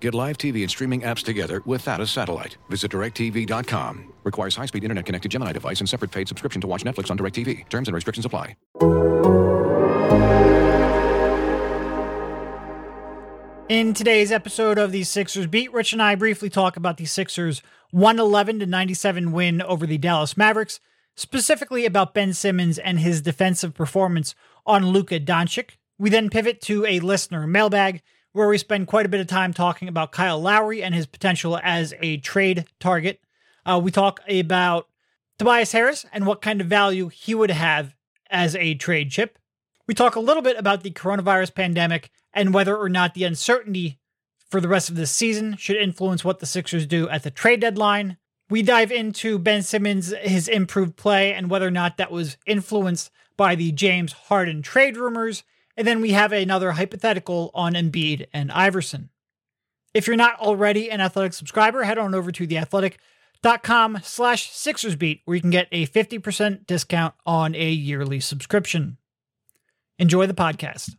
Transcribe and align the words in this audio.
Get 0.00 0.14
live 0.14 0.38
TV 0.38 0.62
and 0.62 0.70
streaming 0.70 1.02
apps 1.02 1.22
together 1.22 1.62
without 1.66 2.00
a 2.00 2.06
satellite. 2.06 2.56
Visit 2.70 2.90
directv.com. 2.90 4.12
Requires 4.24 4.56
high-speed 4.56 4.82
internet-connected 4.82 5.30
Gemini 5.30 5.52
device 5.52 5.80
and 5.80 5.88
separate 5.88 6.10
paid 6.10 6.26
subscription 6.26 6.60
to 6.62 6.66
watch 6.66 6.84
Netflix 6.84 7.10
on 7.10 7.18
DirecTV. 7.18 7.68
Terms 7.68 7.88
and 7.88 7.94
restrictions 7.94 8.24
apply. 8.24 8.56
In 13.68 13.94
today's 13.94 14.32
episode 14.32 14.78
of 14.78 14.90
the 14.90 15.04
Sixers 15.04 15.46
Beat, 15.46 15.72
Rich 15.72 15.92
and 15.92 16.02
I 16.02 16.16
briefly 16.16 16.50
talk 16.50 16.76
about 16.76 16.96
the 16.96 17.04
Sixers' 17.04 17.62
111 17.92 18.58
to 18.58 18.66
97 18.66 19.30
win 19.30 19.62
over 19.62 19.86
the 19.86 19.96
Dallas 19.96 20.36
Mavericks, 20.36 20.80
specifically 21.14 21.86
about 21.86 22.12
Ben 22.12 22.32
Simmons 22.32 22.78
and 22.78 22.98
his 22.98 23.22
defensive 23.22 23.72
performance 23.72 24.34
on 24.66 24.88
Luka 24.88 25.20
Doncic. 25.20 25.76
We 25.98 26.10
then 26.10 26.30
pivot 26.30 26.60
to 26.62 26.84
a 26.84 26.98
listener 26.98 27.46
mailbag 27.46 28.02
where 28.32 28.48
we 28.48 28.58
spend 28.58 28.86
quite 28.86 29.06
a 29.06 29.08
bit 29.08 29.20
of 29.20 29.26
time 29.26 29.52
talking 29.52 29.88
about 29.88 30.12
Kyle 30.12 30.40
Lowry 30.40 30.82
and 30.82 30.94
his 30.94 31.06
potential 31.06 31.58
as 31.62 31.94
a 32.00 32.18
trade 32.18 32.66
target. 32.78 33.20
Uh, 33.66 33.80
we 33.82 33.90
talk 33.90 34.20
about 34.28 34.88
Tobias 35.38 35.72
Harris 35.72 36.06
and 36.12 36.26
what 36.26 36.42
kind 36.42 36.60
of 36.60 36.66
value 36.66 37.08
he 37.08 37.34
would 37.34 37.50
have 37.50 37.94
as 38.30 38.54
a 38.56 38.74
trade 38.74 39.10
chip. 39.10 39.38
We 39.86 39.94
talk 39.94 40.14
a 40.14 40.20
little 40.20 40.42
bit 40.42 40.56
about 40.56 40.82
the 40.82 40.90
coronavirus 40.90 41.54
pandemic 41.54 42.10
and 42.32 42.54
whether 42.54 42.76
or 42.76 42.88
not 42.88 43.14
the 43.14 43.24
uncertainty 43.24 43.98
for 44.48 44.60
the 44.60 44.68
rest 44.68 44.88
of 44.88 44.96
the 44.96 45.06
season 45.06 45.56
should 45.56 45.76
influence 45.76 46.24
what 46.24 46.38
the 46.38 46.46
Sixers 46.46 46.86
do 46.86 47.08
at 47.08 47.22
the 47.22 47.30
trade 47.30 47.60
deadline. 47.60 48.16
We 48.48 48.62
dive 48.62 48.90
into 48.90 49.38
Ben 49.38 49.62
Simmons, 49.62 50.12
his 50.22 50.48
improved 50.48 50.96
play, 50.96 51.32
and 51.32 51.48
whether 51.48 51.66
or 51.66 51.72
not 51.72 51.96
that 51.96 52.10
was 52.10 52.36
influenced 52.46 53.10
by 53.36 53.54
the 53.54 53.72
James 53.72 54.12
Harden 54.12 54.60
trade 54.60 54.96
rumors. 54.96 55.44
And 55.80 55.86
then 55.86 56.02
we 56.02 56.10
have 56.10 56.32
another 56.32 56.72
hypothetical 56.72 57.50
on 57.54 57.72
Embiid 57.72 58.26
and 58.34 58.52
Iverson. 58.52 59.08
If 59.94 60.06
you're 60.06 60.14
not 60.14 60.38
already 60.38 60.90
an 60.90 61.00
Athletic 61.00 61.32
subscriber, 61.32 61.84
head 61.84 61.96
on 61.96 62.14
over 62.14 62.30
to 62.30 62.46
theathletic.com 62.46 64.00
slash 64.02 64.50
Sixersbeat, 64.50 65.22
where 65.24 65.36
you 65.36 65.40
can 65.40 65.48
get 65.48 65.68
a 65.72 65.86
50% 65.86 66.66
discount 66.66 67.14
on 67.24 67.54
a 67.54 67.70
yearly 67.70 68.20
subscription. 68.20 68.98
Enjoy 69.98 70.26
the 70.26 70.34
podcast. 70.34 70.96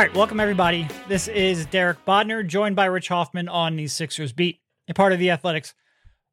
All 0.00 0.06
right, 0.06 0.16
welcome 0.16 0.40
everybody. 0.40 0.88
This 1.08 1.28
is 1.28 1.66
Derek 1.66 2.06
Bodner, 2.06 2.46
joined 2.46 2.74
by 2.74 2.86
Rich 2.86 3.08
Hoffman 3.08 3.50
on 3.50 3.76
the 3.76 3.86
Sixers 3.86 4.32
Beat, 4.32 4.58
a 4.88 4.94
part 4.94 5.12
of 5.12 5.18
the 5.18 5.30
Athletics 5.30 5.74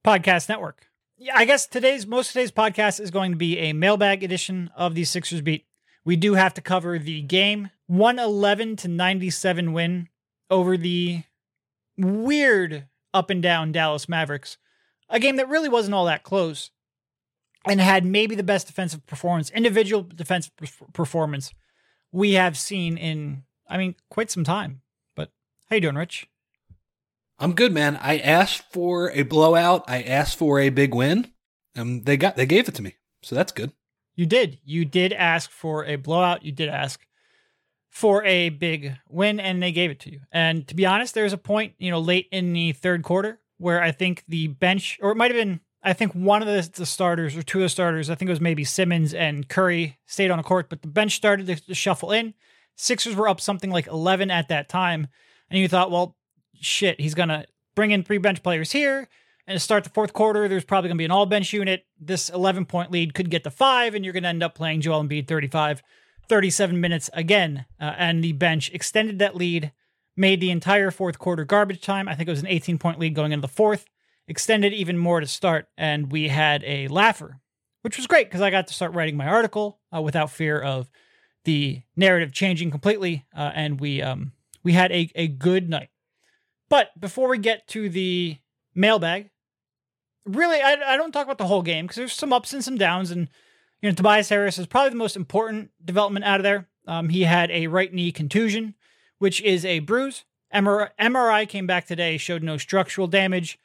Podcast 0.06 0.48
Network. 0.48 0.88
Yeah, 1.18 1.34
I 1.36 1.44
guess 1.44 1.68
today's 1.68 2.08
most 2.08 2.30
of 2.30 2.34
today's 2.36 2.54
podcast 2.54 3.02
is 3.02 3.12
going 3.12 3.32
to 3.32 3.38
be 3.38 3.58
a 3.58 3.74
mailbag 3.74 4.24
edition 4.24 4.72
of 4.74 4.96
the 4.96 5.04
Sixers 5.04 5.42
Beat. 5.42 5.66
We 6.06 6.16
do 6.16 6.36
have 6.36 6.54
to 6.54 6.62
cover 6.62 6.98
the 6.98 7.22
game 7.24 7.70
111 7.88 8.78
to 8.78 8.88
97 8.88 9.74
win 9.74 10.08
over 10.50 10.78
the 10.78 11.24
weird 11.98 12.88
up 13.14 13.30
and 13.30 13.44
down 13.44 13.74
Dallas 13.74 14.08
Mavericks. 14.08 14.58
A 15.10 15.20
game 15.20 15.36
that 15.36 15.50
really 15.50 15.68
wasn't 15.68 15.94
all 15.94 16.06
that 16.06 16.24
close 16.24 16.72
and 17.66 17.82
had 17.82 18.06
maybe 18.06 18.34
the 18.34 18.44
best 18.44 18.68
defensive 18.68 19.06
performance, 19.06 19.50
individual 19.50 20.04
defensive 20.04 20.54
performance 20.94 21.54
we 22.14 22.34
have 22.34 22.58
seen 22.58 22.98
in 22.98 23.44
I 23.70 23.78
mean, 23.78 23.96
quite 24.10 24.32
some 24.32 24.44
time. 24.44 24.82
But 25.16 25.32
how 25.70 25.76
you 25.76 25.82
doing, 25.82 25.96
Rich? 25.96 26.28
I'm 27.40 27.54
good, 27.54 27.72
man. 27.72 27.98
I 28.02 28.18
asked 28.18 28.64
for 28.72 29.12
a 29.12 29.24
blowout. 29.24 29.84
I 29.88 30.02
asked 30.02 30.38
for 30.38 30.60
a 30.60 30.70
big 30.70 30.96
win, 30.96 31.32
and 31.76 32.06
they 32.06 32.18
got 32.18 32.36
they 32.36 32.46
gave 32.46 32.68
it 32.68 32.76
to 32.76 32.82
me. 32.82 32.96
So 33.22 33.36
that's 33.36 33.52
good. 33.52 33.72
You 34.16 34.26
did. 34.26 34.60
You 34.66 34.86
did 34.86 35.14
ask 35.14 35.52
for 35.52 35.86
a 35.86 35.96
blowout. 35.96 36.44
You 36.44 36.52
did 36.52 36.70
ask 36.70 37.06
for 37.90 38.24
a 38.26 38.50
big 38.50 38.96
win, 39.10 39.40
and 39.40 39.62
they 39.62 39.72
gave 39.72 39.92
it 39.92 40.00
to 40.02 40.12
you. 40.12 40.22
And 40.32 40.68
to 40.68 40.76
be 40.76 40.86
honest, 40.86 41.14
there's 41.14 41.34
a 41.34 41.38
point, 41.38 41.74
you 41.78 41.92
know, 41.92 42.00
late 42.00 42.28
in 42.32 42.54
the 42.54 42.72
third 42.72 43.04
quarter 43.04 43.40
where 43.58 43.82
I 43.82 43.92
think 43.92 44.24
the 44.28 44.48
bench, 44.48 45.00
or 45.02 45.12
it 45.12 45.16
might 45.16 45.32
have 45.32 45.40
been, 45.40 45.62
I 45.84 45.94
think 45.94 46.14
one 46.14 46.42
of 46.42 46.48
the, 46.48 46.70
the 46.74 46.86
starters 46.86 47.36
or 47.36 47.44
two 47.44 47.60
of 47.60 47.64
the 47.64 47.70
starters, 47.70 48.10
I 48.10 48.16
think 48.16 48.30
it 48.30 48.32
was 48.32 48.42
maybe 48.42 48.64
Simmons 48.64 49.14
and 49.14 49.48
Curry 49.48 49.98
stayed 50.06 50.32
on 50.32 50.38
the 50.38 50.44
court, 50.44 50.70
but 50.70 50.82
the 50.82 50.88
bench 50.88 51.16
started 51.16 51.48
to, 51.48 51.56
to 51.56 51.74
shuffle 51.74 52.12
in. 52.12 52.34
Sixers 52.78 53.16
were 53.16 53.28
up 53.28 53.42
something 53.42 53.72
like 53.72 53.88
11 53.88 54.32
at 54.32 54.48
that 54.48 54.70
time. 54.70 55.08
And 55.50 55.60
you 55.60 55.68
thought, 55.68 55.92
well, 55.92 56.16
shit, 56.54 57.02
he's 57.02 57.16
going 57.16 57.30
to 57.30 57.46
bring 57.76 57.92
in 57.92 58.04
three 58.04 58.20
bench 58.20 58.44
players 58.44 58.72
here. 58.72 59.10
And 59.48 59.56
to 59.56 59.60
start 59.60 59.84
the 59.84 59.90
fourth 59.90 60.14
quarter, 60.14 60.48
there's 60.48 60.66
probably 60.66 60.90
going 60.90 60.98
to 60.98 61.02
be 61.02 61.06
an 61.06 61.12
all 61.12 61.26
bench 61.26 61.54
unit. 61.54 61.86
This 62.00 62.30
11 62.30 62.66
point 62.66 62.92
lead 62.92 63.14
could 63.14 63.30
get 63.30 63.44
to 63.46 63.52
five, 63.52 63.96
and 63.96 64.06
you're 64.06 64.14
going 64.14 64.24
to 64.24 64.30
end 64.30 64.44
up 64.44 64.56
playing 64.56 64.82
Joel 64.82 65.04
Embiid 65.04 65.28
35, 65.28 65.82
37 66.28 66.80
minutes 66.80 67.10
again. 67.14 67.66
Uh, 67.80 67.94
and 67.98 68.24
the 68.24 68.34
bench 68.34 68.70
extended 68.74 69.20
that 69.20 69.36
lead, 69.36 69.72
made 70.18 70.42
the 70.42 70.52
entire 70.52 70.92
fourth 70.92 71.18
quarter 71.18 71.46
garbage 71.46 71.82
time. 71.82 72.08
I 72.08 72.16
think 72.16 72.28
it 72.28 72.32
was 72.32 72.42
an 72.42 72.48
18 72.48 72.78
point 72.78 73.00
lead 73.00 73.16
going 73.16 73.32
into 73.32 73.42
the 73.42 73.54
fourth, 73.54 73.86
extended 74.28 74.74
even 74.74 74.98
more 74.98 75.22
to 75.22 75.28
start. 75.28 75.68
And 75.78 76.12
we 76.12 76.28
had 76.28 76.64
a 76.66 76.90
laugher, 76.90 77.40
which 77.84 77.98
was 77.98 78.06
great 78.06 78.28
because 78.28 78.42
I 78.42 78.52
got 78.52 78.68
to 78.68 78.74
start 78.74 78.94
writing 78.94 79.16
my 79.16 79.28
article 79.28 79.80
uh, 79.96 80.02
without 80.02 80.30
fear 80.30 80.60
of 80.60 80.92
the 81.48 81.82
narrative 81.96 82.34
changing 82.34 82.70
completely, 82.70 83.26
uh, 83.34 83.52
and 83.56 83.80
we 83.80 84.02
um, 84.02 84.34
we 84.64 84.74
had 84.74 84.92
a, 84.92 85.10
a 85.16 85.30
good 85.30 85.70
night. 85.70 85.90
But 86.68 86.90
before 87.00 87.30
we 87.30 87.38
get 87.38 87.70
to 87.70 87.88
the 87.88 88.38
mailbag, 88.76 89.30
really, 90.26 90.60
I, 90.60 90.74
I 90.86 90.98
don't 90.98 91.14
talk 91.14 91.24
about 91.26 91.38
the 91.38 91.48
whole 91.48 91.62
game 91.62 91.86
because 91.86 91.96
there's 91.96 92.12
some 92.12 92.34
ups 92.34 92.52
and 92.52 92.62
some 92.62 92.78
downs, 92.78 93.12
and 93.12 93.30
you 93.82 93.90
know 93.90 93.96
Tobias 93.96 94.28
Harris 94.28 94.60
is 94.60 94.68
probably 94.68 94.90
the 94.90 94.98
most 94.98 95.16
important 95.16 95.72
development 95.84 96.26
out 96.26 96.42
of 96.42 96.44
there. 96.44 96.68
Um, 96.86 97.08
he 97.08 97.24
had 97.24 97.50
a 97.50 97.68
right 97.68 97.94
knee 97.94 98.12
contusion, 98.12 98.76
which 99.18 99.42
is 99.42 99.64
a 99.64 99.80
bruise. 99.80 100.26
MRI, 100.54 100.90
MRI 101.00 101.48
came 101.48 101.66
back 101.66 101.88
today, 101.88 102.18
showed 102.18 102.44
no 102.44 102.58
structural 102.58 103.08
damage. 103.08 103.58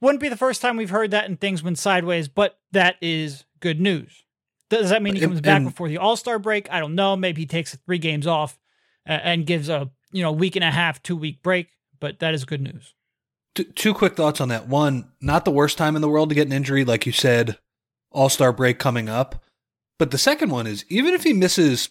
Wouldn't 0.00 0.22
be 0.22 0.30
the 0.30 0.38
first 0.38 0.62
time 0.62 0.78
we've 0.78 0.88
heard 0.88 1.10
that 1.10 1.26
and 1.26 1.38
things 1.38 1.62
went 1.62 1.78
sideways, 1.78 2.28
but 2.28 2.58
that 2.72 2.96
is 3.02 3.44
good 3.60 3.78
news. 3.78 4.24
Does 4.70 4.90
that 4.90 5.02
mean 5.02 5.16
he 5.16 5.20
comes 5.20 5.40
back 5.40 5.56
and, 5.56 5.66
before 5.66 5.88
the 5.88 5.98
All 5.98 6.16
Star 6.16 6.38
break? 6.38 6.70
I 6.70 6.80
don't 6.80 6.94
know. 6.94 7.16
Maybe 7.16 7.42
he 7.42 7.46
takes 7.46 7.74
three 7.74 7.98
games 7.98 8.26
off 8.26 8.58
uh, 9.06 9.12
and 9.12 9.44
gives 9.44 9.68
a 9.68 9.90
you 10.12 10.22
know 10.22 10.32
week 10.32 10.56
and 10.56 10.64
a 10.64 10.70
half, 10.70 11.02
two 11.02 11.16
week 11.16 11.42
break. 11.42 11.68
But 11.98 12.20
that 12.20 12.32
is 12.32 12.44
good 12.44 12.62
news. 12.62 12.94
Two, 13.54 13.64
two 13.64 13.92
quick 13.92 14.16
thoughts 14.16 14.40
on 14.40 14.48
that. 14.48 14.68
One, 14.68 15.10
not 15.20 15.44
the 15.44 15.50
worst 15.50 15.76
time 15.76 15.96
in 15.96 16.02
the 16.02 16.08
world 16.08 16.28
to 16.28 16.34
get 16.34 16.46
an 16.46 16.52
injury, 16.52 16.84
like 16.84 17.04
you 17.04 17.12
said. 17.12 17.58
All 18.12 18.28
Star 18.28 18.52
break 18.52 18.78
coming 18.78 19.08
up. 19.08 19.44
But 19.98 20.12
the 20.12 20.18
second 20.18 20.50
one 20.50 20.66
is 20.66 20.84
even 20.88 21.14
if 21.14 21.24
he 21.24 21.32
misses 21.32 21.90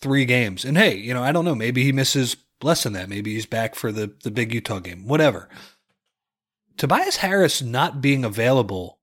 three 0.00 0.24
games, 0.24 0.64
and 0.64 0.76
hey, 0.76 0.96
you 0.96 1.14
know 1.14 1.22
I 1.22 1.32
don't 1.32 1.44
know, 1.44 1.54
maybe 1.54 1.84
he 1.84 1.92
misses 1.92 2.36
less 2.60 2.82
than 2.82 2.92
that. 2.94 3.08
Maybe 3.08 3.34
he's 3.34 3.46
back 3.46 3.76
for 3.76 3.92
the 3.92 4.12
the 4.24 4.32
big 4.32 4.52
Utah 4.52 4.80
game. 4.80 5.06
Whatever. 5.06 5.48
Tobias 6.76 7.18
Harris 7.18 7.62
not 7.62 8.00
being 8.00 8.24
available 8.24 8.98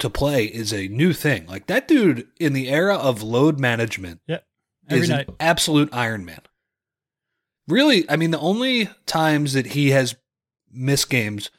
to 0.00 0.10
play 0.10 0.44
is 0.44 0.72
a 0.72 0.88
new 0.88 1.12
thing. 1.12 1.46
Like 1.46 1.66
that 1.66 1.88
dude 1.88 2.28
in 2.38 2.52
the 2.52 2.68
era 2.68 2.96
of 2.96 3.22
load 3.22 3.58
management 3.58 4.20
yep. 4.26 4.44
is 4.88 5.08
night. 5.08 5.28
an 5.28 5.34
absolute 5.40 5.88
Iron 5.92 6.24
Man. 6.24 6.40
Really, 7.68 8.08
I 8.10 8.16
mean, 8.16 8.30
the 8.32 8.40
only 8.40 8.88
times 9.06 9.52
that 9.52 9.66
he 9.66 9.90
has 9.90 10.16
missed 10.72 11.10
games 11.10 11.50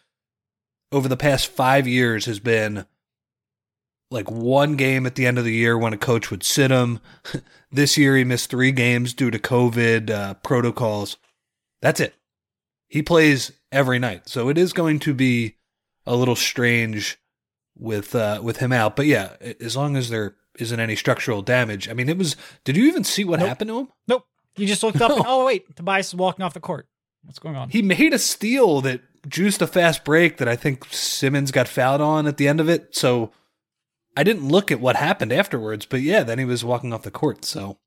over 0.91 1.07
the 1.07 1.17
past 1.17 1.47
five 1.47 1.87
years 1.87 2.25
has 2.25 2.39
been 2.39 2.85
like 4.09 4.29
one 4.29 4.75
game 4.75 5.05
at 5.05 5.15
the 5.15 5.25
end 5.25 5.37
of 5.37 5.45
the 5.45 5.53
year 5.53 5.77
when 5.77 5.93
a 5.93 5.97
coach 5.97 6.29
would 6.29 6.43
sit 6.43 6.69
him. 6.69 6.99
this 7.71 7.97
year 7.97 8.17
he 8.17 8.23
missed 8.23 8.49
three 8.49 8.73
games 8.73 9.13
due 9.13 9.31
to 9.31 9.39
COVID 9.39 10.09
uh, 10.09 10.33
protocols. 10.35 11.17
That's 11.81 12.01
it. 12.01 12.13
He 12.89 13.01
plays 13.01 13.53
every 13.71 13.99
night. 13.99 14.27
So 14.27 14.49
it 14.49 14.57
is 14.57 14.73
going 14.73 14.99
to 14.99 15.13
be 15.13 15.55
a 16.05 16.15
little 16.15 16.35
strange 16.35 17.20
with 17.81 18.15
uh, 18.15 18.39
with 18.41 18.57
him 18.57 18.71
out. 18.71 18.95
But 18.95 19.07
yeah, 19.07 19.35
as 19.59 19.75
long 19.75 19.97
as 19.97 20.09
there 20.09 20.35
isn't 20.55 20.79
any 20.79 20.95
structural 20.95 21.41
damage. 21.41 21.89
I 21.89 21.93
mean, 21.93 22.07
it 22.07 22.17
was. 22.17 22.35
Did 22.63 22.77
you 22.77 22.85
even 22.85 23.03
see 23.03 23.23
what 23.23 23.39
nope. 23.39 23.49
happened 23.49 23.69
to 23.69 23.79
him? 23.79 23.87
Nope. 24.07 24.25
You 24.55 24.67
just 24.67 24.83
looked 24.83 25.01
up. 25.01 25.11
and, 25.15 25.23
oh 25.27 25.45
wait, 25.45 25.75
Tobias 25.75 26.09
is 26.09 26.15
walking 26.15 26.45
off 26.45 26.53
the 26.53 26.59
court. 26.59 26.87
What's 27.23 27.39
going 27.39 27.55
on? 27.55 27.69
He 27.69 27.81
made 27.81 28.13
a 28.13 28.19
steal 28.19 28.81
that 28.81 29.01
juiced 29.27 29.61
a 29.61 29.67
fast 29.67 30.03
break 30.03 30.37
that 30.37 30.47
I 30.47 30.55
think 30.55 30.85
Simmons 30.85 31.51
got 31.51 31.67
fouled 31.67 32.01
on 32.01 32.25
at 32.27 32.37
the 32.37 32.47
end 32.47 32.59
of 32.59 32.69
it. 32.69 32.95
So 32.95 33.31
I 34.17 34.23
didn't 34.23 34.47
look 34.47 34.71
at 34.71 34.81
what 34.81 34.95
happened 34.95 35.31
afterwards. 35.31 35.85
But 35.85 36.01
yeah, 36.01 36.23
then 36.23 36.39
he 36.39 36.45
was 36.45 36.65
walking 36.65 36.93
off 36.93 37.03
the 37.03 37.11
court. 37.11 37.45
So 37.45 37.77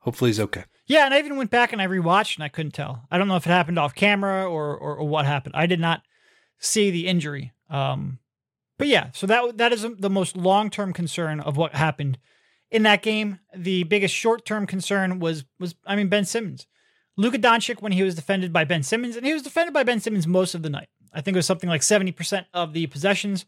hopefully 0.00 0.30
he's 0.30 0.40
okay. 0.40 0.64
Yeah, 0.86 1.04
and 1.04 1.14
I 1.14 1.18
even 1.18 1.36
went 1.36 1.50
back 1.50 1.72
and 1.72 1.82
I 1.82 1.86
rewatched 1.86 2.36
and 2.36 2.44
I 2.44 2.48
couldn't 2.48 2.72
tell. 2.72 3.04
I 3.10 3.18
don't 3.18 3.28
know 3.28 3.36
if 3.36 3.46
it 3.46 3.50
happened 3.50 3.78
off 3.78 3.94
camera 3.94 4.48
or 4.48 4.76
or, 4.76 4.96
or 4.96 5.08
what 5.08 5.26
happened. 5.26 5.54
I 5.56 5.66
did 5.66 5.80
not 5.80 6.02
see 6.58 6.90
the 6.90 7.06
injury. 7.06 7.52
Um, 7.70 8.18
but 8.78 8.88
yeah, 8.88 9.10
so 9.12 9.26
that 9.26 9.58
that 9.58 9.72
is 9.72 9.86
the 9.98 10.10
most 10.10 10.36
long 10.36 10.70
term 10.70 10.92
concern 10.92 11.40
of 11.40 11.56
what 11.56 11.74
happened 11.74 12.18
in 12.70 12.82
that 12.82 13.02
game. 13.02 13.38
The 13.54 13.84
biggest 13.84 14.14
short 14.14 14.44
term 14.44 14.66
concern 14.66 15.18
was 15.18 15.44
was 15.58 15.74
I 15.86 15.96
mean 15.96 16.08
Ben 16.08 16.24
Simmons, 16.24 16.66
Luka 17.16 17.38
Doncic 17.38 17.80
when 17.80 17.92
he 17.92 18.02
was 18.02 18.14
defended 18.14 18.52
by 18.52 18.64
Ben 18.64 18.82
Simmons, 18.82 19.16
and 19.16 19.24
he 19.24 19.32
was 19.32 19.42
defended 19.42 19.72
by 19.72 19.82
Ben 19.82 20.00
Simmons 20.00 20.26
most 20.26 20.54
of 20.54 20.62
the 20.62 20.70
night. 20.70 20.88
I 21.12 21.20
think 21.20 21.34
it 21.34 21.38
was 21.38 21.46
something 21.46 21.70
like 21.70 21.82
seventy 21.82 22.12
percent 22.12 22.46
of 22.52 22.72
the 22.72 22.86
possessions. 22.86 23.46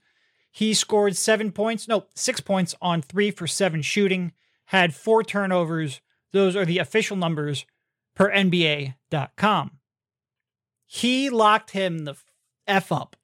He 0.50 0.72
scored 0.74 1.16
seven 1.16 1.52
points, 1.52 1.86
no 1.86 2.06
six 2.14 2.40
points 2.40 2.74
on 2.80 3.02
three 3.02 3.30
for 3.30 3.46
seven 3.46 3.82
shooting. 3.82 4.32
Had 4.66 4.94
four 4.94 5.22
turnovers. 5.22 6.00
Those 6.32 6.56
are 6.56 6.64
the 6.64 6.78
official 6.78 7.16
numbers 7.16 7.64
per 8.14 8.30
NBA.com. 8.30 9.70
He 10.86 11.30
locked 11.30 11.70
him 11.70 12.04
the 12.04 12.14
f 12.66 12.90
up, 12.90 13.16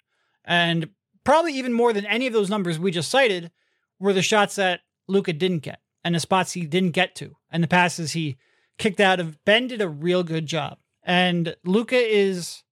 and 0.44 0.90
probably 1.24 1.54
even 1.54 1.72
more 1.72 1.92
than 1.92 2.06
any 2.06 2.26
of 2.26 2.32
those 2.32 2.50
numbers 2.50 2.78
we 2.78 2.90
just 2.90 3.10
cited 3.10 3.50
were 3.98 4.12
the 4.12 4.22
shots 4.22 4.56
that 4.56 4.80
Luka 5.08 5.32
didn't 5.32 5.60
get 5.60 5.80
and 6.04 6.14
the 6.14 6.20
spots 6.20 6.52
he 6.52 6.66
didn't 6.66 6.90
get 6.90 7.14
to 7.16 7.36
and 7.50 7.62
the 7.62 7.68
passes 7.68 8.12
he 8.12 8.36
kicked 8.78 9.00
out 9.00 9.20
of. 9.20 9.42
Ben 9.44 9.66
did 9.66 9.80
a 9.80 9.88
real 9.88 10.22
good 10.22 10.46
job. 10.46 10.78
And 11.02 11.56
Luka 11.64 11.96
is, 11.96 12.62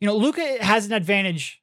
you 0.00 0.06
know, 0.06 0.16
Luka 0.16 0.62
has 0.62 0.86
an 0.86 0.92
advantage. 0.92 1.62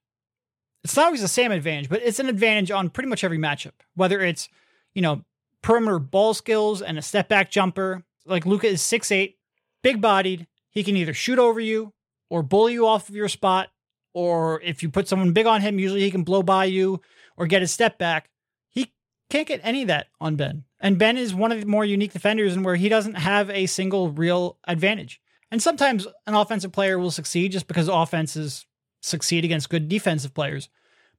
It's 0.83 0.95
not 0.95 1.07
always 1.07 1.21
the 1.21 1.27
same 1.27 1.51
advantage, 1.51 1.89
but 1.89 2.01
it's 2.01 2.19
an 2.19 2.29
advantage 2.29 2.71
on 2.71 2.89
pretty 2.89 3.09
much 3.09 3.23
every 3.23 3.37
matchup, 3.37 3.73
whether 3.95 4.21
it's, 4.21 4.49
you 4.93 5.01
know, 5.01 5.23
perimeter 5.61 5.99
ball 5.99 6.33
skills 6.33 6.81
and 6.81 6.97
a 6.97 7.01
step 7.01 7.27
back 7.27 7.51
jumper. 7.51 8.03
Like 8.25 8.45
Luka 8.45 8.67
is 8.67 8.81
six 8.81 9.11
eight, 9.11 9.37
big 9.83 10.01
bodied. 10.01 10.47
He 10.69 10.83
can 10.83 10.95
either 10.95 11.13
shoot 11.13 11.39
over 11.39 11.59
you 11.59 11.93
or 12.29 12.43
bully 12.43 12.73
you 12.73 12.87
off 12.87 13.09
of 13.09 13.15
your 13.15 13.27
spot 13.27 13.69
or 14.13 14.61
if 14.61 14.83
you 14.83 14.89
put 14.89 15.07
someone 15.07 15.33
big 15.33 15.45
on 15.45 15.61
him, 15.61 15.79
usually 15.79 16.01
he 16.01 16.11
can 16.11 16.23
blow 16.23 16.43
by 16.43 16.65
you 16.65 17.01
or 17.37 17.47
get 17.47 17.61
a 17.61 17.67
step 17.67 17.97
back. 17.97 18.29
He 18.69 18.93
can't 19.29 19.47
get 19.47 19.61
any 19.63 19.83
of 19.83 19.87
that 19.87 20.07
on 20.19 20.35
Ben. 20.35 20.63
And 20.79 20.97
Ben 20.97 21.17
is 21.17 21.33
one 21.33 21.51
of 21.51 21.59
the 21.59 21.65
more 21.65 21.85
unique 21.85 22.13
defenders 22.13 22.55
and 22.55 22.63
where 22.63 22.75
he 22.75 22.89
doesn't 22.89 23.15
have 23.15 23.49
a 23.49 23.65
single 23.65 24.11
real 24.11 24.57
advantage. 24.67 25.21
And 25.51 25.61
sometimes 25.61 26.07
an 26.27 26.35
offensive 26.35 26.71
player 26.71 26.97
will 26.97 27.11
succeed 27.11 27.51
just 27.51 27.67
because 27.67 27.87
offenses 27.87 28.65
succeed 29.01 29.45
against 29.45 29.69
good 29.69 29.89
defensive 29.89 30.33
players. 30.33 30.69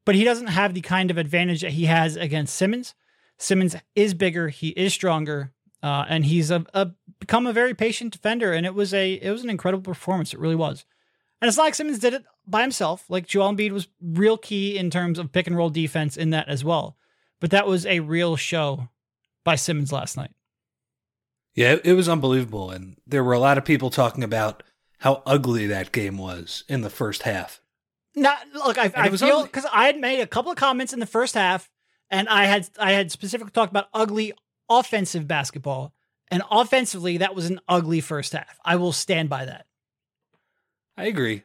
But 0.05 0.15
he 0.15 0.25
doesn't 0.25 0.49
have 0.49 0.75
the 0.75 0.81
kind 0.81 1.11
of 1.11 1.19
advantage 1.19 1.63
that 1.63 1.73
he 1.73 1.87
has 1.87 2.17
against 2.17 2.55
Simmons. 2.55 2.95
Simmons 3.39 3.77
is 3.95 4.15
bigger, 4.15 4.49
he 4.49 4.69
is 4.71 4.93
stronger, 4.93 5.53
uh, 5.83 6.05
and 6.09 6.27
he's 6.27 6.51
a, 6.51 6.65
a 6.75 6.91
become 7.19 7.47
a 7.47 7.53
very 7.53 7.75
patient 7.75 8.13
defender. 8.13 8.53
And 8.53 8.67
it 8.67 8.75
was 8.75 8.93
a 8.95 9.15
it 9.15 9.31
was 9.31 9.43
an 9.43 9.51
incredible 9.51 9.83
performance. 9.83 10.33
It 10.33 10.41
really 10.41 10.55
was. 10.55 10.85
And 11.41 11.49
it's 11.49 11.57
not 11.57 11.65
like 11.65 11.75
Simmons 11.75 11.99
did 11.99 12.15
it 12.15 12.25
by 12.47 12.63
himself. 12.63 13.05
Like 13.09 13.27
Joel 13.27 13.55
Embiid 13.55 13.71
was 13.71 13.89
real 14.03 14.37
key 14.37 14.77
in 14.77 14.91
terms 14.91 15.19
of 15.19 15.33
pick 15.33 15.47
and 15.47 15.57
roll 15.57 15.71
defense 15.71 16.17
in 16.17 16.31
that 16.31 16.49
as 16.49 16.65
well. 16.65 16.97
But 17.41 17.51
that 17.51 17.67
was 17.67 17.87
a 17.87 18.01
real 18.01 18.37
show 18.37 18.89
by 19.45 19.55
Simmons 19.55 19.93
last 19.93 20.17
night. 20.17 20.33
Yeah, 21.55 21.77
it 21.83 21.95
was 21.95 22.09
unbelievable. 22.09 22.71
And 22.71 22.97
there 23.07 23.25
were 23.25 23.33
a 23.33 23.39
lot 23.39 23.59
of 23.59 23.65
people 23.65 23.91
talking 23.91 24.23
about 24.23 24.63
how 24.99 25.23
ugly 25.27 25.67
that 25.67 25.93
game 25.93 26.19
was 26.19 26.65
in 26.69 26.83
the 26.83 26.91
first 26.91 27.23
half. 27.23 27.61
Not 28.15 28.39
look, 28.55 28.77
I, 28.77 28.93
I 28.95 29.09
feel 29.11 29.45
because 29.45 29.67
I 29.73 29.87
had 29.87 29.99
made 29.99 30.21
a 30.21 30.27
couple 30.27 30.51
of 30.51 30.59
comments 30.59 30.93
in 30.93 31.01
the 31.01 31.07
first 31.07 31.35
half, 31.35 31.71
and 32.11 32.29
I 32.29 32.45
had 32.45 32.69
I 32.79 32.93
had 32.93 33.11
specifically 33.13 33.53
talked 33.53 33.71
about 33.73 33.87
ugly 33.95 34.33
offensive 34.69 35.29
basketball, 35.29 35.95
and 36.29 36.43
offensively 36.51 37.19
that 37.19 37.35
was 37.35 37.49
an 37.49 37.61
ugly 37.69 38.01
first 38.01 38.33
half. 38.33 38.59
I 38.65 38.77
will 38.77 38.93
stand 38.93 39.29
by 39.29 39.45
that. 39.45 39.67
I 41.01 41.07
agree. 41.07 41.45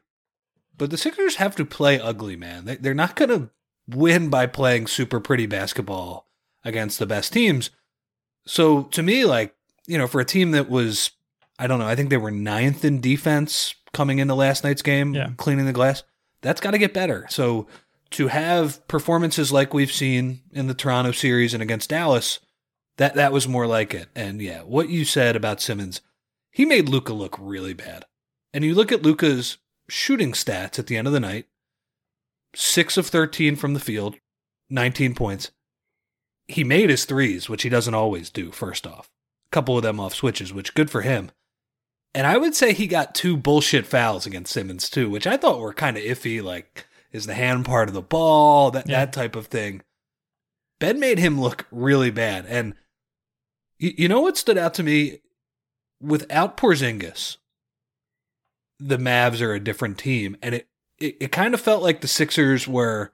But 0.77 0.89
the 0.89 0.97
Sixers 0.97 1.35
have 1.35 1.55
to 1.55 1.65
play 1.65 1.97
ugly, 1.97 2.35
man. 2.35 2.65
They, 2.65 2.75
they're 2.75 2.93
not 2.93 3.15
going 3.15 3.29
to 3.29 3.49
win 3.87 4.29
by 4.29 4.47
playing 4.47 4.87
super 4.87 5.21
pretty 5.21 5.45
basketball 5.45 6.27
against 6.65 6.99
the 6.99 7.05
best 7.05 7.31
teams. 7.31 7.69
So 8.45 8.83
to 8.83 9.01
me, 9.01 9.23
like, 9.23 9.55
you 9.87 9.97
know, 9.97 10.07
for 10.07 10.19
a 10.19 10.25
team 10.25 10.51
that 10.51 10.69
was, 10.69 11.11
I 11.57 11.67
don't 11.67 11.79
know, 11.79 11.87
I 11.87 11.95
think 11.95 12.09
they 12.09 12.17
were 12.17 12.31
ninth 12.31 12.83
in 12.83 12.99
defense 12.99 13.75
coming 13.93 14.19
into 14.19 14.35
last 14.35 14.65
night's 14.65 14.81
game, 14.81 15.13
yeah. 15.13 15.29
cleaning 15.37 15.65
the 15.65 15.71
glass, 15.71 16.03
that's 16.41 16.59
got 16.59 16.71
to 16.71 16.77
get 16.77 16.93
better. 16.93 17.25
So 17.29 17.67
to 18.11 18.27
have 18.27 18.85
performances 18.89 19.53
like 19.53 19.73
we've 19.73 19.91
seen 19.91 20.41
in 20.51 20.67
the 20.67 20.73
Toronto 20.73 21.13
series 21.13 21.53
and 21.53 21.63
against 21.63 21.91
Dallas, 21.91 22.39
that 22.97 23.15
that 23.15 23.31
was 23.31 23.47
more 23.47 23.67
like 23.67 23.93
it. 23.93 24.09
And 24.15 24.41
yeah, 24.41 24.63
what 24.63 24.89
you 24.89 25.05
said 25.05 25.37
about 25.37 25.61
Simmons, 25.61 26.01
he 26.51 26.65
made 26.65 26.89
Luka 26.89 27.13
look 27.13 27.37
really 27.39 27.73
bad. 27.73 28.03
And 28.55 28.63
you 28.63 28.73
look 28.73 28.93
at 28.93 29.03
Luka's 29.03 29.57
shooting 29.89 30.31
stats 30.31 30.79
at 30.79 30.87
the 30.87 30.95
end 30.95 31.07
of 31.07 31.13
the 31.13 31.19
night 31.19 31.47
6 32.55 32.95
of 32.95 33.05
13 33.07 33.57
from 33.57 33.73
the 33.73 33.81
field, 33.81 34.15
19 34.69 35.13
points. 35.13 35.51
He 36.47 36.63
made 36.63 36.89
his 36.89 37.03
threes, 37.03 37.49
which 37.49 37.63
he 37.63 37.69
doesn't 37.69 37.93
always 37.93 38.29
do, 38.29 38.51
first 38.51 38.87
off. 38.87 39.09
A 39.47 39.51
couple 39.51 39.75
of 39.75 39.83
them 39.83 39.99
off 39.99 40.15
switches, 40.15 40.53
which 40.53 40.73
good 40.73 40.89
for 40.89 41.01
him. 41.01 41.31
And 42.13 42.25
I 42.25 42.37
would 42.37 42.55
say 42.55 42.71
he 42.71 42.87
got 42.87 43.13
two 43.13 43.35
bullshit 43.35 43.85
fouls 43.85 44.25
against 44.25 44.53
Simmons, 44.53 44.89
too, 44.89 45.09
which 45.09 45.27
I 45.27 45.35
thought 45.35 45.59
were 45.59 45.73
kind 45.73 45.97
of 45.97 46.03
iffy. 46.03 46.41
Like, 46.41 46.87
is 47.11 47.25
the 47.25 47.33
hand 47.33 47.65
part 47.65 47.89
of 47.89 47.93
the 47.93 48.01
ball? 48.01 48.71
That, 48.71 48.87
yeah. 48.87 48.99
that 48.99 49.11
type 49.11 49.35
of 49.35 49.47
thing. 49.47 49.81
Ben 50.79 50.97
made 50.97 51.19
him 51.19 51.41
look 51.41 51.65
really 51.71 52.09
bad. 52.09 52.45
And 52.47 52.75
you, 53.77 53.91
you 53.97 54.07
know 54.07 54.21
what 54.21 54.37
stood 54.37 54.57
out 54.57 54.73
to 54.75 54.83
me? 54.83 55.19
Without 55.99 56.55
Porzingis, 56.55 57.35
the 58.79 58.97
Mavs 58.97 59.41
are 59.41 59.53
a 59.53 59.59
different 59.59 59.97
team. 59.97 60.37
And 60.41 60.55
it, 60.55 60.67
it, 60.99 61.17
it 61.19 61.31
kind 61.31 61.53
of 61.53 61.61
felt 61.61 61.83
like 61.83 62.01
the 62.01 62.07
Sixers 62.07 62.67
were 62.67 63.11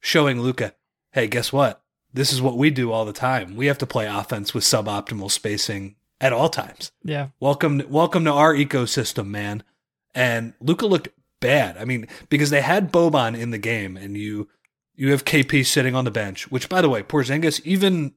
showing 0.00 0.40
Luka, 0.40 0.74
hey, 1.12 1.26
guess 1.26 1.52
what? 1.52 1.82
This 2.12 2.32
is 2.32 2.40
what 2.40 2.56
we 2.56 2.70
do 2.70 2.92
all 2.92 3.04
the 3.04 3.12
time. 3.12 3.56
We 3.56 3.66
have 3.66 3.78
to 3.78 3.86
play 3.86 4.06
offense 4.06 4.54
with 4.54 4.64
suboptimal 4.64 5.30
spacing 5.30 5.96
at 6.20 6.32
all 6.32 6.48
times. 6.48 6.92
Yeah. 7.04 7.28
Welcome 7.40 7.82
welcome 7.88 8.24
to 8.24 8.32
our 8.32 8.54
ecosystem, 8.54 9.26
man. 9.26 9.62
And 10.14 10.54
Luka 10.60 10.86
looked 10.86 11.08
bad. 11.40 11.76
I 11.76 11.84
mean, 11.84 12.08
because 12.28 12.50
they 12.50 12.62
had 12.62 12.92
Boban 12.92 13.38
in 13.38 13.50
the 13.50 13.58
game 13.58 13.96
and 13.96 14.16
you 14.16 14.48
you 14.94 15.10
have 15.10 15.26
KP 15.26 15.66
sitting 15.66 15.94
on 15.94 16.06
the 16.06 16.10
bench, 16.10 16.50
which 16.50 16.68
by 16.68 16.80
the 16.80 16.88
way, 16.88 17.02
Porzingis, 17.02 17.60
even 17.64 18.14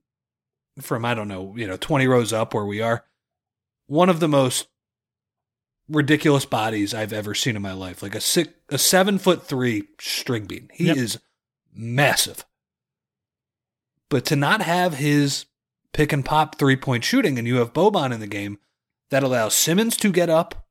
from 0.80 1.04
I 1.04 1.14
don't 1.14 1.28
know, 1.28 1.54
you 1.58 1.68
know, 1.68 1.78
20 1.78 2.08
rows 2.08 2.32
up 2.32 2.54
where 2.54 2.66
we 2.66 2.82
are, 2.82 3.04
one 3.88 4.10
of 4.10 4.22
the 4.22 4.30
most 4.30 4.68
ridiculous 5.90 6.46
bodies 6.46 6.94
I've 6.94 7.14
ever 7.14 7.34
seen 7.34 7.56
in 7.56 7.62
my 7.62 7.74
life. 7.74 8.02
Like 8.02 8.16
a 8.16 8.22
six, 8.22 8.54
a 8.70 8.78
seven 8.78 9.18
foot 9.18 9.46
three 9.46 9.90
string 10.00 10.46
bean. 10.46 10.70
He 10.74 10.86
yep. 10.86 10.98
is 10.98 11.20
massive. 11.74 12.46
But 14.10 14.26
to 14.26 14.36
not 14.36 14.62
have 14.62 14.96
his 14.96 15.46
pick 15.94 16.14
and 16.14 16.26
pop 16.26 16.58
three 16.58 16.76
point 16.76 17.04
shooting, 17.04 17.38
and 17.38 17.48
you 17.48 17.58
have 17.58 17.74
Boban 17.74 18.14
in 18.14 18.20
the 18.20 18.28
game, 18.28 18.60
that 19.10 19.24
allows 19.24 19.54
Simmons 19.54 19.98
to 19.98 20.12
get 20.12 20.30
up, 20.30 20.68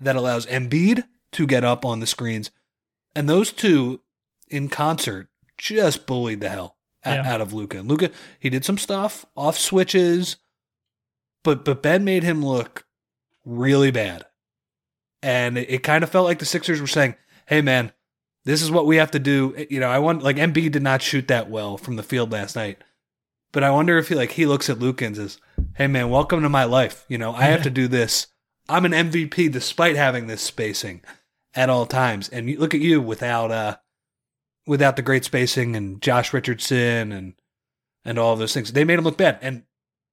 that 0.00 0.16
allows 0.16 0.46
Embiid 0.46 1.04
to 1.32 1.46
get 1.46 1.64
up 1.64 1.84
on 1.84 2.00
the 2.00 2.06
screens, 2.06 2.50
and 3.14 3.28
those 3.28 3.52
two 3.52 4.00
in 4.48 4.68
concert 4.68 5.28
just 5.58 6.06
bullied 6.06 6.40
the 6.40 6.48
hell 6.48 6.76
out, 7.04 7.24
yeah. 7.24 7.32
out 7.32 7.40
of 7.40 7.52
Luka. 7.52 7.78
And 7.78 7.88
Luka, 7.88 8.10
he 8.38 8.48
did 8.48 8.64
some 8.64 8.78
stuff 8.78 9.26
off 9.36 9.58
switches, 9.58 10.36
but 11.42 11.64
but 11.64 11.82
Ben 11.82 12.04
made 12.04 12.22
him 12.22 12.44
look 12.44 12.86
really 13.48 13.90
bad. 13.90 14.26
And 15.22 15.58
it, 15.58 15.70
it 15.70 15.82
kind 15.82 16.04
of 16.04 16.10
felt 16.10 16.26
like 16.26 16.38
the 16.38 16.44
Sixers 16.44 16.80
were 16.80 16.86
saying, 16.86 17.16
hey, 17.46 17.60
man, 17.62 17.92
this 18.44 18.62
is 18.62 18.70
what 18.70 18.86
we 18.86 18.96
have 18.96 19.10
to 19.12 19.18
do. 19.18 19.66
You 19.68 19.80
know, 19.80 19.88
I 19.88 19.98
want, 19.98 20.22
like, 20.22 20.36
Embiid 20.36 20.72
did 20.72 20.82
not 20.82 21.02
shoot 21.02 21.28
that 21.28 21.50
well 21.50 21.76
from 21.76 21.96
the 21.96 22.02
field 22.02 22.30
last 22.30 22.54
night. 22.54 22.78
But 23.50 23.64
I 23.64 23.70
wonder 23.70 23.98
if 23.98 24.08
he, 24.08 24.14
like, 24.14 24.32
he 24.32 24.46
looks 24.46 24.68
at 24.68 24.78
Luka 24.78 25.06
and 25.06 25.16
says, 25.16 25.40
hey, 25.74 25.86
man, 25.86 26.10
welcome 26.10 26.42
to 26.42 26.48
my 26.48 26.64
life. 26.64 27.04
You 27.08 27.18
know, 27.18 27.32
I 27.32 27.44
have 27.44 27.62
to 27.62 27.70
do 27.70 27.88
this. 27.88 28.28
I'm 28.68 28.84
an 28.84 28.92
MVP 28.92 29.50
despite 29.50 29.96
having 29.96 30.26
this 30.26 30.42
spacing 30.42 31.02
at 31.54 31.70
all 31.70 31.86
times. 31.86 32.28
And 32.28 32.54
look 32.58 32.74
at 32.74 32.80
you 32.80 33.00
without, 33.00 33.50
uh, 33.50 33.76
without 34.66 34.96
the 34.96 35.02
great 35.02 35.24
spacing 35.24 35.74
and 35.74 36.00
Josh 36.02 36.34
Richardson 36.34 37.10
and, 37.10 37.34
and 38.04 38.18
all 38.18 38.36
those 38.36 38.52
things. 38.52 38.72
They 38.72 38.84
made 38.84 38.98
him 38.98 39.04
look 39.04 39.16
bad. 39.16 39.38
And 39.40 39.62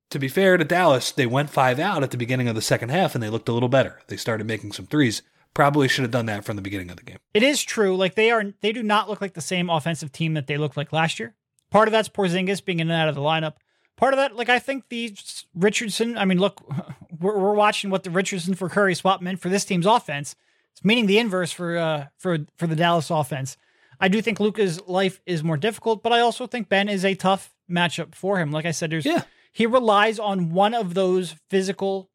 to 0.09 0.19
be 0.19 0.27
fair 0.27 0.57
to 0.57 0.63
Dallas, 0.63 1.11
they 1.11 1.25
went 1.25 1.49
five 1.49 1.79
out 1.79 2.03
at 2.03 2.11
the 2.11 2.17
beginning 2.17 2.47
of 2.47 2.55
the 2.55 2.61
second 2.61 2.89
half 2.89 3.15
and 3.15 3.23
they 3.23 3.29
looked 3.29 3.49
a 3.49 3.53
little 3.53 3.69
better. 3.69 4.01
They 4.07 4.17
started 4.17 4.47
making 4.47 4.73
some 4.73 4.85
threes. 4.85 5.21
Probably 5.53 5.87
should 5.87 6.03
have 6.03 6.11
done 6.11 6.25
that 6.25 6.43
from 6.43 6.57
the 6.57 6.61
beginning 6.61 6.89
of 6.89 6.97
the 6.97 7.03
game. 7.03 7.17
It 7.33 7.43
is 7.43 7.63
true. 7.63 7.95
Like 7.95 8.15
they 8.15 8.29
are, 8.31 8.43
they 8.61 8.71
do 8.71 8.83
not 8.83 9.09
look 9.09 9.21
like 9.21 9.33
the 9.33 9.41
same 9.41 9.69
offensive 9.69 10.11
team 10.11 10.33
that 10.33 10.47
they 10.47 10.57
looked 10.57 10.77
like 10.77 10.91
last 10.91 11.19
year. 11.19 11.33
Part 11.71 11.87
of 11.87 11.91
that's 11.91 12.09
Porzingis 12.09 12.63
being 12.63 12.79
in 12.79 12.89
and 12.89 13.01
out 13.01 13.09
of 13.09 13.15
the 13.15 13.21
lineup. 13.21 13.55
Part 13.95 14.13
of 14.13 14.17
that, 14.17 14.35
like 14.35 14.49
I 14.49 14.59
think 14.59 14.89
the 14.89 15.15
Richardson. 15.55 16.17
I 16.17 16.25
mean, 16.25 16.37
look, 16.37 16.61
we're, 17.19 17.37
we're 17.39 17.53
watching 17.53 17.89
what 17.89 18.03
the 18.03 18.09
Richardson 18.11 18.53
for 18.53 18.67
Curry 18.69 18.95
swap 18.95 19.21
meant 19.21 19.39
for 19.39 19.49
this 19.49 19.65
team's 19.65 19.85
offense. 19.85 20.35
It's 20.73 20.83
meaning 20.83 21.05
the 21.05 21.17
inverse 21.17 21.51
for 21.51 21.77
uh 21.77 22.07
for 22.17 22.39
for 22.57 22.67
the 22.67 22.75
Dallas 22.75 23.09
offense. 23.09 23.55
I 23.99 24.09
do 24.09 24.21
think 24.21 24.41
Luka's 24.41 24.81
life 24.87 25.21
is 25.25 25.43
more 25.43 25.55
difficult, 25.55 26.03
but 26.03 26.11
I 26.11 26.19
also 26.19 26.47
think 26.47 26.67
Ben 26.67 26.89
is 26.89 27.05
a 27.05 27.15
tough 27.15 27.53
matchup 27.71 28.13
for 28.13 28.37
him. 28.37 28.51
Like 28.51 28.65
I 28.65 28.71
said, 28.71 28.89
there's 28.89 29.05
yeah 29.05 29.23
he 29.55 29.65
relies 29.65 30.19
on 30.19 30.51
one 30.51 30.73
of 30.73 30.95
those 30.95 31.33
physical 31.49 32.09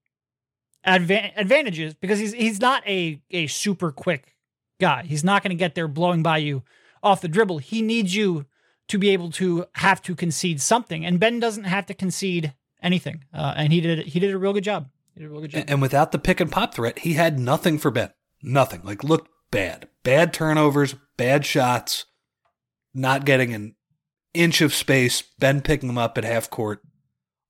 adva- 0.86 1.32
advantages 1.36 1.94
because 1.94 2.18
he's 2.18 2.34
he's 2.34 2.60
not 2.60 2.86
a 2.86 3.22
a 3.30 3.46
super 3.46 3.90
quick 3.90 4.36
guy. 4.78 5.04
He's 5.04 5.24
not 5.24 5.42
going 5.42 5.48
to 5.48 5.56
get 5.56 5.74
there 5.74 5.88
blowing 5.88 6.22
by 6.22 6.36
you 6.36 6.64
off 7.02 7.22
the 7.22 7.28
dribble. 7.28 7.56
He 7.58 7.80
needs 7.80 8.14
you 8.14 8.44
to 8.88 8.98
be 8.98 9.08
able 9.08 9.30
to 9.32 9.64
have 9.76 10.02
to 10.02 10.14
concede 10.14 10.60
something, 10.60 11.06
and 11.06 11.18
Ben 11.18 11.40
doesn't 11.40 11.64
have 11.64 11.86
to 11.86 11.94
concede 11.94 12.52
anything, 12.82 13.24
uh, 13.32 13.54
and 13.56 13.72
he 13.72 13.80
did 13.80 14.06
he 14.08 14.20
did 14.20 14.34
a 14.34 14.38
real 14.38 14.52
good 14.52 14.64
job. 14.64 14.90
He 15.14 15.20
did 15.20 15.26
a 15.26 15.30
real 15.30 15.40
good 15.40 15.50
job. 15.52 15.64
And 15.66 15.80
without 15.80 16.12
the 16.12 16.18
pick 16.18 16.40
and 16.40 16.52
pop 16.52 16.74
threat, 16.74 16.98
he 16.98 17.14
had 17.14 17.38
nothing 17.38 17.78
for 17.78 17.90
Ben. 17.90 18.10
Nothing. 18.42 18.82
Like 18.84 19.02
looked 19.02 19.30
bad. 19.50 19.88
Bad 20.02 20.34
turnovers, 20.34 20.94
bad 21.16 21.46
shots, 21.46 22.04
not 22.92 23.24
getting 23.24 23.54
an 23.54 23.76
inch 24.34 24.60
of 24.60 24.74
space, 24.74 25.22
Ben 25.38 25.62
picking 25.62 25.88
him 25.88 25.96
up 25.96 26.18
at 26.18 26.24
half 26.24 26.50
court. 26.50 26.82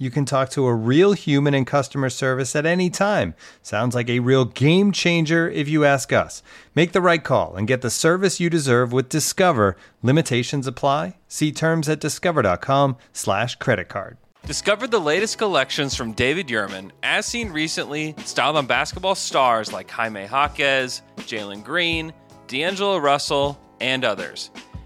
You 0.00 0.10
can 0.10 0.24
talk 0.24 0.48
to 0.50 0.64
a 0.64 0.74
real 0.74 1.12
human 1.12 1.52
in 1.52 1.66
customer 1.66 2.08
service 2.08 2.56
at 2.56 2.64
any 2.64 2.88
time. 2.88 3.34
Sounds 3.60 3.94
like 3.94 4.08
a 4.08 4.20
real 4.20 4.46
game 4.46 4.92
changer 4.92 5.50
if 5.50 5.68
you 5.68 5.84
ask 5.84 6.10
us. 6.10 6.42
Make 6.74 6.92
the 6.92 7.02
right 7.02 7.22
call 7.22 7.54
and 7.54 7.68
get 7.68 7.82
the 7.82 7.90
service 7.90 8.40
you 8.40 8.48
deserve 8.48 8.94
with 8.94 9.10
Discover. 9.10 9.76
Limitations 10.02 10.66
apply. 10.66 11.18
See 11.28 11.52
terms 11.52 11.86
at 11.86 12.00
discover.com/slash 12.00 13.56
credit 13.56 13.90
card. 13.90 14.16
Discover 14.46 14.86
the 14.86 14.98
latest 14.98 15.36
collections 15.36 15.94
from 15.94 16.12
David 16.12 16.48
Yurman, 16.48 16.92
as 17.02 17.26
seen 17.26 17.50
recently, 17.50 18.14
styled 18.24 18.56
on 18.56 18.64
basketball 18.64 19.14
stars 19.14 19.70
like 19.70 19.90
Jaime 19.90 20.24
Jaquez, 20.24 21.02
Jalen 21.18 21.62
Green, 21.62 22.14
D'Angelo 22.48 22.96
Russell, 22.96 23.60
and 23.82 24.02
others. 24.06 24.50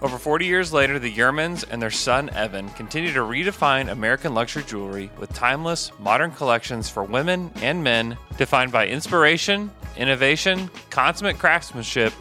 Over 0.00 0.16
40 0.16 0.46
years 0.46 0.72
later, 0.72 1.00
the 1.00 1.12
Yurmans 1.12 1.64
and 1.68 1.82
their 1.82 1.90
son 1.90 2.30
Evan 2.30 2.68
continue 2.70 3.12
to 3.12 3.20
redefine 3.20 3.90
American 3.90 4.32
luxury 4.32 4.62
jewelry 4.62 5.10
with 5.18 5.32
timeless, 5.32 5.90
modern 5.98 6.30
collections 6.30 6.88
for 6.88 7.02
women 7.02 7.50
and 7.56 7.82
men 7.82 8.16
defined 8.36 8.70
by 8.70 8.86
inspiration, 8.86 9.72
innovation, 9.96 10.70
consummate 10.90 11.38
craftsmanship, 11.38 12.12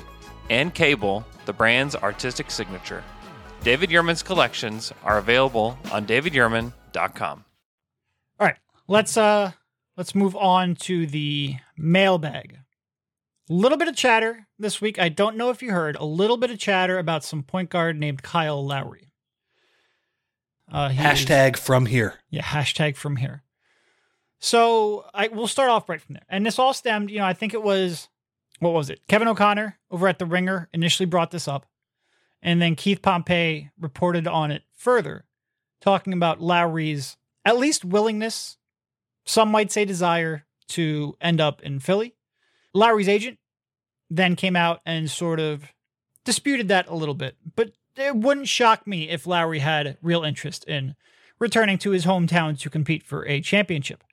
and 0.50 0.74
cable, 0.74 1.24
the 1.46 1.54
brand's 1.54 1.96
artistic 1.96 2.50
signature. 2.50 3.04
David 3.62 3.92
Yurman's 3.92 4.24
collections 4.24 4.92
are 5.04 5.20
available 5.20 5.78
on 5.92 6.08
davidyurman.com. 6.08 7.46
All 8.40 8.48
right, 8.48 8.58
let's 8.88 9.18
uh 9.18 9.52
let's 9.98 10.16
move 10.16 10.36
on 10.36 10.76
to 10.76 11.06
the 11.06 11.58
mailbag. 11.78 12.58
A 13.50 13.54
little 13.54 13.78
bit 13.78 13.88
of 13.88 13.96
chatter 13.96 14.47
this 14.60 14.82
week. 14.82 15.00
I 15.00 15.10
don't 15.10 15.38
know 15.38 15.50
if 15.50 15.62
you 15.62 15.72
heard 15.72 15.96
a 15.96 16.06
little 16.06 16.38
bit 16.38 16.52
of 16.52 16.60
chatter 16.60 16.98
about 16.98 17.24
some 17.24 17.44
point 17.44 17.70
guard 17.70 17.98
named 18.00 18.24
Kyle 18.24 18.64
Lowry. 18.66 19.12
Uh, 20.72 20.90
is- 20.92 20.98
Hashtag 20.98 21.58
from 21.58 21.86
here. 21.86 22.16
yeah, 22.30 22.42
hashtag 22.44 22.96
from 22.98 23.16
here. 23.18 23.44
So 24.40 25.06
I 25.14 25.30
we'll 25.30 25.48
start 25.48 25.70
off 25.70 25.90
right 25.90 26.02
from 26.02 26.14
there. 26.14 26.26
And 26.30 26.46
this 26.46 26.60
all 26.60 26.74
stemmed, 26.74 27.10
you 27.10 27.18
know, 27.20 27.26
I 27.26 27.34
think 27.34 27.54
it 27.54 27.64
was 27.64 28.10
what 28.60 28.74
was 28.74 28.90
it? 28.90 29.02
Kevin 29.08 29.28
O'Connor 29.28 29.78
over 29.92 30.08
at 30.08 30.20
the 30.20 30.26
Ringer 30.26 30.68
initially 30.74 31.06
brought 31.06 31.32
this 31.32 31.48
up. 31.48 31.66
And 32.42 32.62
then 32.62 32.76
Keith 32.76 33.02
Pompey 33.02 33.72
reported 33.80 34.28
on 34.28 34.52
it 34.52 34.64
further, 34.76 35.26
talking 35.82 36.14
about 36.14 36.42
Lowry's 36.42 37.18
at 37.46 37.58
least 37.58 37.84
willingness, 37.86 38.58
some 39.26 39.50
might 39.50 39.72
say 39.72 39.86
desire, 39.86 40.46
to 40.70 41.16
end 41.22 41.40
up 41.42 41.62
in 41.64 41.80
Philly. 41.80 42.14
Lowry's 42.74 43.08
agent 43.08 43.40
then 44.10 44.36
came 44.36 44.56
out 44.56 44.82
and 44.86 45.10
sort 45.10 45.40
of 45.40 45.66
disputed 46.24 46.68
that 46.70 46.88
a 46.88 46.96
little 46.96 47.16
bit. 47.16 47.36
But 47.56 47.72
it 47.96 48.16
wouldn't 48.16 48.48
shock 48.48 48.86
me 48.86 49.10
if 49.10 49.28
Lowry 49.28 49.60
had 49.60 49.98
real 50.02 50.24
interest 50.24 50.64
in 50.66 50.96
returning 51.40 51.78
to 51.80 51.92
his 51.92 52.06
hometown 52.06 52.60
to 52.60 52.70
compete 52.70 53.04
for 53.04 53.26
a 53.28 53.42
championship. 53.42 54.04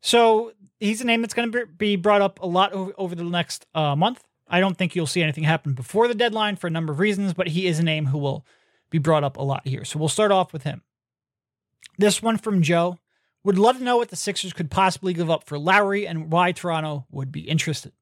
So 0.00 0.52
he's 0.80 1.00
a 1.00 1.06
name 1.06 1.22
that's 1.22 1.34
going 1.34 1.50
to 1.50 1.66
be 1.66 1.96
brought 1.96 2.20
up 2.20 2.40
a 2.40 2.46
lot 2.46 2.72
over, 2.72 3.14
the 3.14 3.24
next 3.24 3.66
uh, 3.74 3.96
month. 3.96 4.22
I 4.48 4.60
don't 4.60 4.76
think 4.76 4.94
you'll 4.94 5.06
see 5.06 5.22
anything 5.22 5.44
happen 5.44 5.72
before 5.72 6.08
the 6.08 6.14
deadline 6.14 6.56
for 6.56 6.66
a 6.66 6.70
number 6.70 6.92
of 6.92 6.98
reasons, 6.98 7.32
but 7.32 7.48
he 7.48 7.66
is 7.66 7.78
a 7.78 7.82
name 7.82 8.06
who 8.06 8.18
will 8.18 8.44
be 8.90 8.98
brought 8.98 9.24
up 9.24 9.36
a 9.38 9.42
lot 9.42 9.66
here. 9.66 9.84
So 9.84 9.98
we'll 9.98 10.08
start 10.08 10.30
off 10.30 10.52
with 10.52 10.64
him. 10.64 10.82
This 11.96 12.22
one 12.22 12.36
from 12.36 12.62
Joe 12.62 12.98
would 13.42 13.58
love 13.58 13.78
to 13.78 13.84
know 13.84 13.96
what 13.96 14.10
the 14.10 14.16
Sixers 14.16 14.52
could 14.52 14.70
possibly 14.70 15.14
give 15.14 15.30
up 15.30 15.44
for 15.44 15.58
Lowry 15.58 16.06
and 16.06 16.30
why 16.30 16.52
Toronto 16.52 17.06
would 17.10 17.32
be 17.32 17.40
interested. 17.40 17.92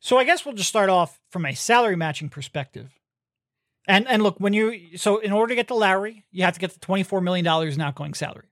So 0.00 0.18
I 0.18 0.24
guess 0.24 0.44
we'll 0.44 0.54
just 0.54 0.68
start 0.68 0.88
off 0.88 1.20
from 1.30 1.46
a 1.46 1.54
salary 1.54 1.96
matching 1.96 2.30
perspective. 2.30 2.98
And 3.86 4.08
and 4.08 4.22
look, 4.22 4.38
when 4.38 4.52
you 4.52 4.96
so 4.96 5.18
in 5.18 5.32
order 5.32 5.50
to 5.50 5.54
get 5.54 5.68
the 5.68 5.74
Lowry, 5.74 6.24
you 6.30 6.44
have 6.44 6.54
to 6.54 6.60
get 6.60 6.72
the 6.72 6.80
twenty 6.80 7.02
four 7.02 7.20
million 7.20 7.44
dollars 7.44 7.76
in 7.76 7.82
outgoing 7.82 8.14
salary. 8.14 8.46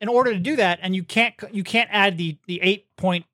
In 0.00 0.08
order 0.08 0.32
to 0.32 0.38
do 0.38 0.56
that, 0.56 0.80
and 0.82 0.94
you 0.94 1.04
can't 1.04 1.34
you 1.52 1.64
can't 1.64 1.88
add 1.92 2.18
the 2.18 2.38
the 2.46 2.60
eight 2.62 2.96
point 2.96 3.26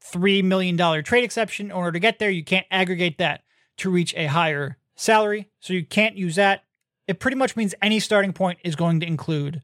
three 0.00 0.42
million 0.42 0.76
dollar 0.76 1.02
trade 1.02 1.24
exception 1.24 1.66
in 1.66 1.72
order 1.72 1.92
to 1.92 1.98
get 1.98 2.18
there. 2.18 2.30
You 2.30 2.44
can't 2.44 2.66
aggregate 2.70 3.18
that 3.18 3.42
to 3.78 3.90
reach 3.90 4.14
a 4.14 4.26
higher 4.26 4.78
salary, 4.94 5.48
so 5.60 5.72
you 5.72 5.84
can't 5.84 6.16
use 6.16 6.36
that. 6.36 6.64
It 7.06 7.20
pretty 7.20 7.36
much 7.36 7.56
means 7.56 7.74
any 7.80 8.00
starting 8.00 8.32
point 8.32 8.58
is 8.64 8.74
going 8.74 9.00
to 9.00 9.06
include 9.06 9.62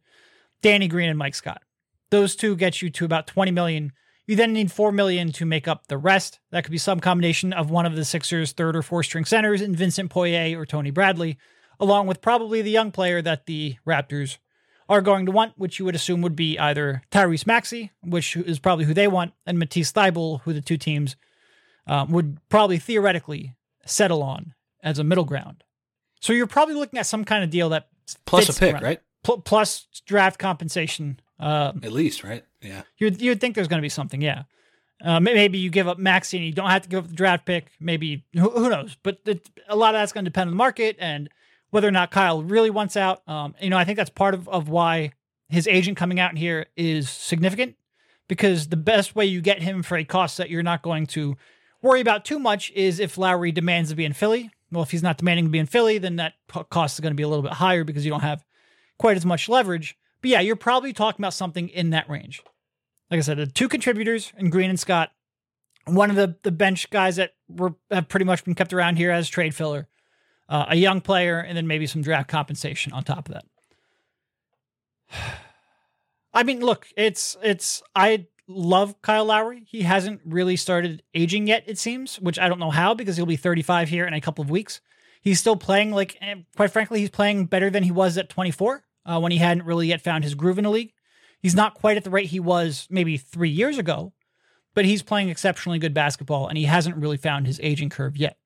Danny 0.63 0.87
Green 0.87 1.09
and 1.09 1.19
Mike 1.19 1.35
Scott. 1.35 1.63
Those 2.11 2.37
two 2.37 2.57
get 2.57 2.83
you 2.83 2.91
to 2.91 3.05
about 3.05 3.27
twenty 3.27 3.51
million. 3.51 3.93
You 4.27 4.37
then 4.37 4.53
need 4.53 4.71
four 4.71 4.93
million 4.93 5.33
to 5.33 5.45
make 5.45 5.67
up 5.67 5.89
the 5.89 5.99
rest. 5.99 6.39
That 6.51 6.65
could 6.65 6.71
be 6.71 6.79
some 6.79 7.01
combination 7.01 7.53
of 7.53 7.71
one 7.71 7.87
of 7.87 7.97
the 7.97 8.05
Sixers' 8.05 8.53
third 8.53 8.77
or 8.77 8.83
fourth 8.83 9.07
string 9.07 9.25
centers 9.25 9.61
in 9.61 9.75
Vincent 9.75 10.11
Poirier 10.11 10.59
or 10.61 10.65
Tony 10.67 10.91
Bradley, 10.91 11.39
along 11.81 12.07
with 12.07 12.21
probably 12.21 12.63
the 12.63 12.71
young 12.71 12.93
player 12.93 13.21
that 13.21 13.47
the 13.47 13.77
Raptors 13.87 14.39
are 14.89 15.01
going 15.01 15.27
to 15.27 15.33
want, 15.33 15.55
which 15.57 15.79
you 15.79 15.85
would 15.85 15.95
assume 15.95 16.23
would 16.23 16.37
be 16.37 16.59
either 16.59 17.03
Tyrese 17.11 17.47
Maxey, 17.47 17.91
which 18.03 18.37
is 18.37 18.59
probably 18.59 18.85
who 18.85 18.95
they 18.95 19.09
want, 19.09 19.33
and 19.47 19.59
Matisse 19.59 19.93
Thybulle, 19.93 20.43
who 20.43 20.53
the 20.53 20.61
two 20.61 20.77
teams 20.77 21.17
um, 21.87 22.13
would 22.13 22.39
probably 22.49 22.79
theoretically 22.79 23.57
settle 23.87 24.23
on 24.23 24.55
as 24.83 24.99
a 24.99 25.05
middle 25.05 25.25
ground. 25.25 25.65
So 26.21 26.33
you're 26.33 26.47
probably 26.47 26.75
looking 26.75 26.99
at 26.99 27.07
some 27.07 27.25
kind 27.25 27.43
of 27.43 27.51
deal 27.51 27.71
that 27.71 27.89
Plus 28.25 28.49
a 28.49 28.59
pick, 28.59 28.75
around- 28.75 28.83
right? 28.83 29.01
pl- 29.25 29.41
plus 29.41 29.87
draft 30.07 30.39
compensation. 30.39 31.19
Um, 31.43 31.81
At 31.83 31.93
least, 31.93 32.23
right? 32.23 32.45
Yeah. 32.61 32.83
You'd 32.99 33.21
you'd 33.21 33.41
think 33.41 33.55
there's 33.55 33.69
going 33.69 33.81
to 33.81 33.85
be 33.85 33.89
something, 33.89 34.23
yeah. 34.23 34.45
Uh, 35.05 35.19
maybe 35.19 35.59
you 35.59 35.69
give 35.69 35.89
up 35.89 35.99
Maxey 35.99 36.37
and 36.37 36.47
you 36.47 36.53
don't 36.53 36.71
have 36.71 36.83
to 36.83 36.89
give 36.89 37.01
up 37.01 37.09
the 37.09 37.17
draft 37.17 37.45
pick. 37.45 37.73
Maybe 37.81 38.25
who, 38.35 38.51
who 38.51 38.71
knows? 38.71 38.97
But 39.03 39.19
it, 39.27 39.51
a 39.69 39.75
lot 39.75 39.97
of 39.97 40.01
that's 40.01 40.13
going 40.13 40.25
to 40.25 40.31
depend 40.31 40.49
on 40.49 40.53
the 40.53 40.57
market 40.57 40.97
and 41.01 41.29
whether 41.71 41.89
or 41.89 41.93
not 41.93 42.13
Kyle 42.13 42.43
really 42.43 42.71
wants 42.71 42.97
out. 42.97 43.27
Um, 43.29 43.57
you 43.61 43.69
know, 43.69 43.77
I 43.77 43.85
think 43.85 43.97
that's 43.97 44.11
part 44.11 44.35
of, 44.35 44.49
of 44.49 44.69
why 44.69 45.13
his 45.49 45.67
agent 45.67 45.97
coming 45.97 46.21
out 46.21 46.39
here 46.39 46.67
is 46.77 47.11
significant 47.11 47.75
because 48.29 48.69
the 48.69 48.77
best 48.77 49.17
way 49.17 49.27
you 49.27 49.41
get 49.41 49.61
him 49.61 49.83
for 49.83 49.97
a 49.97 50.05
cost 50.05 50.39
that 50.39 50.51
you're 50.51 50.63
not 50.63 50.83
going 50.83 51.07
to 51.09 51.37
worry 51.83 52.01
about 52.01 52.25
too 52.25 52.39
much 52.39 52.71
is 52.71 53.01
if 53.01 53.19
Lowry 53.19 53.51
demands 53.51 53.91
to 53.91 53.97
be 53.97 54.05
in 54.05 54.13
Philly. 54.13 54.51
Well, 54.71 54.85
if 54.85 54.93
he's 54.93 55.03
not 55.03 55.19
demanding 55.19 55.47
to 55.47 55.51
be 55.51 55.59
in 55.59 55.67
Philly, 55.67 55.99
then 55.99 56.17
that 56.17 56.35
cost 56.71 56.97
is 56.97 57.01
going 57.01 57.13
to 57.13 57.17
be 57.17 57.25
a 57.25 57.29
little 57.29 57.43
bit 57.43 57.55
higher 57.55 57.83
because 57.83 58.05
you 58.05 58.11
don't 58.11 58.21
have 58.21 58.45
quite 58.99 59.17
as 59.17 59.27
much 59.27 59.49
leverage. 59.49 59.97
But 60.23 60.31
yeah, 60.31 60.41
you're 60.41 60.57
probably 60.57 60.93
talking 60.93 61.21
about 61.21 61.35
something 61.35 61.69
in 61.69 61.91
that 61.91 62.09
range. 62.09 62.43
Like 63.11 63.19
I 63.19 63.21
said, 63.21 63.37
the 63.37 63.47
two 63.47 63.69
contributors 63.69 64.33
and 64.37 64.51
Green 64.51 64.71
and 64.71 64.81
Scott, 64.81 65.11
one 65.85 66.09
of 66.11 66.17
the 66.17 66.37
the 66.45 66.53
bench 66.53 66.89
guys 66.91 67.17
that 67.17 67.33
were 67.49 67.75
have 67.91 68.09
pretty 68.09 68.25
much 68.25 68.45
been 68.45 68.55
kept 68.55 68.73
around 68.73 68.97
here 68.97 69.11
as 69.11 69.29
trade 69.29 69.55
filler, 69.55 69.89
uh, 70.49 70.67
a 70.69 70.77
young 70.77 71.01
player, 71.01 71.41
and 71.41 71.57
then 71.57 71.67
maybe 71.67 71.87
some 71.87 72.03
draft 72.03 72.29
compensation 72.29 72.93
on 72.93 73.05
top 73.05 73.29
of 73.29 73.35
that. 73.35 73.45
I 76.35 76.45
mean, 76.45 76.61
look, 76.61 76.87
it's 76.97 77.37
it's 77.43 77.83
I 77.95 78.29
love 78.47 79.03
Kyle 79.03 79.25
Lowry. 79.25 79.65
He 79.67 79.83
hasn't 79.83 80.21
really 80.25 80.57
started 80.57 81.03
aging 81.15 81.49
yet, 81.49 81.65
it 81.67 81.79
seems, 81.79 82.21
which 82.21 82.39
I 82.39 82.49
don't 82.49 82.61
know 82.61 82.71
how 82.71 82.95
because 82.95 83.17
he'll 83.17 83.27
be 83.27 83.37
35 83.37 83.89
here 83.89 84.07
in 84.07 84.15
a 84.15 84.21
couple 84.21 84.43
of 84.43 84.51
weeks. 84.51 84.81
He's 85.21 85.39
still 85.39 85.57
playing 85.57 85.91
like, 85.93 86.19
quite 86.57 86.71
frankly, 86.71 87.01
he's 87.01 87.11
playing 87.11 87.47
better 87.47 87.71
than 87.71 87.83
he 87.83 87.93
was 87.93 88.17
at 88.19 88.29
24 88.29 88.85
uh, 89.05 89.19
when 89.21 89.33
he 89.33 89.39
hadn't 89.39 89.65
really 89.67 89.89
yet 89.89 90.01
found 90.03 90.25
his 90.25 90.35
groove 90.35 90.59
in 90.59 90.65
the 90.65 90.71
league. 90.71 90.93
He's 91.41 91.55
not 91.55 91.75
quite 91.75 91.97
at 91.97 92.05
the 92.05 92.11
rate 92.11 92.27
he 92.27 92.41
was 92.41 92.87
maybe 92.89 93.17
three 93.17 93.51
years 93.51 93.79
ago, 93.79 94.13
but 94.75 94.85
he's 94.85 95.03
playing 95.03 95.29
exceptionally 95.29 95.79
good 95.79 95.95
basketball 95.95 96.49
and 96.49 96.57
he 96.57 96.65
hasn't 96.65 96.97
really 96.97 97.17
found 97.17 97.47
his 97.47 97.61
aging 97.63 97.91
curve 97.91 98.17
yet. 98.17 98.37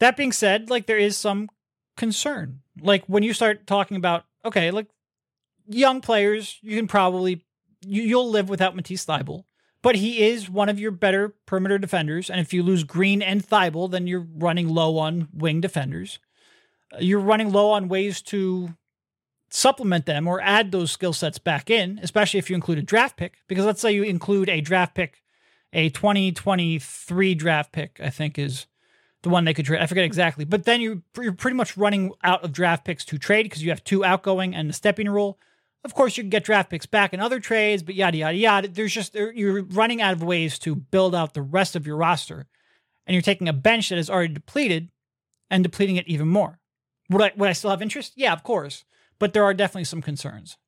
That 0.00 0.16
being 0.16 0.32
said, 0.32 0.68
like 0.70 0.86
there 0.86 0.98
is 0.98 1.16
some 1.16 1.48
concern. 1.96 2.60
Like 2.80 3.04
when 3.06 3.22
you 3.22 3.32
start 3.32 3.66
talking 3.66 3.96
about 3.96 4.24
okay, 4.44 4.70
like 4.70 4.88
young 5.68 6.00
players, 6.00 6.58
you 6.60 6.76
can 6.76 6.88
probably 6.88 7.44
you, 7.86 8.02
you'll 8.02 8.30
live 8.30 8.48
without 8.48 8.74
Matisse 8.74 9.06
Thybulle, 9.06 9.44
but 9.80 9.96
he 9.96 10.24
is 10.26 10.50
one 10.50 10.68
of 10.68 10.80
your 10.80 10.90
better 10.90 11.34
perimeter 11.46 11.78
defenders. 11.78 12.28
And 12.28 12.40
if 12.40 12.52
you 12.52 12.62
lose 12.62 12.84
Green 12.84 13.22
and 13.22 13.46
Thybulle, 13.46 13.90
then 13.90 14.06
you're 14.06 14.26
running 14.34 14.68
low 14.68 14.98
on 14.98 15.28
wing 15.32 15.60
defenders. 15.60 16.18
Uh, 16.92 16.98
You're 17.00 17.20
running 17.20 17.52
low 17.52 17.70
on 17.70 17.88
ways 17.88 18.20
to 18.22 18.74
supplement 19.54 20.04
them 20.04 20.26
or 20.26 20.40
add 20.40 20.72
those 20.72 20.90
skill 20.90 21.12
sets 21.12 21.38
back 21.38 21.70
in, 21.70 22.00
especially 22.02 22.38
if 22.38 22.50
you 22.50 22.56
include 22.56 22.78
a 22.78 22.82
draft 22.82 23.16
pick. 23.16 23.34
Because 23.46 23.64
let's 23.64 23.80
say 23.80 23.92
you 23.92 24.02
include 24.02 24.48
a 24.48 24.60
draft 24.60 24.96
pick, 24.96 25.22
a 25.72 25.90
2023 25.90 27.34
draft 27.36 27.70
pick, 27.70 28.00
I 28.02 28.10
think 28.10 28.36
is 28.36 28.66
the 29.22 29.28
one 29.28 29.44
they 29.44 29.54
could 29.54 29.64
trade. 29.64 29.80
I 29.80 29.86
forget 29.86 30.04
exactly, 30.04 30.44
but 30.44 30.64
then 30.64 30.80
you 30.80 31.02
you're 31.16 31.32
pretty 31.32 31.56
much 31.56 31.76
running 31.76 32.10
out 32.24 32.42
of 32.42 32.52
draft 32.52 32.84
picks 32.84 33.04
to 33.06 33.16
trade 33.16 33.44
because 33.44 33.62
you 33.62 33.70
have 33.70 33.84
two 33.84 34.04
outgoing 34.04 34.56
and 34.56 34.68
the 34.68 34.74
Stepien 34.74 35.08
rule. 35.08 35.38
Of 35.84 35.94
course, 35.94 36.16
you 36.16 36.24
can 36.24 36.30
get 36.30 36.44
draft 36.44 36.68
picks 36.68 36.86
back 36.86 37.14
in 37.14 37.20
other 37.20 37.38
trades, 37.38 37.84
but 37.84 37.94
yada 37.94 38.16
yada 38.16 38.36
yada. 38.36 38.68
There's 38.68 38.92
just 38.92 39.14
you're 39.14 39.62
running 39.62 40.02
out 40.02 40.14
of 40.14 40.22
ways 40.22 40.58
to 40.60 40.74
build 40.74 41.14
out 41.14 41.34
the 41.34 41.42
rest 41.42 41.76
of 41.76 41.86
your 41.86 41.96
roster, 41.96 42.46
and 43.06 43.14
you're 43.14 43.22
taking 43.22 43.48
a 43.48 43.52
bench 43.52 43.90
that 43.90 43.98
is 43.98 44.10
already 44.10 44.34
depleted 44.34 44.90
and 45.48 45.62
depleting 45.62 45.94
it 45.96 46.08
even 46.08 46.26
more. 46.26 46.58
Would 47.08 47.22
I 47.22 47.32
would 47.36 47.48
I 47.48 47.52
still 47.52 47.70
have 47.70 47.82
interest? 47.82 48.14
Yeah, 48.16 48.32
of 48.32 48.42
course, 48.42 48.84
but 49.24 49.32
there 49.32 49.42
are 49.44 49.54
definitely 49.54 49.84
some 49.84 50.02
concerns. 50.02 50.58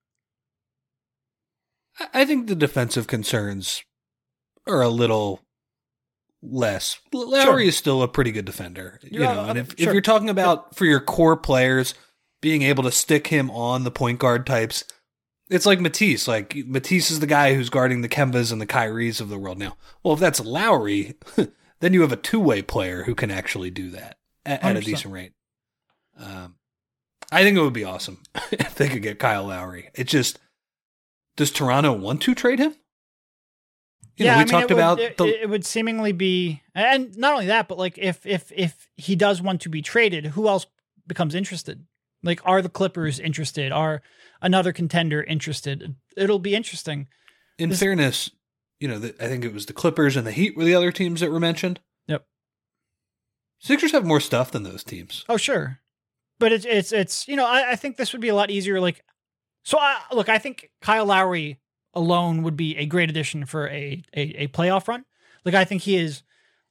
I- 2.14 2.24
think 2.24 2.46
the 2.46 2.54
defensive 2.54 3.06
concerns 3.06 3.82
are 4.66 4.80
a 4.80 4.88
little 4.88 5.42
less. 6.42 6.98
Lowry 7.12 7.68
is 7.68 7.76
still 7.76 8.02
a 8.02 8.08
pretty 8.08 8.32
good 8.32 8.46
defender, 8.46 8.98
you 9.02 9.20
know. 9.20 9.44
And 9.44 9.58
if, 9.58 9.74
if 9.74 9.92
you're 9.92 10.00
talking 10.00 10.30
about 10.30 10.74
for 10.74 10.86
your 10.86 11.00
core 11.00 11.36
players 11.36 11.92
being 12.40 12.62
able 12.62 12.82
to 12.84 12.90
stick 12.90 13.26
him 13.26 13.50
on 13.50 13.84
the 13.84 13.90
point 13.90 14.20
guard 14.20 14.46
types, 14.46 14.84
it's 15.50 15.66
like 15.66 15.78
Matisse. 15.78 16.26
Like 16.26 16.56
Matisse 16.56 17.10
is 17.10 17.20
the 17.20 17.26
guy 17.26 17.52
who's 17.52 17.68
guarding 17.68 18.00
the 18.00 18.08
Kembas 18.08 18.52
and 18.52 18.60
the 18.60 18.66
Kyries 18.66 19.20
of 19.20 19.28
the 19.28 19.38
world 19.38 19.58
now. 19.58 19.76
Well, 20.02 20.14
if 20.14 20.20
that's 20.20 20.40
Lowry, 20.40 21.12
then 21.80 21.92
you 21.92 22.00
have 22.00 22.12
a 22.12 22.16
two 22.16 22.40
way 22.40 22.62
player 22.62 23.02
who 23.02 23.14
can 23.14 23.30
actually 23.30 23.70
do 23.70 23.90
that 23.90 24.16
at, 24.46 24.64
at 24.64 24.76
a 24.76 24.80
decent 24.80 25.12
rate. 25.12 25.32
Um, 26.18 26.54
I 27.32 27.42
think 27.42 27.56
it 27.56 27.60
would 27.62 27.72
be 27.72 27.84
awesome 27.84 28.22
if 28.52 28.74
they 28.76 28.88
could 28.88 29.02
get 29.02 29.18
Kyle 29.18 29.44
Lowry. 29.46 29.90
It 29.94 30.04
just 30.08 30.38
does 31.36 31.50
Toronto 31.50 31.92
want 31.92 32.22
to 32.22 32.34
trade 32.34 32.58
him? 32.58 32.74
You 34.16 34.24
know, 34.26 34.30
we 34.32 34.34
I 34.36 34.38
mean, 34.38 34.46
talked 34.48 34.70
it 34.70 34.74
would- 34.74 34.80
about 34.80 35.00
it, 35.00 35.16
the 35.18 35.42
it 35.42 35.50
would 35.50 35.66
seemingly 35.66 36.12
be, 36.12 36.62
and 36.74 37.14
not 37.18 37.34
only 37.34 37.46
that, 37.46 37.68
but 37.68 37.76
like 37.78 37.98
if 37.98 38.24
if 38.24 38.50
if 38.54 38.88
he 38.96 39.14
does 39.16 39.42
want 39.42 39.60
to 39.62 39.68
be 39.68 39.82
traded, 39.82 40.26
who 40.26 40.48
else 40.48 40.66
becomes 41.06 41.34
interested? 41.34 41.84
Like, 42.22 42.40
are 42.44 42.62
the 42.62 42.70
Clippers 42.70 43.18
interested? 43.20 43.72
Are 43.72 44.00
another 44.40 44.72
contender 44.72 45.22
interested? 45.22 45.94
It'll 46.16 46.38
be 46.38 46.54
interesting. 46.54 47.08
in 47.58 47.68
this- 47.68 47.78
fairness, 47.80 48.30
you 48.80 48.88
know, 48.88 48.98
the, 48.98 49.14
I 49.22 49.28
think 49.28 49.44
it 49.44 49.52
was 49.52 49.66
the 49.66 49.72
Clippers 49.74 50.16
and 50.16 50.26
the 50.26 50.32
Heat 50.32 50.56
were 50.56 50.64
the 50.64 50.74
other 50.74 50.90
teams 50.92 51.20
that 51.20 51.30
were 51.30 51.38
mentioned. 51.40 51.80
Yep. 52.08 52.24
Sixers 53.58 53.92
have 53.92 54.06
more 54.06 54.20
stuff 54.20 54.50
than 54.50 54.62
those 54.62 54.82
teams. 54.84 55.24
Oh, 55.28 55.36
sure, 55.36 55.80
but 56.38 56.52
it's 56.52 56.64
it's 56.64 56.92
it's 56.92 57.28
you 57.28 57.36
know 57.36 57.46
I, 57.46 57.72
I 57.72 57.76
think 57.76 57.96
this 57.96 58.12
would 58.12 58.20
be 58.20 58.28
a 58.28 58.34
lot 58.34 58.50
easier. 58.50 58.80
Like, 58.80 59.04
so 59.64 59.78
I, 59.78 59.98
look, 60.12 60.28
I 60.28 60.38
think 60.38 60.70
Kyle 60.80 61.06
Lowry 61.06 61.58
alone 61.94 62.42
would 62.42 62.56
be 62.56 62.76
a 62.76 62.86
great 62.86 63.10
addition 63.10 63.46
for 63.46 63.68
a 63.68 64.02
a, 64.14 64.20
a 64.20 64.48
playoff 64.48 64.88
run. 64.88 65.04
Like, 65.44 65.54
I 65.54 65.64
think 65.64 65.82
he 65.82 65.96
is 65.96 66.22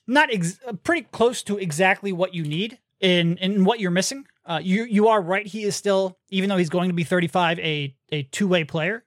not 0.08 0.34
ex- 0.34 0.60
pretty 0.84 1.08
close 1.12 1.44
to 1.44 1.58
exactly 1.58 2.12
what 2.12 2.34
you 2.34 2.44
need 2.44 2.80
in 3.00 3.38
in 3.38 3.64
what 3.64 3.80
you're 3.80 3.92
missing. 3.92 4.26
Uh, 4.46 4.60
you 4.62 4.84
you 4.84 5.08
are 5.08 5.22
right. 5.22 5.46
He 5.46 5.64
is 5.64 5.76
still, 5.76 6.18
even 6.30 6.50
though 6.50 6.58
he's 6.58 6.70
going 6.70 6.90
to 6.90 6.96
be 6.96 7.04
35, 7.04 7.60
a 7.60 7.96
a 8.12 8.24
two 8.24 8.48
way 8.48 8.64
player. 8.64 9.04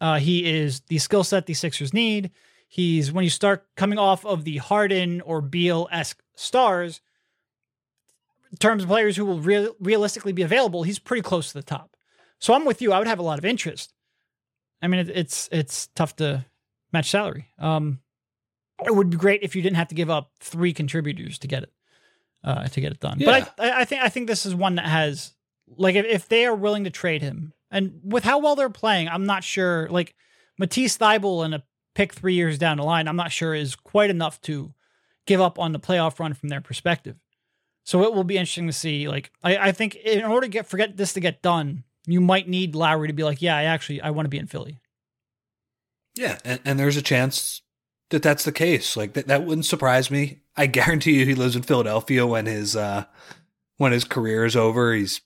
Uh, 0.00 0.18
he 0.18 0.50
is 0.50 0.80
the 0.88 0.98
skill 0.98 1.24
set 1.24 1.46
the 1.46 1.54
Sixers 1.54 1.92
need. 1.92 2.30
He's 2.68 3.12
when 3.12 3.24
you 3.24 3.30
start 3.30 3.66
coming 3.76 3.98
off 3.98 4.24
of 4.24 4.44
the 4.44 4.56
Harden 4.58 5.20
or 5.22 5.40
Beal 5.40 5.88
esque 5.90 6.22
stars, 6.36 7.00
terms 8.58 8.82
of 8.82 8.88
players 8.88 9.16
who 9.16 9.24
will 9.24 9.40
real, 9.40 9.74
realistically 9.80 10.32
be 10.32 10.42
available, 10.42 10.82
he's 10.82 10.98
pretty 10.98 11.22
close 11.22 11.48
to 11.48 11.54
the 11.54 11.62
top. 11.62 11.96
So 12.38 12.54
I'm 12.54 12.64
with 12.64 12.82
you. 12.82 12.92
I 12.92 12.98
would 12.98 13.06
have 13.06 13.18
a 13.18 13.22
lot 13.22 13.38
of 13.38 13.44
interest. 13.44 13.92
I 14.82 14.88
mean, 14.88 15.00
it, 15.00 15.10
it's 15.10 15.48
it's 15.52 15.88
tough 15.88 16.16
to 16.16 16.44
match 16.92 17.10
salary. 17.10 17.48
Um, 17.58 18.00
it 18.84 18.94
would 18.94 19.10
be 19.10 19.16
great 19.16 19.42
if 19.42 19.54
you 19.54 19.62
didn't 19.62 19.76
have 19.76 19.88
to 19.88 19.94
give 19.94 20.10
up 20.10 20.32
three 20.40 20.72
contributors 20.72 21.38
to 21.40 21.48
get 21.48 21.64
it 21.64 21.72
uh, 22.42 22.66
to 22.68 22.80
get 22.80 22.92
it 22.92 23.00
done. 23.00 23.20
But 23.22 23.52
I, 23.58 23.82
I, 23.82 23.84
think 23.84 24.02
I 24.02 24.08
think 24.08 24.26
this 24.26 24.46
is 24.46 24.54
one 24.54 24.76
that 24.76 24.86
has 24.86 25.34
like 25.68 25.94
if, 25.94 26.06
if 26.06 26.28
they 26.28 26.46
are 26.46 26.54
willing 26.54 26.84
to 26.84 26.90
trade 26.90 27.22
him, 27.22 27.52
and 27.70 28.00
with 28.02 28.24
how 28.24 28.38
well 28.38 28.56
they're 28.56 28.70
playing, 28.70 29.08
I'm 29.08 29.26
not 29.26 29.44
sure. 29.44 29.88
Like 29.90 30.14
Matisse 30.58 30.96
Thybulle 30.96 31.44
and 31.44 31.54
a 31.54 31.62
pick 31.94 32.14
three 32.14 32.34
years 32.34 32.58
down 32.58 32.78
the 32.78 32.84
line, 32.84 33.08
I'm 33.08 33.16
not 33.16 33.32
sure 33.32 33.54
is 33.54 33.76
quite 33.76 34.10
enough 34.10 34.40
to 34.42 34.72
give 35.26 35.40
up 35.40 35.58
on 35.58 35.72
the 35.72 35.80
playoff 35.80 36.18
run 36.18 36.34
from 36.34 36.48
their 36.48 36.60
perspective. 36.60 37.16
So 37.84 38.04
it 38.04 38.14
will 38.14 38.24
be 38.24 38.36
interesting 38.36 38.66
to 38.66 38.72
see. 38.72 39.08
Like 39.08 39.30
I, 39.42 39.56
I 39.56 39.72
think 39.72 39.96
in 39.96 40.24
order 40.24 40.46
to 40.46 40.50
get 40.50 40.66
forget 40.66 40.96
this 40.96 41.12
to 41.14 41.20
get 41.20 41.42
done, 41.42 41.84
you 42.06 42.20
might 42.20 42.48
need 42.48 42.74
Lowry 42.74 43.08
to 43.08 43.14
be 43.14 43.24
like, 43.24 43.42
yeah, 43.42 43.56
I 43.56 43.64
actually 43.64 44.00
I 44.00 44.10
want 44.10 44.26
to 44.26 44.30
be 44.30 44.38
in 44.38 44.46
Philly. 44.46 44.80
Yeah, 46.14 46.38
and, 46.44 46.60
and 46.64 46.78
there's 46.78 46.96
a 46.96 47.02
chance 47.02 47.62
that 48.10 48.22
that's 48.22 48.44
the 48.44 48.52
case. 48.52 48.96
Like 48.96 49.14
that, 49.14 49.28
that 49.28 49.44
wouldn't 49.44 49.66
surprise 49.66 50.10
me. 50.10 50.40
I 50.56 50.66
guarantee 50.66 51.18
you, 51.18 51.26
he 51.26 51.34
lives 51.34 51.56
in 51.56 51.62
Philadelphia 51.62 52.26
when 52.26 52.46
his 52.46 52.76
uh, 52.76 53.04
when 53.76 53.92
his 53.92 54.04
career 54.04 54.44
is 54.44 54.56
over. 54.56 54.94
He's 54.94 55.20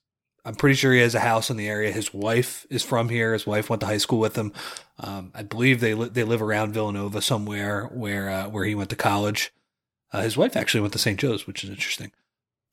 I'm 0.44 0.54
pretty 0.54 0.74
sure 0.74 0.92
he 0.92 1.00
has 1.00 1.14
a 1.14 1.20
house 1.20 1.50
in 1.50 1.56
the 1.56 1.68
area. 1.68 1.90
His 1.90 2.12
wife 2.12 2.66
is 2.68 2.82
from 2.82 3.08
here. 3.08 3.32
His 3.32 3.46
wife 3.46 3.70
went 3.70 3.80
to 3.80 3.86
high 3.86 3.98
school 3.98 4.18
with 4.18 4.36
him. 4.36 4.52
Um, 4.98 5.32
I 5.34 5.42
believe 5.42 5.80
they 5.80 5.94
li- 5.94 6.10
they 6.10 6.24
live 6.24 6.42
around 6.42 6.72
Villanova 6.72 7.22
somewhere 7.22 7.86
where 7.86 8.28
uh, 8.28 8.48
where 8.48 8.64
he 8.64 8.74
went 8.74 8.90
to 8.90 8.96
college. 8.96 9.52
Uh, 10.12 10.22
his 10.22 10.36
wife 10.36 10.54
actually 10.54 10.80
went 10.80 10.92
to 10.92 10.98
St. 10.98 11.18
Joe's, 11.18 11.46
which 11.46 11.64
is 11.64 11.70
interesting. 11.70 12.12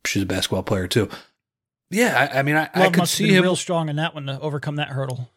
She's 0.06 0.24
a 0.24 0.26
basketball 0.26 0.64
player 0.64 0.88
too. 0.88 1.10
Yeah, 1.90 2.30
I, 2.34 2.40
I 2.40 2.44
mean, 2.44 2.56
I, 2.56 2.70
I 2.74 2.90
could 2.90 3.08
see 3.08 3.36
him. 3.36 3.44
real 3.44 3.56
strong 3.56 3.90
in 3.90 3.98
that 3.98 4.16
one 4.16 4.26
to 4.28 4.40
overcome 4.40 4.78
that 4.78 4.90
hurdle. 4.90 5.30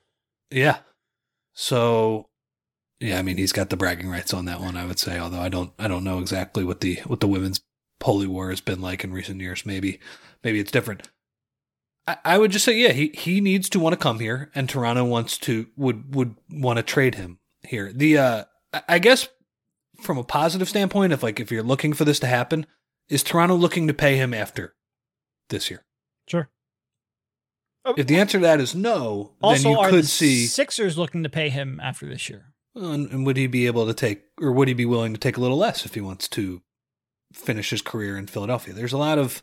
Yeah. 0.51 0.79
So 1.53 2.29
yeah, 3.01 3.19
I 3.19 3.23
mean 3.23 3.37
he's 3.37 3.53
got 3.53 3.71
the 3.71 3.77
bragging 3.77 4.09
rights 4.09 4.33
on 4.33 4.45
that 4.47 4.61
one, 4.61 4.77
I 4.77 4.87
would 4.87 4.99
say, 4.99 5.19
although 5.19 5.41
I 5.41 5.49
don't 5.49 5.73
I 5.79 5.89
don't 5.89 6.05
know 6.05 6.19
exactly 6.21 6.65
what 6.65 6.81
the 6.81 6.97
what 7.07 7.21
the 7.21 7.29
women's 7.29 7.61
holy 8.03 8.27
war 8.27 8.51
has 8.51 8.61
been 8.61 8.81
like 8.81 9.03
in 9.03 9.13
recent 9.13 9.41
years. 9.41 9.67
Maybe 9.67 9.99
maybe 10.43 10.61
it's 10.61 10.71
different. 10.71 11.09
I, 12.07 12.17
I 12.25 12.39
would 12.39 12.51
just 12.51 12.65
say, 12.65 12.77
yeah, 12.77 12.93
he, 12.93 13.09
he 13.15 13.41
needs 13.41 13.69
to 13.71 13.81
want 13.81 13.95
to 13.95 13.99
come 13.99 14.21
here 14.21 14.51
and 14.55 14.69
Toronto 14.69 15.05
wants 15.05 15.39
to 15.39 15.67
would 15.77 16.15
would 16.15 16.37
want 16.51 16.77
to 16.77 16.83
trade 16.83 17.17
him 17.17 17.39
here. 17.63 17.93
The 17.93 18.19
uh 18.19 18.45
I 18.89 18.99
guess 18.99 19.29
from 20.03 20.19
a 20.19 20.25
positive 20.25 20.69
standpoint, 20.69 21.13
if 21.13 21.23
like 21.23 21.41
if 21.41 21.51
you're 21.51 21.63
looking 21.63 21.93
for 21.93 22.05
this 22.05 22.21
to 22.21 22.27
happen, 22.27 22.67
is 23.09 23.23
Toronto 23.23 23.55
looking 23.55 23.87
to 23.89 23.95
pay 23.95 24.17
him 24.17 24.33
after 24.35 24.75
this 25.51 25.71
year? 25.71 25.85
Sure. 26.29 26.49
Oh, 27.85 27.95
if 27.97 28.07
the 28.07 28.17
answer 28.17 28.39
to 28.39 28.43
that 28.43 28.61
is 28.61 28.75
no, 28.75 29.33
Also, 29.43 29.63
then 29.63 29.73
you 29.73 29.79
are 29.79 29.91
could 29.91 30.05
the 30.05 30.09
see 30.09 30.47
Sixers 30.47 30.97
looking 30.97 31.23
to 31.23 31.29
pay 31.29 31.51
him 31.51 31.81
after 31.83 32.07
this 32.07 32.31
year? 32.31 32.55
And, 32.75 33.11
and 33.11 33.27
would 33.27 33.37
he 33.37 33.47
be 33.47 33.67
able 33.67 33.87
to 33.87 33.95
take, 33.95 34.23
or 34.41 34.51
would 34.53 34.69
he 34.69 34.75
be 34.75 34.87
willing 34.87 35.13
to 35.13 35.21
take 35.21 35.37
a 35.37 35.41
little 35.41 35.59
less 35.59 35.85
if 35.85 35.95
he 35.95 36.01
wants 36.01 36.27
to 36.29 36.63
finish 37.33 37.71
his 37.71 37.83
career 37.83 38.17
in 38.17 38.27
Philadelphia? 38.27 38.73
There's 38.73 38.95
a 38.95 38.99
lot 38.99 39.19
of 39.19 39.43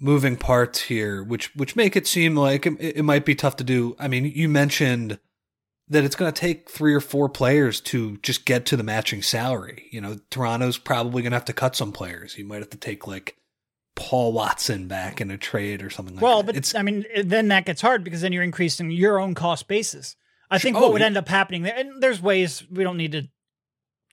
moving 0.00 0.36
parts 0.36 0.82
here, 0.82 1.22
which 1.22 1.54
which 1.54 1.76
make 1.76 1.94
it 1.94 2.06
seem 2.06 2.34
like 2.34 2.66
it, 2.66 2.74
it 2.80 3.04
might 3.04 3.24
be 3.24 3.34
tough 3.34 3.56
to 3.56 3.64
do. 3.64 3.94
I 3.98 4.08
mean, 4.08 4.24
you 4.24 4.48
mentioned 4.48 5.18
that 5.88 6.04
it's 6.04 6.16
going 6.16 6.32
to 6.32 6.40
take 6.40 6.68
three 6.68 6.94
or 6.94 7.00
four 7.00 7.28
players 7.28 7.80
to 7.80 8.16
just 8.18 8.44
get 8.44 8.66
to 8.66 8.76
the 8.76 8.82
matching 8.82 9.22
salary. 9.22 9.88
You 9.92 10.00
know, 10.00 10.18
Toronto's 10.30 10.78
probably 10.78 11.22
going 11.22 11.30
to 11.30 11.36
have 11.36 11.44
to 11.46 11.52
cut 11.52 11.76
some 11.76 11.92
players. 11.92 12.36
You 12.36 12.44
might 12.44 12.58
have 12.58 12.70
to 12.70 12.76
take 12.76 13.06
like 13.06 13.36
Paul 13.94 14.32
Watson 14.32 14.88
back 14.88 15.20
in 15.20 15.30
a 15.30 15.38
trade 15.38 15.82
or 15.82 15.90
something 15.90 16.16
like 16.16 16.22
well, 16.22 16.38
that. 16.42 16.46
but 16.46 16.56
it's 16.56 16.74
I 16.74 16.82
mean, 16.82 17.04
eh, 17.12 17.22
then 17.24 17.48
that 17.48 17.64
gets 17.64 17.80
hard 17.80 18.04
because 18.04 18.20
then 18.20 18.32
you're 18.32 18.42
increasing 18.42 18.90
your 18.90 19.18
own 19.18 19.34
cost 19.34 19.68
basis. 19.68 20.16
I 20.50 20.58
think 20.58 20.76
Oh, 20.76 20.82
what 20.82 20.92
would 20.92 21.02
end 21.02 21.16
up 21.16 21.28
happening 21.28 21.62
there, 21.62 21.76
and 21.76 22.00
there's 22.00 22.22
ways 22.22 22.64
we 22.70 22.84
don't 22.84 22.96
need 22.96 23.12
to 23.12 23.28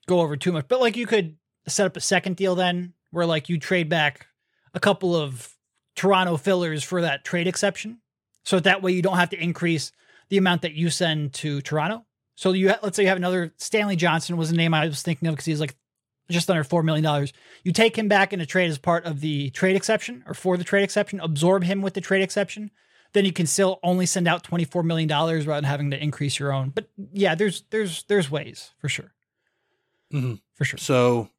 go 0.07 0.21
over 0.21 0.35
too 0.35 0.51
much, 0.51 0.67
but 0.67 0.79
like 0.79 0.97
you 0.97 1.05
could 1.05 1.37
set 1.67 1.85
up 1.85 1.95
a 1.95 2.01
second 2.01 2.35
deal 2.35 2.55
then 2.55 2.93
where 3.11 3.25
like 3.25 3.49
you 3.49 3.59
trade 3.59 3.89
back 3.89 4.27
a 4.73 4.79
couple 4.79 5.15
of 5.15 5.55
Toronto 5.95 6.37
fillers 6.37 6.83
for 6.83 7.01
that 7.01 7.23
trade 7.23 7.47
exception. 7.47 7.99
So 8.43 8.59
that 8.59 8.81
way 8.81 8.91
you 8.91 9.01
don't 9.01 9.17
have 9.17 9.29
to 9.29 9.41
increase 9.41 9.91
the 10.29 10.37
amount 10.37 10.61
that 10.63 10.73
you 10.73 10.89
send 10.89 11.33
to 11.35 11.61
Toronto. 11.61 12.05
So 12.35 12.51
you 12.53 12.69
ha- 12.69 12.79
let's 12.81 12.95
say 12.95 13.03
you 13.03 13.09
have 13.09 13.17
another 13.17 13.53
Stanley 13.57 13.95
Johnson 13.95 14.37
was 14.37 14.49
the 14.49 14.57
name 14.57 14.73
I 14.73 14.85
was 14.87 15.01
thinking 15.01 15.27
of 15.27 15.35
because 15.35 15.45
he's 15.45 15.59
like 15.59 15.75
just 16.29 16.49
under 16.49 16.63
four 16.63 16.81
million 16.83 17.03
dollars. 17.03 17.31
You 17.63 17.71
take 17.71 17.95
him 17.97 18.07
back 18.07 18.33
in 18.33 18.41
a 18.41 18.45
trade 18.45 18.69
as 18.69 18.77
part 18.77 19.05
of 19.05 19.19
the 19.21 19.49
trade 19.51 19.75
exception 19.75 20.23
or 20.25 20.33
for 20.33 20.57
the 20.57 20.63
trade 20.63 20.83
exception, 20.83 21.19
absorb 21.19 21.63
him 21.63 21.81
with 21.81 21.93
the 21.93 22.01
trade 22.01 22.23
exception. 22.23 22.71
Then 23.13 23.25
you 23.25 23.31
can 23.33 23.45
still 23.45 23.79
only 23.83 24.07
send 24.07 24.27
out 24.27 24.43
twenty 24.43 24.65
four 24.65 24.81
million 24.81 25.07
dollars 25.07 25.45
rather 25.45 25.61
than 25.61 25.69
having 25.69 25.91
to 25.91 26.01
increase 26.01 26.39
your 26.39 26.51
own. 26.51 26.69
But 26.69 26.89
yeah, 27.11 27.35
there's 27.35 27.63
there's 27.69 28.03
there's 28.05 28.31
ways 28.31 28.71
for 28.79 28.89
sure, 28.89 29.13
Mhm. 30.11 30.41
for 30.55 30.65
sure. 30.65 30.79
So 30.79 31.29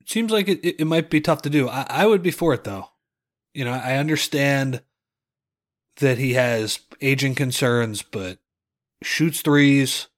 it 0.00 0.08
seems 0.10 0.32
like 0.32 0.48
it, 0.48 0.64
it, 0.64 0.80
it 0.80 0.84
might 0.86 1.10
be 1.10 1.20
tough 1.20 1.42
to 1.42 1.50
do. 1.50 1.68
I, 1.68 1.86
I 1.88 2.06
would 2.06 2.22
be 2.22 2.32
for 2.32 2.52
it 2.54 2.64
though. 2.64 2.88
You 3.52 3.64
know, 3.64 3.72
I 3.72 3.94
understand 3.98 4.82
that 5.96 6.18
he 6.18 6.34
has 6.34 6.80
aging 7.00 7.34
concerns, 7.34 8.02
but 8.02 8.38
shoots 9.02 9.40
threes, 9.42 10.08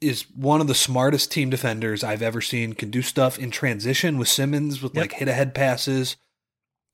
is 0.00 0.24
one 0.34 0.60
of 0.60 0.68
the 0.68 0.74
smartest 0.74 1.32
team 1.32 1.50
defenders 1.50 2.04
I've 2.04 2.22
ever 2.22 2.40
seen. 2.40 2.72
Can 2.72 2.90
do 2.90 3.02
stuff 3.02 3.38
in 3.38 3.50
transition 3.50 4.16
with 4.18 4.28
Simmons 4.28 4.80
with 4.82 4.94
Yep. 4.94 5.02
like 5.02 5.12
hit 5.14 5.28
ahead 5.28 5.54
passes. 5.54 6.16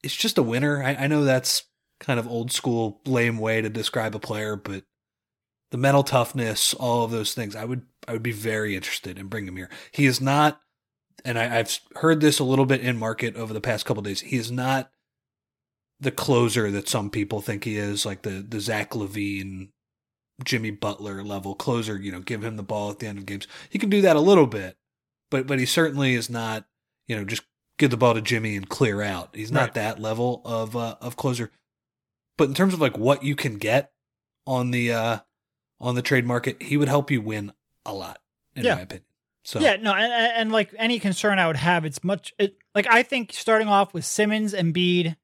It's 0.03 0.17
just 0.17 0.39
a 0.39 0.43
winner. 0.43 0.83
I, 0.83 0.95
I 0.95 1.07
know 1.07 1.25
that's 1.25 1.65
kind 2.01 2.19
of 2.19 2.27
old 2.27 2.51
school, 2.53 3.01
lame 3.07 3.39
way 3.39 3.63
to 3.63 3.69
describe 3.69 4.15
a 4.15 4.19
player, 4.19 4.57
but 4.57 4.85
the 5.71 5.79
mental 5.79 6.03
toughness, 6.03 6.75
all 6.75 7.05
of 7.05 7.11
those 7.11 7.35
things, 7.35 7.57
I 7.57 7.65
would 7.65 7.83
I 8.07 8.13
would 8.13 8.23
be 8.23 8.33
very 8.33 8.75
interested 8.77 9.19
in 9.19 9.29
bringing 9.29 9.49
him 9.49 9.57
here. 9.57 9.71
He 9.93 10.07
is 10.07 10.21
not, 10.21 10.61
and 11.25 11.39
I, 11.39 11.59
I've 11.59 11.79
heard 11.97 12.21
this 12.21 12.39
a 12.39 12.45
little 12.45 12.67
bit 12.67 12.81
in 12.81 12.99
market 12.99 13.35
over 13.37 13.53
the 13.55 13.61
past 13.61 13.87
couple 13.87 14.03
days. 14.03 14.21
He 14.21 14.37
is 14.37 14.51
not 14.51 14.91
the 16.01 16.11
closer 16.11 16.71
that 16.71 16.89
some 16.89 17.11
people 17.11 17.41
think 17.41 17.65
he 17.65 17.77
is, 17.77 18.05
like 18.05 18.23
the 18.23 18.45
the 18.47 18.61
Zach 18.61 18.91
LaVine, 18.91 19.69
Jimmy 20.45 20.71
Butler 20.71 21.23
level 21.23 21.55
closer. 21.55 21.97
You 22.01 22.13
know, 22.13 22.21
give 22.21 22.43
him 22.45 22.57
the 22.57 22.63
ball 22.63 22.91
at 22.91 22.99
the 22.99 23.07
end 23.07 23.19
of 23.19 23.27
games. 23.27 23.47
He 23.71 23.79
can 23.79 23.91
do 23.91 24.01
that 24.03 24.17
a 24.17 24.21
little 24.21 24.47
bit, 24.47 24.77
but 25.31 25.47
but 25.47 25.59
he 25.59 25.67
certainly 25.67 26.15
is 26.15 26.29
not. 26.29 26.67
You 27.07 27.17
know, 27.17 27.25
just 27.25 27.43
give 27.79 27.91
the 27.91 27.97
ball 27.97 28.15
to 28.15 28.21
Jimmy 28.23 28.57
and 28.57 28.69
clear 28.69 29.03
out. 29.03 29.31
He's 29.35 29.53
not 29.53 29.61
Right. 29.63 29.75
that 29.75 30.01
level 30.01 30.41
of 30.45 30.75
uh, 30.77 30.97
of 31.01 31.17
closer. 31.17 31.51
But 32.37 32.49
in 32.49 32.55
terms 32.55 32.75
of 32.75 32.81
like 32.81 32.99
what 32.99 33.23
you 33.23 33.37
can 33.37 33.59
get 33.59 33.93
on 34.47 34.71
the 34.73 34.93
uh 34.93 35.19
on 35.81 35.95
the 35.95 36.03
trade 36.03 36.27
market, 36.27 36.63
he 36.63 36.77
would 36.77 36.89
help 36.89 37.11
you 37.11 37.21
win 37.21 37.53
a 37.85 37.93
lot, 37.93 38.21
in 38.57 38.65
Yeah. 38.65 38.77
my 38.77 38.81
opinion. 38.83 39.05
So 39.45 39.61
Yeah, 39.61 39.77
no, 39.77 39.93
and, 39.93 40.11
and 40.13 40.53
like 40.53 40.75
any 40.79 40.99
concern 40.99 41.39
I 41.39 41.47
would 41.47 41.57
have, 41.57 41.85
it's 41.85 42.03
much 42.03 42.33
it, 42.39 42.57
like 42.75 42.87
I 42.89 43.03
think 43.03 43.33
starting 43.35 43.69
off 43.69 43.93
with 43.93 44.05
Simmons, 44.07 44.55
and 44.55 44.75
Embiid, 44.75 45.17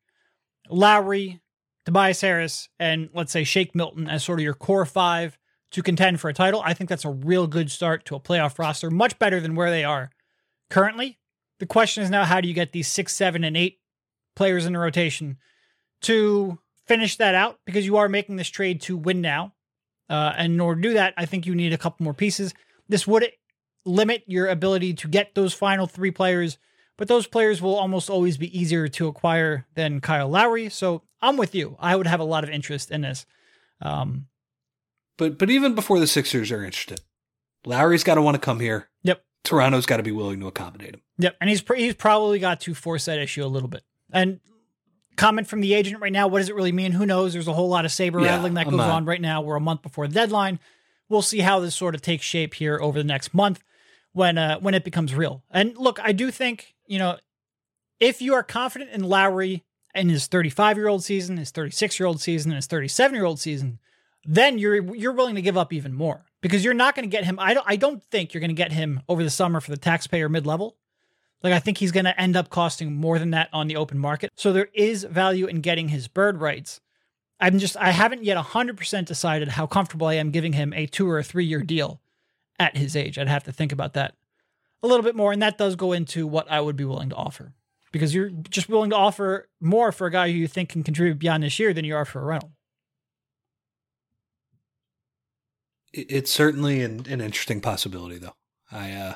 Lowry, 0.70 1.40
Tobias 1.85 2.20
Harris, 2.20 2.68
and 2.78 3.09
let's 3.12 3.33
say 3.33 3.44
Shake 3.44 3.74
Milton 3.74 4.09
as 4.09 4.24
sort 4.24 4.38
of 4.38 4.44
your 4.44 4.54
core 4.54 4.87
five 4.87 5.38
to 5.72 5.83
contend 5.83 6.20
for 6.20 6.28
a 6.28 6.35
title. 6.35 6.62
I 6.64 6.74
think 6.74 6.88
that's 6.88 7.04
a 7.04 7.11
real 7.11 7.46
good 7.46 7.70
start 7.70 8.04
to 8.06 8.16
a 8.16 8.20
playoff 8.20 8.59
roster, 8.59 8.90
much 8.90 9.18
better 9.18 9.40
than 9.40 9.54
where 9.54 9.70
they 9.70 9.85
are 9.85 10.11
currently. 10.68 11.18
The 11.59 11.66
question 11.66 12.02
is 12.02 12.11
now, 12.11 12.24
how 12.24 12.40
do 12.40 12.48
you 12.48 12.54
get 12.54 12.72
these 12.72 12.88
six, 12.88 13.14
seven, 13.14 13.44
and 13.44 13.56
eight 13.56 13.80
players 14.35 14.66
in 14.66 14.72
the 14.72 14.78
rotation 14.78 15.37
to 16.02 16.59
finish 16.87 17.16
that 17.16 17.35
out? 17.35 17.61
Because 17.66 17.87
you 17.87 17.98
are 17.98 18.09
making 18.09 18.37
this 18.37 18.48
trade 18.48 18.80
to 18.83 18.96
win 18.96 19.20
now, 19.20 19.54
uh, 20.09 20.33
and 20.37 20.54
in 20.54 20.61
order 20.61 20.80
to 20.80 20.88
do 20.88 20.94
that, 20.94 21.14
I 21.16 21.26
think 21.26 21.46
you 21.46 21.54
need 21.54 21.72
a 21.72 21.78
couple 21.78 22.04
more 22.04 22.14
pieces. 22.14 22.54
This 22.88 23.06
would 23.06 23.30
limit 23.85 24.24
your 24.26 24.48
ability 24.48 24.94
to 24.94 25.09
get 25.09 25.35
those 25.35 25.54
final 25.54 25.87
three 25.87 26.11
players, 26.11 26.59
but 27.00 27.08
those 27.08 27.26
players 27.26 27.62
will 27.62 27.76
almost 27.76 28.10
always 28.10 28.36
be 28.36 28.56
easier 28.56 28.86
to 28.86 29.08
acquire 29.08 29.64
than 29.74 30.02
Kyle 30.02 30.28
Lowry. 30.28 30.68
So 30.68 31.00
I'm 31.22 31.38
with 31.38 31.54
you. 31.54 31.74
I 31.80 31.96
would 31.96 32.06
have 32.06 32.20
a 32.20 32.24
lot 32.24 32.44
of 32.44 32.50
interest 32.50 32.90
in 32.90 33.00
this. 33.00 33.24
Um, 33.80 34.26
but 35.16 35.38
but 35.38 35.48
even 35.48 35.74
before 35.74 35.98
the 35.98 36.06
Sixers 36.06 36.52
are 36.52 36.62
interested, 36.62 37.00
Lowry's 37.64 38.04
got 38.04 38.16
to 38.16 38.22
want 38.22 38.34
to 38.34 38.38
come 38.38 38.60
here. 38.60 38.90
Yep. 39.02 39.24
Toronto's 39.44 39.86
got 39.86 39.96
to 39.96 40.02
be 40.02 40.10
willing 40.12 40.40
to 40.40 40.46
accommodate 40.46 40.92
him. 40.92 41.00
Yep, 41.16 41.36
and 41.40 41.48
he's 41.48 41.62
pr- 41.62 41.74
he's 41.76 41.94
probably 41.94 42.38
got 42.38 42.60
to 42.60 42.74
force 42.74 43.06
that 43.06 43.18
issue 43.18 43.42
a 43.44 43.48
little 43.48 43.70
bit. 43.70 43.82
And 44.12 44.40
comment 45.16 45.46
from 45.48 45.62
the 45.62 45.72
agent 45.72 46.02
right 46.02 46.12
now: 46.12 46.28
what 46.28 46.40
does 46.40 46.50
it 46.50 46.54
really 46.54 46.70
mean? 46.72 46.92
Who 46.92 47.06
knows? 47.06 47.32
There's 47.32 47.48
a 47.48 47.54
whole 47.54 47.70
lot 47.70 47.86
of 47.86 47.92
saber 47.92 48.20
Yeah, 48.20 48.26
rattling 48.32 48.54
that 48.54 48.66
I'm 48.66 48.72
goes 48.72 48.78
not- 48.78 48.90
on 48.90 49.04
right 49.06 49.20
now. 49.22 49.40
We're 49.40 49.56
a 49.56 49.60
month 49.60 49.80
before 49.80 50.06
the 50.06 50.12
deadline. 50.14 50.58
We'll 51.08 51.22
see 51.22 51.38
how 51.40 51.60
this 51.60 51.74
sort 51.74 51.94
of 51.94 52.02
takes 52.02 52.26
shape 52.26 52.52
here 52.52 52.78
over 52.78 52.98
the 52.98 53.04
next 53.04 53.32
month 53.32 53.62
when 54.12 54.36
uh, 54.36 54.58
when 54.58 54.74
it 54.74 54.84
becomes 54.84 55.14
real. 55.14 55.42
And 55.50 55.74
look, 55.78 55.98
I 56.02 56.12
do 56.12 56.30
think 56.30 56.74
you 56.90 56.98
know 56.98 57.16
if 58.00 58.20
you 58.20 58.35
are 58.35 58.42
confident 58.42 58.90
in 58.90 59.05
Lowry 59.05 59.62
in 59.94 60.09
his 60.09 60.26
35 60.26 60.76
year 60.76 60.88
old 60.88 61.05
season, 61.05 61.37
his 61.37 61.50
36 61.50 62.00
year 62.00 62.07
old 62.07 62.20
season, 62.20 62.50
and 62.50 62.57
his 62.57 62.66
37 62.66 63.14
year 63.14 63.24
old 63.24 63.38
season, 63.38 63.79
then 64.24 64.59
you're 64.59 64.94
you're 64.94 65.12
willing 65.12 65.37
to 65.37 65.42
give 65.42 65.57
up 65.57 65.72
even 65.72 65.94
more 65.94 66.24
because 66.40 66.64
you're 66.64 66.74
not 66.74 66.94
going 66.94 67.09
to 67.09 67.14
get 67.14 67.24
him. 67.24 67.38
I 67.38 67.55
don't 67.55 67.66
I 67.68 67.76
don't 67.76 68.03
think 68.03 68.35
you're 68.35 68.40
going 68.40 68.50
to 68.50 68.55
get 68.55 68.72
him 68.72 69.03
over 69.09 69.22
the 69.22 69.31
summer 69.31 69.61
for 69.61 69.70
the 69.70 69.76
taxpayer 69.76 70.29
mid 70.29 70.46
level. 70.46 70.76
Like 71.42 71.53
I 71.53 71.59
think 71.59 71.79
he's 71.79 71.92
going 71.92 72.05
to 72.05 72.20
end 72.20 72.37
up 72.37 72.50
costing 72.50 72.94
more 72.94 73.18
than 73.18 73.31
that 73.31 73.48
on 73.53 73.66
the 73.66 73.76
open 73.76 73.98
market. 73.98 74.31
So 74.35 74.53
there 74.53 74.68
is 74.74 75.05
value 75.05 75.46
in 75.46 75.61
getting 75.61 75.88
his 75.88 76.09
bird 76.09 76.40
rights. 76.40 76.81
I'm 77.38 77.59
just 77.59 77.76
I 77.76 77.90
haven't 77.90 78.24
yet 78.24 78.37
100% 78.37 79.07
decided 79.07 79.48
how 79.48 79.66
comfortable 79.66 80.07
I 80.07 80.14
am 80.14 80.31
giving 80.31 80.53
him 80.53 80.74
a 80.74 80.87
2 80.87 81.09
or 81.09 81.18
a 81.18 81.24
3 81.24 81.44
year 81.44 81.62
deal 81.62 82.00
at 82.59 82.76
his 82.76 82.94
age. 82.94 83.18
I'd 83.18 83.29
have 83.29 83.44
to 83.44 83.53
think 83.53 83.72
about 83.72 83.94
that 83.94 84.14
a 84.82 84.86
little 84.86 85.02
bit 85.04 85.14
more 85.16 85.32
and 85.32 85.42
that 85.42 85.58
does 85.58 85.76
go 85.76 85.92
into 85.92 86.26
what 86.26 86.50
I 86.50 86.60
would 86.60 86.76
be 86.76 86.84
willing 86.84 87.10
to 87.10 87.16
offer. 87.16 87.54
Because 87.92 88.14
you're 88.14 88.30
just 88.30 88.68
willing 88.68 88.90
to 88.90 88.96
offer 88.96 89.48
more 89.60 89.90
for 89.90 90.06
a 90.06 90.10
guy 90.12 90.30
who 90.30 90.38
you 90.38 90.46
think 90.46 90.68
can 90.68 90.84
contribute 90.84 91.18
beyond 91.18 91.42
this 91.42 91.58
year 91.58 91.74
than 91.74 91.84
you 91.84 91.96
are 91.96 92.04
for 92.04 92.20
a 92.22 92.24
rental. 92.24 92.52
It's 95.92 96.30
certainly 96.30 96.82
an, 96.82 97.04
an 97.08 97.20
interesting 97.20 97.60
possibility, 97.60 98.18
though. 98.18 98.36
I 98.70 98.92
uh, 98.92 99.14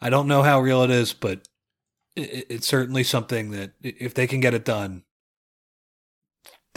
I 0.00 0.10
don't 0.10 0.26
know 0.26 0.42
how 0.42 0.60
real 0.60 0.82
it 0.82 0.90
is, 0.90 1.12
but 1.12 1.46
it, 2.16 2.46
it's 2.50 2.66
certainly 2.66 3.04
something 3.04 3.52
that 3.52 3.72
if 3.80 4.14
they 4.14 4.26
can 4.26 4.40
get 4.40 4.52
it 4.54 4.64
done, 4.64 5.04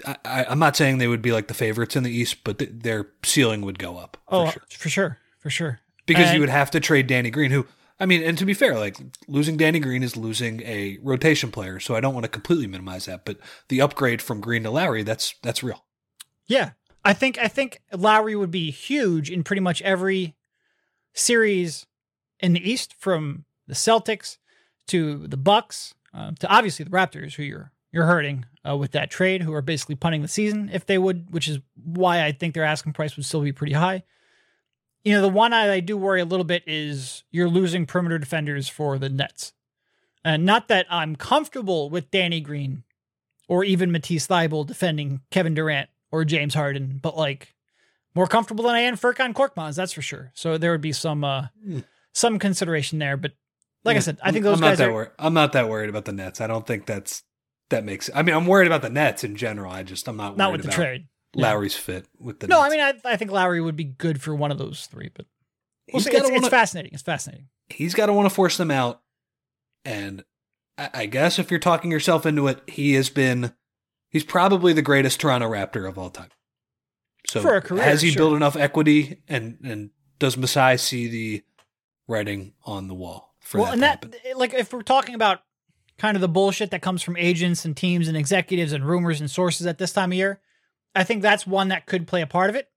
I, 0.05 0.45
I'm 0.47 0.59
not 0.59 0.75
saying 0.75 0.99
they 0.99 1.07
would 1.07 1.23
be 1.23 1.31
like 1.31 1.47
the 1.47 1.55
favorites 1.55 1.95
in 1.95 2.03
the 2.03 2.11
East, 2.11 2.43
but 2.43 2.59
th- 2.59 2.69
their 2.71 3.07
ceiling 3.23 3.61
would 3.63 3.79
go 3.79 3.97
up 3.97 4.17
for 4.29 4.45
Oh, 4.45 4.49
sure. 4.51 4.63
for 4.69 4.89
sure. 4.89 5.17
For 5.39 5.49
sure. 5.49 5.79
Because 6.07 6.27
And- 6.27 6.33
you 6.35 6.39
would 6.39 6.49
have 6.49 6.71
to 6.71 6.79
trade 6.79 7.05
Danny 7.05 7.29
Green, 7.29 7.51
who 7.51 7.67
I 7.99 8.05
mean, 8.05 8.21
and 8.21 8.37
to 8.37 8.45
be 8.45 8.53
fair, 8.53 8.77
like 8.77 8.97
losing 9.27 9.57
Danny 9.57 9.79
Green 9.79 10.03
is 10.03 10.15
losing 10.15 10.61
a 10.61 10.97
rotation 11.01 11.51
player, 11.51 11.79
so 11.79 11.95
I 11.95 11.99
don't 11.99 12.13
want 12.13 12.25
to 12.25 12.29
completely 12.29 12.67
minimize 12.67 13.05
that. 13.05 13.25
But 13.25 13.37
the 13.69 13.81
upgrade 13.81 14.21
from 14.21 14.39
Green 14.39 14.63
to 14.63 14.71
Lowry, 14.71 15.03
that's 15.03 15.35
that's 15.43 15.63
real. 15.63 15.83
Yeah. 16.45 16.71
I 17.03 17.13
think 17.13 17.37
I 17.37 17.47
think 17.47 17.81
Lowry 17.91 18.35
would 18.35 18.51
be 18.51 18.69
huge 18.71 19.31
in 19.31 19.43
pretty 19.43 19.61
much 19.61 19.81
every 19.81 20.35
series 21.13 21.85
in 22.39 22.53
the 22.53 22.69
East, 22.69 22.93
from 22.99 23.45
the 23.67 23.73
Celtics 23.73 24.37
to 24.87 25.27
the 25.27 25.37
Bucks 25.37 25.93
uh, 26.13 26.31
to 26.39 26.47
obviously 26.47 26.83
the 26.85 26.91
Raptors, 26.91 27.33
who 27.35 27.43
you're 27.43 27.71
you're 27.91 28.05
hurting 28.05 28.45
uh, 28.67 28.75
with 28.75 28.91
that 28.91 29.09
trade, 29.09 29.41
who 29.41 29.53
are 29.53 29.61
basically 29.61 29.95
punting 29.95 30.21
the 30.21 30.27
season 30.27 30.69
if 30.71 30.85
they 30.85 30.97
would, 30.97 31.33
which 31.33 31.47
is 31.47 31.59
why 31.83 32.23
I 32.23 32.31
think 32.31 32.53
their 32.53 32.63
asking 32.63 32.93
price 32.93 33.15
would 33.15 33.25
still 33.25 33.41
be 33.41 33.53
pretty 33.53 33.73
high. 33.73 34.03
You 35.07 35.13
know, 35.13 35.21
the 35.21 35.29
one 35.29 35.53
I, 35.53 35.71
I 35.75 35.79
do 35.79 35.95
worry 35.95 36.19
a 36.19 36.25
little 36.25 36.43
bit 36.43 36.63
is 36.67 37.23
you're 37.31 37.47
losing 37.47 37.85
perimeter 37.85 38.17
defenders 38.19 38.67
for 38.67 38.97
the 38.99 39.07
Nets, 39.07 39.53
and 40.25 40.45
not 40.45 40.67
that 40.67 40.85
I'm 40.89 41.15
comfortable 41.15 41.89
with 41.89 42.11
Danny 42.11 42.41
Green 42.41 42.83
or 43.47 43.63
even 43.63 43.89
Matisse 43.89 44.27
Thybulle 44.27 44.67
defending 44.67 45.21
Kevin 45.31 45.53
Durant 45.53 45.89
or 46.11 46.25
James 46.25 46.55
Harden, 46.55 46.99
but 47.01 47.15
like 47.15 47.55
more 48.15 48.27
comfortable 48.27 48.65
than 48.65 48.75
I 48.75 48.81
am 48.81 48.97
Furkan 48.97 49.31
Korkmaz, 49.33 49.75
that's 49.77 49.93
for 49.93 50.01
sure. 50.01 50.31
So 50.33 50.57
there 50.57 50.71
would 50.73 50.81
be 50.81 50.91
some 50.91 51.23
uh 51.23 51.47
Hmm. 51.63 51.79
some 52.13 52.37
consideration 52.37 52.99
there, 52.99 53.15
but 53.15 53.31
like 53.85 53.95
I 53.95 53.99
said, 53.99 54.17
I 54.21 54.33
think 54.33 54.43
those 54.43 54.55
I'm 54.55 54.59
not 54.61 54.67
guys 54.71 54.77
that 54.79 54.89
are 54.89 54.91
wor- 54.91 55.13
I'm 55.17 55.33
not 55.33 55.53
that 55.53 55.69
worried 55.69 55.89
about 55.89 56.03
the 56.03 56.11
Nets. 56.11 56.41
I 56.41 56.47
don't 56.47 56.67
think 56.67 56.85
that's 56.85 57.23
that 57.69 57.85
makes. 57.85 58.09
I 58.13 58.23
mean, 58.23 58.35
I'm 58.35 58.45
worried 58.45 58.67
about 58.67 58.81
the 58.81 58.89
Nets 58.89 59.23
in 59.23 59.37
general. 59.37 59.71
I 59.71 59.83
just 59.83 60.05
I'm 60.09 60.17
not 60.17 60.35
not 60.35 60.49
worried 60.49 60.57
with 60.57 60.61
the 60.65 60.67
about 60.67 60.75
trade. 60.75 61.07
Lowry's 61.41 61.75
fit 61.75 62.07
with 62.19 62.39
the. 62.39 62.47
No, 62.47 62.61
I 62.61 62.69
mean 62.69 62.79
I, 62.79 62.93
I 63.05 63.15
think 63.17 63.31
Lowry 63.31 63.61
would 63.61 63.75
be 63.75 63.83
good 63.83 64.21
for 64.21 64.35
one 64.35 64.51
of 64.51 64.57
those 64.57 64.87
three, 64.87 65.09
but 65.13 65.25
we'll 65.91 66.01
He's 66.01 66.05
see. 66.11 66.17
It's, 66.17 66.27
it's 66.27 66.31
wanna- 66.31 66.49
fascinating. 66.49 66.91
It's 66.93 67.03
fascinating. 67.03 67.47
he's 67.69 67.93
got 67.93 68.07
to 68.07 68.13
want 68.13 68.27
to 68.27 68.33
force 68.33 68.57
them 68.57 68.71
out. 68.71 69.01
And 69.85 70.23
I, 70.77 70.89
I 70.93 71.05
guess 71.05 71.39
if 71.39 71.49
you're 71.51 71.59
talking 71.59 71.91
yourself 71.91 72.25
into 72.25 72.47
it, 72.47 72.61
he 72.67 72.93
has 72.93 73.09
been, 73.09 73.53
he's 74.09 74.23
probably 74.23 74.73
the 74.73 74.81
greatest 74.81 75.19
Toronto 75.21 75.49
Raptor 75.49 75.87
of 75.87 75.97
all 75.97 76.09
time. 76.09 76.29
So 77.27 77.41
For 77.41 77.55
a 77.55 77.61
career, 77.61 77.83
has 77.83 78.01
he 78.01 78.09
sure. 78.11 78.17
built 78.19 78.35
enough 78.35 78.55
equity 78.55 79.21
and, 79.27 79.57
and 79.63 79.89
does 80.19 80.37
Masai 80.37 80.77
see 80.77 81.07
the 81.07 81.43
writing 82.07 82.53
on 82.65 82.87
the 82.87 82.93
wall 82.93 83.35
for 83.41 83.57
well, 83.59 83.67
that 83.67 83.73
and 83.73 83.83
that 83.83 83.89
happen? 84.03 84.13
Eh, 84.25 84.33
like 84.35 84.53
if 84.53 84.71
we're 84.73 84.81
talking 84.81 85.13
about 85.15 85.41
kind 85.97 86.15
of 86.15 86.21
the 86.21 86.27
bullshit 86.29 86.71
that 86.71 86.81
comes 86.81 87.01
from 87.01 87.17
agents 87.17 87.65
and 87.65 87.75
teams 87.75 88.07
and 88.07 88.15
executives 88.15 88.71
and 88.71 88.85
rumors 88.85 89.19
and 89.19 89.29
sources 89.31 89.65
at 89.67 89.77
this 89.77 89.91
time 89.91 90.11
of 90.11 90.17
year, 90.17 90.39
I 90.97 91.03
think 91.03 91.21
that's 91.21 91.47
one 91.47 91.69
that 91.69 91.85
could 91.85 92.07
play 92.07 92.21
a 92.21 92.27
part 92.27 92.49
of 92.49 92.55
it. 92.55 92.67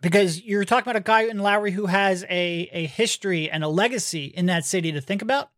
Because 0.00 0.42
you're 0.42 0.64
talking 0.64 0.90
about 0.90 0.96
a 0.96 1.04
guy 1.04 1.22
in 1.22 1.38
Lowry 1.38 1.70
who 1.70 1.86
has 1.86 2.24
a 2.24 2.68
a 2.72 2.86
history 2.86 3.50
and 3.50 3.62
a 3.62 3.68
legacy 3.68 4.26
in 4.26 4.46
that 4.46 4.64
city 4.64 4.92
to 4.92 5.00
think 5.00 5.22
about. 5.22 5.50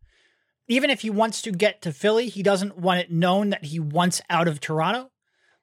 Even 0.67 0.89
if 0.89 1.01
he 1.01 1.09
wants 1.09 1.41
to 1.43 1.51
get 1.51 1.81
to 1.81 1.93
Philly, 1.93 2.27
he 2.27 2.43
doesn't 2.43 2.77
want 2.77 2.99
it 2.99 3.11
known 3.11 3.49
that 3.49 3.65
he 3.65 3.79
wants 3.79 4.21
out 4.29 4.47
of 4.47 4.59
Toronto. 4.59 5.11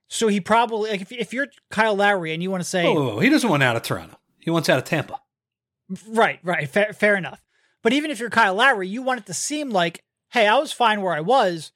So 0.09 0.29
he 0.29 0.41
probably 0.41 0.91
like 0.91 1.03
if, 1.03 1.13
if 1.13 1.33
you're 1.33 1.49
Kyle 1.71 1.95
Lowry 1.95 2.33
and 2.33 2.43
you 2.43 2.51
want 2.51 2.63
to 2.63 2.69
say 2.69 2.85
whoa, 2.85 3.21
he 3.21 3.29
doesn't 3.29 3.49
want 3.49 3.63
out 3.63 3.77
of 3.77 3.83
Toronto. 3.83 4.19
He 4.39 4.51
wants 4.51 4.69
out 4.69 4.79
of 4.79 4.85
Tampa. 4.85 5.21
Right, 6.09 6.41
right. 6.43 6.69
Fair, 6.69 6.93
fair 6.93 7.17
enough. 7.17 7.43
But 7.83 7.93
even 7.93 8.11
if 8.11 8.19
you're 8.19 8.31
Kyle 8.31 8.55
Lowry, 8.55 8.89
you 8.89 9.03
want 9.03 9.21
it 9.21 9.27
to 9.27 9.35
seem 9.35 9.71
like, 9.71 10.05
hey, 10.31 10.47
I 10.47 10.59
was 10.59 10.73
fine 10.73 11.03
where 11.03 11.15
I 11.15 11.21
was. 11.21 11.73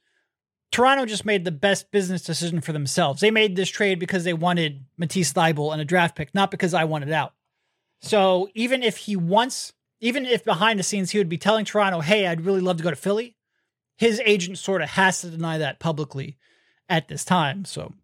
Toronto 0.71 1.07
just 1.07 1.25
made 1.25 1.45
the 1.45 1.51
best 1.51 1.91
business 1.91 2.23
decision 2.23 2.61
for 2.61 2.73
themselves. 2.73 3.21
They 3.21 3.31
made 3.31 3.57
this 3.57 3.71
trade 3.71 3.99
because 3.99 4.25
they 4.25 4.35
wanted 4.35 4.85
Matisse 4.99 5.33
Thybulle 5.33 5.73
and 5.73 5.81
a 5.81 5.85
draft 5.85 6.15
pick, 6.15 6.35
not 6.35 6.51
because 6.51 6.75
I 6.75 6.85
wanted 6.85 7.11
out. 7.11 7.33
So 8.01 8.49
even 8.55 8.83
if 8.83 8.97
he 8.97 9.17
wants 9.17 9.73
even 10.01 10.25
if 10.25 10.45
behind 10.45 10.79
the 10.79 10.85
scenes 10.85 11.11
he 11.11 11.19
would 11.19 11.29
be 11.29 11.39
telling 11.39 11.65
Toronto, 11.65 12.01
"Hey, 12.01 12.27
I'd 12.27 12.43
really 12.43 12.61
love 12.61 12.77
to 12.77 12.85
go 12.85 12.91
to 12.91 12.97
Philly," 12.97 13.35
his 13.97 14.21
agent 14.25 14.59
sort 14.59 14.83
of 14.83 14.91
has 14.91 15.21
to 15.23 15.31
deny 15.31 15.59
that 15.59 15.81
publicly 15.81 16.37
at 16.89 17.09
this 17.09 17.25
time. 17.25 17.65
So 17.65 17.95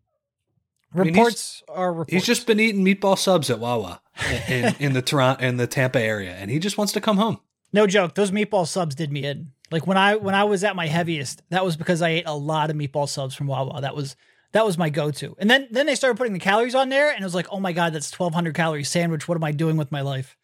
mean, 0.93 1.15
he's- 1.15 1.17
reports 1.17 1.63
are 1.69 1.93
reports. 1.93 2.13
He's 2.13 2.27
just 2.27 2.47
been 2.47 2.59
eating 2.61 2.85
meatball 2.85 3.17
subs 3.19 3.51
at 3.51 3.61
Wawa 3.61 4.01
in, 4.49 4.75
in 4.81 4.93
the 4.93 5.03
Toronto 5.03 5.45
in 5.45 5.57
the 5.57 5.67
Tampa 5.67 6.01
area, 6.01 6.35
and 6.35 6.51
he 6.51 6.59
just 6.59 6.79
wants 6.79 6.93
to 6.95 7.01
come 7.01 7.19
home. 7.19 7.41
no 7.73 7.87
joke. 7.87 8.15
Those 8.15 8.31
meatball 8.31 8.67
subs 8.67 8.95
did 8.95 9.13
me 9.13 9.25
in. 9.25 9.53
Like 9.71 9.87
when 9.87 9.97
I 9.97 10.17
when 10.17 10.35
I 10.35 10.45
was 10.45 10.65
at 10.65 10.77
my 10.77 10.87
heaviest, 10.87 11.43
that 11.51 11.65
was 11.65 11.77
because 11.77 12.03
I 12.03 12.11
ate 12.11 12.27
a 12.27 12.37
lot 12.37 12.71
of 12.71 12.77
meatball 12.77 13.09
subs 13.09 13.35
from 13.35 13.47
Wawa. 13.47 13.81
That 13.81 13.97
was 13.97 14.17
that 14.53 14.65
was 14.65 14.79
my 14.79 14.91
go 14.91 15.11
to. 15.11 15.35
And 15.39 15.51
then 15.51 15.69
then 15.71 15.87
they 15.87 15.95
started 15.95 16.17
putting 16.17 16.33
the 16.33 16.39
calories 16.39 16.75
on 16.75 16.89
there, 16.89 17.11
and 17.11 17.21
it 17.21 17.25
was 17.25 17.35
like, 17.35 17.49
oh 17.51 17.61
my 17.61 17.73
god, 17.73 17.93
that's 17.93 18.11
twelve 18.11 18.35
hundred 18.35 18.55
calorie 18.55 18.85
sandwich. 18.85 19.27
What 19.27 19.37
am 19.37 19.45
I 19.45 19.53
doing 19.53 19.77
with 19.77 19.91
my 19.91 20.01
life? 20.01 20.37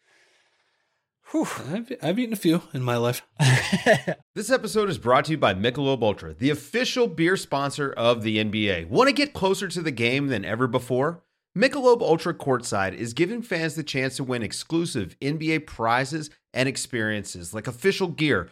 Whew. 1.31 1.47
I've, 1.71 1.91
I've 2.03 2.19
eaten 2.19 2.33
a 2.33 2.37
few 2.37 2.61
in 2.73 2.83
my 2.83 2.97
life. 2.97 3.21
This 4.33 4.49
episode 4.49 4.89
is 4.89 4.97
brought 4.97 5.25
to 5.25 5.31
you 5.31 5.37
by 5.37 5.53
Michelob 5.53 6.01
Ultra, 6.01 6.33
the 6.33 6.49
official 6.51 7.07
beer 7.07 7.35
sponsor 7.35 7.91
of 7.91 8.23
the 8.23 8.37
NBA. 8.37 8.87
Want 8.87 9.09
to 9.09 9.13
get 9.13 9.33
closer 9.33 9.67
to 9.67 9.81
the 9.81 9.91
game 9.91 10.27
than 10.27 10.45
ever 10.45 10.67
before? 10.67 11.21
Michelob 11.57 12.01
Ultra 12.01 12.33
Courtside 12.33 12.93
is 12.93 13.13
giving 13.13 13.41
fans 13.41 13.75
the 13.75 13.83
chance 13.83 14.15
to 14.15 14.23
win 14.23 14.41
exclusive 14.41 15.17
NBA 15.19 15.67
prizes 15.67 16.29
and 16.53 16.69
experiences 16.69 17.53
like 17.53 17.67
official 17.67 18.07
gear, 18.07 18.51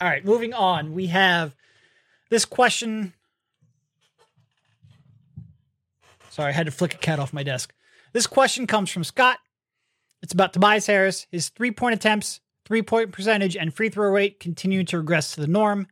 All 0.00 0.08
right, 0.08 0.24
moving 0.24 0.54
on. 0.54 0.94
We 0.94 1.08
have 1.08 1.54
this 2.30 2.46
question. 2.46 3.12
Sorry, 6.30 6.48
I 6.48 6.52
had 6.52 6.66
to 6.66 6.72
flick 6.72 6.94
a 6.94 6.98
cat 6.98 7.18
off 7.18 7.32
my 7.32 7.42
desk. 7.42 7.74
This 8.12 8.26
question 8.26 8.66
comes 8.66 8.90
from 8.90 9.04
Scott. 9.04 9.38
It's 10.22 10.32
about 10.32 10.52
Tobias 10.52 10.86
Harris. 10.86 11.26
His 11.30 11.50
three 11.50 11.70
point 11.70 11.94
attempts, 11.94 12.40
three 12.64 12.82
point 12.82 13.12
percentage, 13.12 13.56
and 13.56 13.74
free 13.74 13.90
throw 13.90 14.10
rate 14.10 14.40
continue 14.40 14.84
to 14.84 14.98
regress 14.98 15.34
to 15.34 15.40
the 15.40 15.46
norm. 15.46 15.86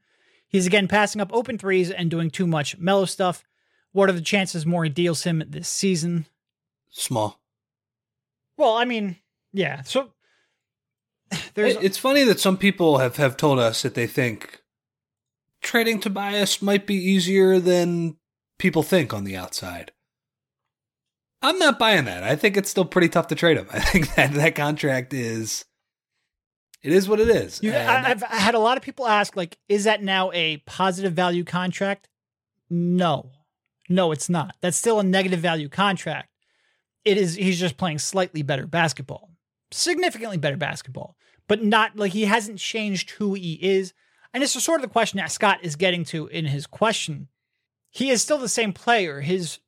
He's 0.49 0.67
again 0.67 0.89
passing 0.89 1.21
up 1.21 1.33
open 1.33 1.59
threes 1.59 1.91
and 1.91 2.11
doing 2.11 2.31
too 2.31 2.47
much 2.47 2.79
mellow 2.79 3.05
stuff. 3.05 3.45
What 3.93 4.09
are 4.09 4.15
the 4.15 4.21
chances 4.21 4.65
Morey 4.65 4.89
deals 4.89 5.25
him 5.25 5.43
this 5.47 5.69
season? 5.69 6.27
Small. 6.91 7.41
Well, 8.57 8.75
I 8.75 8.85
mean, 8.85 9.17
yeah. 9.53 9.83
So 9.83 10.13
there's 11.55 11.77
It- 11.77 11.83
it's 11.85 11.99
funny 11.99 12.25
that 12.25 12.41
some 12.41 12.57
people 12.57 12.99
have, 12.99 13.17
have 13.17 13.37
told 13.37 13.59
us 13.59 13.83
that 13.83 13.95
they 13.95 14.07
think 14.07 14.63
trading 15.63 16.01
Tobias 16.01 16.63
might 16.63 16.87
be 16.87 16.95
easier 16.95 17.59
than 17.59 18.17
people 18.59 18.83
think 18.83 19.13
on 19.13 19.25
the 19.25 19.37
outside. 19.37 19.93
I'm 21.41 21.59
not 21.59 21.79
buying 21.79 22.05
that. 22.07 22.25
I 22.25 22.35
think 22.37 22.57
it's 22.57 22.71
still 22.71 22.85
pretty 22.85 23.09
tough 23.09 23.29
to 23.29 23.35
trade 23.35 23.57
him. 23.59 23.69
I 23.73 23.81
think 23.81 24.15
that 24.15 24.33
that 24.35 24.55
contract 24.55 25.13
is 25.15 25.65
it 26.83 26.93
is 26.93 27.09
what 27.09 27.21
it 27.21 27.29
is. 27.29 27.61
You, 27.63 27.73
I, 27.73 28.11
I've 28.11 28.23
had 28.23 28.55
a 28.55 28.59
lot 28.61 28.77
of 28.77 28.83
people 28.85 29.07
ask, 29.07 29.37
like, 29.37 29.59
is 29.69 29.85
that 29.85 30.03
now 30.03 30.31
a 30.33 30.59
positive 30.59 31.13
value 31.13 31.43
contract? 31.45 32.09
No, 32.71 33.33
no, 33.89 34.13
it's 34.13 34.29
not. 34.29 34.55
That's 34.61 34.77
still 34.77 35.01
a 35.01 35.05
negative 35.05 35.41
value 35.41 35.69
contract. 35.69 36.29
It 37.05 37.17
is. 37.19 37.35
He's 37.35 37.59
just 37.59 37.77
playing 37.77 37.99
slightly 37.99 38.43
better 38.43 38.67
basketball, 38.67 39.31
significantly 39.73 40.37
better 40.39 40.57
basketball, 40.57 41.17
but 41.49 41.63
not 41.63 41.97
like 41.97 42.13
he 42.13 42.27
hasn't 42.27 42.59
changed 42.59 43.11
who 43.13 43.35
he 43.35 43.55
is. 43.55 43.93
And 44.33 44.43
it's 44.43 44.63
sort 44.63 44.81
of 44.81 44.83
the 44.83 44.93
question 44.93 45.17
that 45.19 45.33
Scott 45.33 45.61
is 45.63 45.75
getting 45.75 46.05
to 46.07 46.29
in 46.29 46.45
his 46.45 46.67
question. 46.67 47.29
He 47.91 48.11
is 48.11 48.23
still 48.23 48.39
the 48.39 48.49
same 48.49 48.73
player. 48.73 49.21
His 49.21 49.59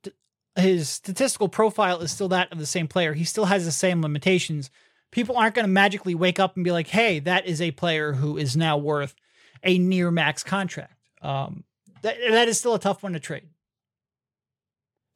his 0.54 0.88
statistical 0.88 1.48
profile 1.48 2.00
is 2.00 2.12
still 2.12 2.28
that 2.28 2.52
of 2.52 2.58
the 2.58 2.66
same 2.66 2.86
player. 2.86 3.14
He 3.14 3.24
still 3.24 3.46
has 3.46 3.64
the 3.64 3.72
same 3.72 4.02
limitations 4.02 4.70
people 5.10 5.36
aren't 5.36 5.54
going 5.54 5.64
to 5.64 5.72
magically 5.72 6.14
wake 6.14 6.38
up 6.38 6.56
and 6.56 6.64
be 6.64 6.72
like, 6.72 6.88
"Hey, 6.88 7.18
that 7.20 7.46
is 7.46 7.60
a 7.60 7.70
player 7.72 8.12
who 8.14 8.36
is 8.36 8.56
now 8.56 8.76
worth 8.76 9.14
a 9.62 9.78
near 9.78 10.10
max 10.10 10.42
contract." 10.42 10.94
Um, 11.22 11.64
that 12.02 12.16
that 12.30 12.48
is 12.48 12.58
still 12.58 12.74
a 12.74 12.78
tough 12.78 13.02
one 13.02 13.12
to 13.12 13.20
trade. 13.20 13.48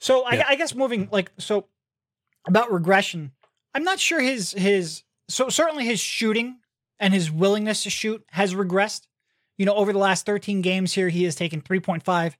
So 0.00 0.24
I, 0.24 0.44
I 0.48 0.56
guess 0.56 0.74
moving 0.74 1.08
like 1.10 1.32
so 1.38 1.66
about 2.46 2.72
regression, 2.72 3.32
I'm 3.74 3.84
not 3.84 4.00
sure 4.00 4.20
his 4.20 4.52
his 4.52 5.02
so 5.28 5.48
certainly 5.48 5.84
his 5.84 6.00
shooting 6.00 6.58
and 6.98 7.14
his 7.14 7.30
willingness 7.30 7.82
to 7.82 7.90
shoot 7.90 8.24
has 8.30 8.54
regressed. 8.54 9.02
You 9.56 9.66
know, 9.66 9.74
over 9.74 9.92
the 9.92 9.98
last 9.98 10.26
13 10.26 10.62
games 10.62 10.92
here, 10.92 11.08
he 11.08 11.24
has 11.24 11.34
taken 11.34 11.62
3.5 11.62 12.34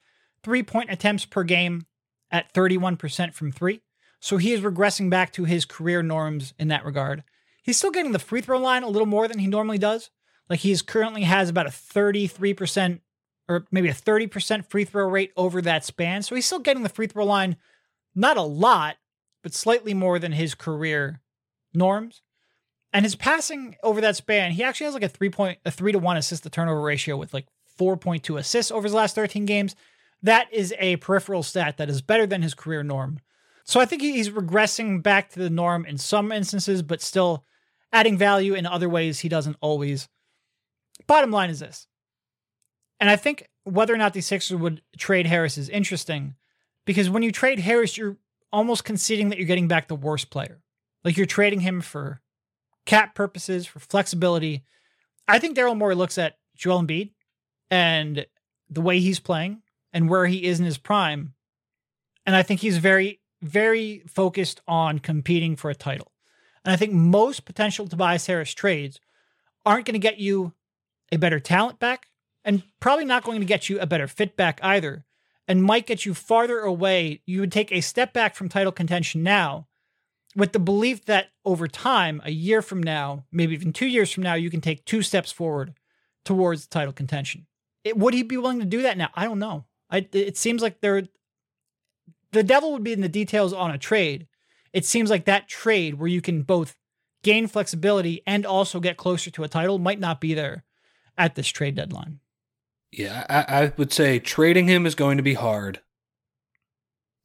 three 0.45 0.63
point 0.63 0.91
attempts 0.91 1.25
per 1.25 1.43
game 1.43 1.87
at 2.31 2.53
31% 2.53 3.35
from 3.35 3.51
three. 3.51 3.81
So 4.21 4.37
he 4.37 4.53
is 4.53 4.61
regressing 4.61 5.11
back 5.11 5.33
to 5.33 5.45
his 5.45 5.65
career 5.65 6.03
norms 6.03 6.55
in 6.59 6.69
that 6.69 6.85
regard. 6.85 7.25
He's 7.63 7.79
still 7.79 7.91
getting 7.91 8.13
the 8.13 8.19
free 8.19 8.43
throw 8.43 8.59
line 8.59 8.83
a 8.83 8.89
little 8.89 9.07
more 9.07 9.27
than 9.27 9.39
he 9.39 9.47
normally 9.47 9.79
does. 9.79 10.11
Like 10.49 10.61
he's 10.61 10.83
currently 10.83 11.23
has 11.23 11.49
about 11.49 11.67
a 11.67 11.71
33% 11.71 13.01
or 13.49 13.67
maybe 13.71 13.89
a 13.89 13.95
30% 13.95 14.71
free 14.71 14.85
throw 14.85 15.09
rate 15.09 15.33
over 15.37 15.61
that 15.63 15.85
span. 15.85 16.23
So 16.23 16.35
he's 16.35 16.47
still 16.47 16.59
getting 16.59 16.83
the 16.83 16.89
free 16.89 17.07
throw 17.07 17.25
line, 17.25 17.57
not 18.15 18.37
a 18.37 18.43
lot, 18.43 18.97
but 19.43 19.55
slightly 19.55 19.95
more 19.95 20.19
than 20.19 20.33
his 20.33 20.55
career 20.55 21.21
norms. 21.75 22.23
And 22.95 23.05
his 23.05 23.17
passing 23.17 23.77
over 23.83 24.01
that 24.01 24.15
span, 24.15 24.53
he 24.53 24.63
actually 24.63 24.85
has 24.85 24.95
like 24.95 25.03
a 25.03 25.09
three 25.09 25.29
point, 25.29 25.59
a 25.67 25.71
three 25.73 25.91
to 25.91 25.99
one 25.99 26.17
assist 26.17 26.45
to 26.45 26.51
turnover 26.51 26.81
ratio 26.81 27.17
with 27.17 27.35
like 27.35 27.49
4.2 27.79 28.39
assists 28.39 28.71
over 28.71 28.85
his 28.85 28.95
last 28.95 29.17
13 29.17 29.47
games. 29.47 29.75
That 30.23 30.47
is 30.53 30.73
a 30.79 30.97
peripheral 30.97 31.43
stat 31.43 31.77
that 31.77 31.91
is 31.91 32.01
better 32.01 32.25
than 32.25 32.43
his 32.43 32.55
career 32.55 32.85
norm. 32.85 33.19
So 33.65 33.81
I 33.81 33.85
think 33.85 34.01
he's 34.01 34.31
regressing 34.31 35.03
back 35.03 35.31
to 35.31 35.41
the 35.41 35.51
norm 35.51 35.85
in 35.85 35.99
some 35.99 36.31
instances, 36.31 36.83
but 36.83 37.03
still 37.03 37.45
adding 37.93 38.17
value 38.17 38.55
in 38.55 38.65
other 38.65 38.89
ways 38.89 39.21
he 39.21 39.29
doesn't 39.29 39.57
always. 39.61 40.09
Bottom 41.09 41.33
line 41.33 41.51
is 41.51 41.59
this. 41.59 41.89
And 43.01 43.11
I 43.11 43.17
think 43.17 43.49
whether 43.65 43.93
or 43.93 43.99
not 43.99 44.13
the 44.13 44.21
Sixers 44.21 44.57
would 44.57 44.83
trade 44.97 45.27
Harris 45.27 45.59
is 45.59 45.69
interesting 45.69 46.37
because 46.85 47.11
when 47.11 47.25
you 47.25 47.33
trade 47.33 47.59
Harris, 47.59 47.99
you're 47.99 48.19
almost 48.53 48.85
conceding 48.85 49.31
that 49.31 49.39
you're 49.39 49.49
getting 49.49 49.67
back 49.67 49.89
the 49.89 49.97
worst 49.97 50.31
player. 50.31 50.61
Like 51.03 51.17
you're 51.17 51.27
trading 51.27 51.61
him 51.61 51.81
for 51.81 52.21
cap 52.87 53.15
purposes, 53.15 53.67
for 53.67 53.81
flexibility. 53.81 54.65
I 55.27 55.39
think 55.39 55.57
Daryl 55.57 55.77
Morey 55.77 55.95
looks 55.95 56.19
at 56.19 56.39
Joel 56.55 56.83
Embiid 56.83 57.13
and 57.71 58.27
the 58.69 58.81
way 58.81 59.01
he's 59.01 59.21
playing 59.21 59.63
and 59.93 60.09
where 60.09 60.27
he 60.27 60.45
is 60.45 60.59
in 60.59 60.67
his 60.67 60.79
prime. 60.79 61.35
And 62.27 62.35
I 62.35 62.43
think 62.43 62.61
he's 62.61 62.79
very, 62.79 63.21
very 63.43 64.03
focused 64.09 64.61
on 64.67 64.99
competing 64.99 65.57
for 65.57 65.71
a 65.71 65.75
title. 65.75 66.13
And 66.65 66.73
I 66.73 66.77
think 66.77 66.93
most 66.93 67.45
potential 67.45 67.87
Tobias 67.87 68.27
Harris 68.27 68.55
trades 68.55 69.01
aren't 69.67 69.87
going 69.87 69.95
to 69.95 69.99
get 69.99 70.19
you 70.19 70.53
a 71.13 71.19
better 71.19 71.39
talent 71.41 71.79
back 71.79 72.07
and 72.45 72.63
probably 72.81 73.05
not 73.05 73.25
going 73.25 73.41
to 73.41 73.47
get 73.47 73.69
you 73.69 73.79
a 73.79 73.87
better 73.87 74.09
fit 74.09 74.37
back 74.37 74.61
either. 74.63 75.05
And 75.47 75.63
might 75.63 75.87
get 75.87 76.07
you 76.07 76.15
farther 76.15 76.61
away. 76.61 77.21
You 77.27 77.41
would 77.41 77.53
take 77.53 77.71
a 77.71 77.83
step 77.83 78.15
back 78.15 78.35
from 78.35 78.49
title 78.49 78.73
contention 78.73 79.23
now 79.23 79.69
with 80.37 80.53
the 80.53 80.59
belief 80.59 81.05
that 81.07 81.29
over 81.45 81.69
time, 81.69 82.21
a 82.25 82.31
year 82.31 82.63
from 82.63 82.83
now, 82.83 83.25
maybe 83.31 83.55
even 83.55 83.73
two 83.73 83.87
years 83.87 84.11
from 84.11 84.23
now, 84.23 84.35
you 84.35 84.51
can 84.51 84.61
take 84.61 84.85
two 84.85 85.03
steps 85.03 85.31
forward 85.31 85.75
towards 86.25 86.67
title 86.67 86.93
contention. 86.93 87.47
It, 87.85 87.97
would 87.97 88.15
he 88.15 88.23
be 88.23 88.37
willing 88.37 88.61
to 88.61 88.65
do 88.65 88.83
that 88.83 88.97
now? 88.97 89.11
I 89.15 89.25
don't 89.25 89.39
know. 89.39 89.65
I, 89.91 90.09
it 90.13 90.37
seems 90.37 90.63
like 90.63 90.81
there 90.81 91.03
the 92.33 92.43
devil 92.43 92.73
would 92.73 92.83
be 92.83 92.93
in 92.93 93.01
the 93.01 93.09
details 93.09 93.53
on 93.53 93.71
a 93.71 93.79
trade. 93.79 94.27
It 94.73 94.85
seems 94.85 95.09
like 95.09 95.27
that 95.27 95.49
trade 95.49 95.95
where 95.95 96.09
you 96.09 96.21
can 96.21 96.43
both 96.43 96.77
gain 97.23 97.47
flexibility 97.47 98.23
and 98.27 98.45
also 98.45 98.81
get 98.81 98.97
closer 98.97 99.31
to 99.31 99.45
a 99.45 99.49
title 99.49 99.79
might 99.79 100.01
not 100.01 100.21
be 100.21 100.35
there 100.35 100.65
at 101.17 101.37
this 101.37 101.49
trade 101.49 101.77
deadline. 101.77 102.19
Yeah, 102.91 103.25
I, 103.29 103.65
I 103.65 103.73
would 103.77 103.93
say 103.93 104.19
trading 104.19 104.69
him 104.69 104.85
is 104.85 104.95
going 104.95 105.17
to 105.17 105.23
be 105.23 105.35
hard. 105.35 105.81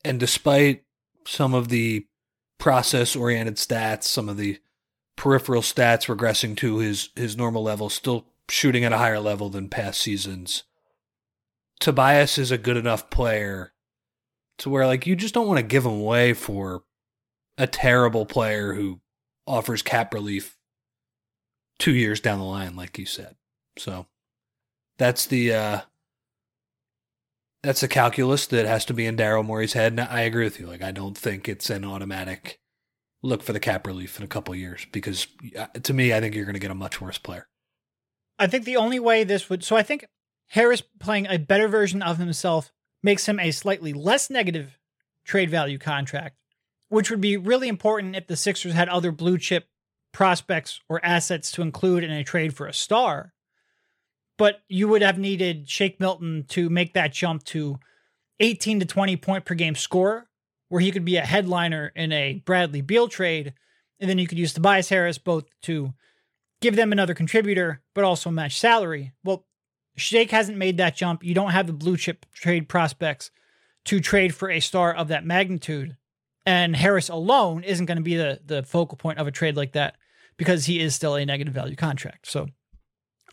And 0.06 0.20
despite 0.20 0.84
some 1.26 1.54
of 1.54 1.70
the 1.70 2.06
process 2.60 3.16
oriented 3.16 3.56
stats, 3.56 4.04
some 4.04 4.30
of 4.30 4.38
the 4.38 4.60
peripheral 5.16 5.62
stats 5.62 6.14
regressing 6.14 6.56
to 6.58 6.78
his, 6.78 7.10
his 7.16 7.36
normal 7.36 7.64
level, 7.64 7.90
still 7.90 8.26
shooting 8.50 8.84
at 8.84 8.94
a 8.94 8.98
higher 8.98 9.20
level 9.20 9.50
than 9.50 9.70
past 9.70 10.00
seasons. 10.00 10.64
Tobias 11.80 12.38
is 12.38 12.52
a 12.52 12.58
good 12.58 12.78
enough 12.78 13.10
player 13.10 13.74
to 14.60 14.70
where 14.70 14.86
like 14.86 15.08
you 15.08 15.16
just 15.16 15.34
don't 15.34 15.48
want 15.48 15.58
to 15.58 15.64
give 15.64 15.86
him 15.86 15.94
away 15.94 16.34
for 16.34 16.84
a 17.58 17.66
terrible 17.66 18.26
player 18.26 18.74
who 18.74 19.00
offers 19.48 19.82
cap 19.82 20.14
relief 20.14 20.58
two 21.78 21.94
years 21.94 22.20
down 22.20 22.40
the 22.40 22.46
line, 22.46 22.76
like 22.76 23.00
you 23.00 23.06
said. 23.06 23.36
So 23.78 24.06
that's 24.98 25.26
the 25.26 25.54
uh 25.54 25.82
that's 27.64 27.84
a 27.84 27.88
calculus 27.88 28.48
that 28.48 28.66
has 28.66 28.86
to 28.86 28.94
be 28.94 29.06
in 29.06 29.18
Daryl 29.18 29.46
Morey's 29.46 29.74
head. 29.74 29.94
And 29.94 30.02
I 30.02 30.22
agree 30.22 30.44
with 30.44 30.60
you. 30.60 30.68
Like 30.68 30.82
I 30.82 30.92
don't 30.92 31.18
think 31.18 31.50
it's 31.50 31.70
an 31.70 31.84
automatic 31.84 32.60
look 33.22 33.44
for 33.44 33.54
the 33.54 33.60
cap 33.60 33.86
relief 33.86 34.18
in 34.18 34.24
a 34.24 34.28
couple 34.28 34.56
years 34.56 34.86
because 34.92 35.28
uh, 35.58 35.68
to 35.84 35.94
me, 35.94 36.14
I 36.14 36.20
think 36.20 36.36
you're 36.36 36.46
going 36.46 36.54
to 36.54 36.60
get 36.60 36.72
a 36.72 36.76
much 36.76 37.02
worse 37.02 37.18
player. 37.18 37.48
I 38.38 38.48
think 38.48 38.64
the 38.64 38.78
only 38.78 39.00
way 39.00 39.24
this 39.24 39.50
would 39.50 39.64
so 39.64 39.76
I 39.76 39.84
think 39.84 40.06
Harris 40.48 40.82
playing 41.00 41.28
a 41.28 41.38
better 41.38 41.68
version 41.68 42.02
of 42.02 42.18
himself 42.18 42.72
makes 43.04 43.28
him 43.28 43.40
a 43.40 43.52
slightly 43.52 43.94
less 43.94 44.30
negative 44.30 44.80
trade 45.26 45.50
value 45.50 45.78
contract, 45.78 46.38
which 46.88 47.10
would 47.10 47.22
be 47.22 47.38
really 47.38 47.68
important 47.68 48.16
if 48.16 48.28
the 48.28 48.36
Sixers 48.36 48.74
had 48.74 48.90
other 48.90 49.12
blue 49.12 49.38
chip 49.38 49.68
prospects 50.12 50.80
or 50.90 51.04
assets 51.04 51.52
to 51.52 51.62
include 51.62 52.04
in 52.04 52.12
a 52.12 52.24
trade 52.24 52.56
for 52.56 52.66
a 52.66 52.74
star. 52.74 53.34
But 54.40 54.62
you 54.70 54.88
would 54.88 55.02
have 55.02 55.20
needed 55.20 55.70
Shake 55.70 56.00
Milton 56.00 56.46
to 56.48 56.70
make 56.70 56.94
that 56.94 57.12
jump 57.12 57.44
to 57.44 57.78
18 58.40 58.80
to 58.80 58.86
20 58.86 59.18
point 59.18 59.44
per 59.44 59.54
game 59.54 59.76
scorer, 59.76 60.30
where 60.70 60.80
he 60.80 60.92
could 60.92 61.04
be 61.04 61.18
a 61.18 61.26
headliner 61.26 61.92
in 61.94 62.14
a 62.14 62.42
Bradley 62.46 62.82
Beal 62.82 63.10
trade. 63.10 63.54
And 64.00 64.10
then 64.10 64.18
you 64.18 64.28
could 64.28 64.40
use 64.40 64.54
Tobias 64.54 64.88
Harris 64.88 65.18
both 65.18 65.44
to 65.64 65.94
give 66.62 66.78
them 66.78 66.94
another 66.94 67.14
contributor, 67.14 67.82
but 67.94 68.06
also 68.06 68.32
match 68.32 68.58
salary. 68.58 69.12
Well, 69.26 69.46
Shake 69.98 70.32
hasn't 70.32 70.58
made 70.58 70.78
that 70.78 70.96
jump. 70.96 71.22
You 71.22 71.34
don't 71.34 71.52
have 71.52 71.68
the 71.68 71.74
blue 71.74 71.98
chip 71.98 72.26
trade 72.34 72.70
prospects 72.70 73.32
to 73.86 74.00
trade 74.00 74.34
for 74.34 74.50
a 74.50 74.62
star 74.62 74.94
of 74.94 75.10
that 75.10 75.26
magnitude. 75.26 75.98
And 76.46 76.78
Harris 76.78 77.10
alone 77.10 77.64
isn't 77.64 77.88
going 77.88 77.98
to 77.98 78.02
be 78.02 78.16
the, 78.16 78.40
the 78.46 78.64
focal 78.64 78.98
point 78.98 79.20
of 79.20 79.28
a 79.28 79.32
trade 79.32 79.58
like 79.58 79.74
that 79.74 79.98
because 80.38 80.66
he 80.66 80.80
is 80.80 80.96
still 80.96 81.16
a 81.16 81.26
negative 81.26 81.54
value 81.54 81.76
contract. 81.76 82.26
So 82.26 82.48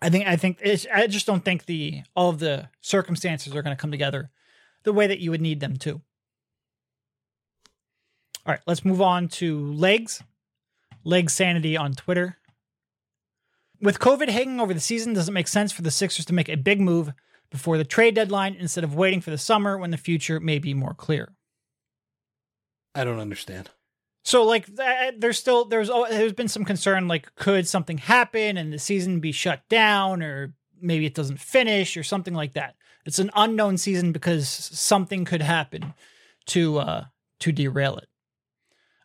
I 0.02 0.10
think 0.10 0.26
I 0.26 0.36
think 0.36 0.60
I 0.92 1.06
just 1.06 1.26
don't 1.26 1.44
think 1.44 1.66
the 1.66 2.02
all 2.14 2.30
of 2.30 2.38
the 2.38 2.68
circumstances 2.80 3.54
are 3.54 3.62
going 3.62 3.76
to 3.76 3.80
come 3.80 3.90
together 3.90 4.30
the 4.84 4.92
way 4.92 5.06
that 5.06 5.20
you 5.20 5.30
would 5.30 5.40
need 5.40 5.60
them 5.60 5.76
to. 5.78 6.00
All 8.44 8.52
right, 8.52 8.60
let's 8.66 8.84
move 8.84 9.00
on 9.00 9.28
to 9.28 9.72
legs. 9.72 10.22
Leg 11.02 11.30
sanity 11.30 11.76
on 11.76 11.92
Twitter. 11.92 12.36
With 13.80 13.98
COVID 13.98 14.28
hanging 14.28 14.60
over 14.60 14.74
the 14.74 14.80
season, 14.80 15.12
does 15.12 15.28
it 15.28 15.32
make 15.32 15.48
sense 15.48 15.70
for 15.70 15.82
the 15.82 15.90
Sixers 15.90 16.24
to 16.26 16.32
make 16.32 16.48
a 16.48 16.56
big 16.56 16.80
move 16.80 17.12
before 17.50 17.78
the 17.78 17.84
trade 17.84 18.14
deadline 18.14 18.56
instead 18.58 18.84
of 18.84 18.94
waiting 18.94 19.20
for 19.20 19.30
the 19.30 19.38
summer 19.38 19.78
when 19.78 19.90
the 19.90 19.96
future 19.96 20.40
may 20.40 20.58
be 20.58 20.74
more 20.74 20.94
clear? 20.94 21.32
I 22.94 23.04
don't 23.04 23.20
understand. 23.20 23.70
So 24.26 24.42
like 24.42 24.66
there's 24.66 25.38
still 25.38 25.66
there's 25.66 25.88
there's 25.88 26.32
been 26.32 26.48
some 26.48 26.64
concern 26.64 27.06
like 27.06 27.32
could 27.36 27.68
something 27.68 27.98
happen 27.98 28.56
and 28.56 28.72
the 28.72 28.78
season 28.78 29.20
be 29.20 29.30
shut 29.30 29.62
down 29.68 30.20
or 30.20 30.52
maybe 30.80 31.06
it 31.06 31.14
doesn't 31.14 31.38
finish 31.38 31.96
or 31.96 32.02
something 32.02 32.34
like 32.34 32.54
that. 32.54 32.74
It's 33.04 33.20
an 33.20 33.30
unknown 33.36 33.78
season 33.78 34.10
because 34.10 34.48
something 34.48 35.24
could 35.24 35.42
happen 35.42 35.94
to 36.46 36.78
uh 36.78 37.04
to 37.38 37.52
derail 37.52 37.98
it. 37.98 38.08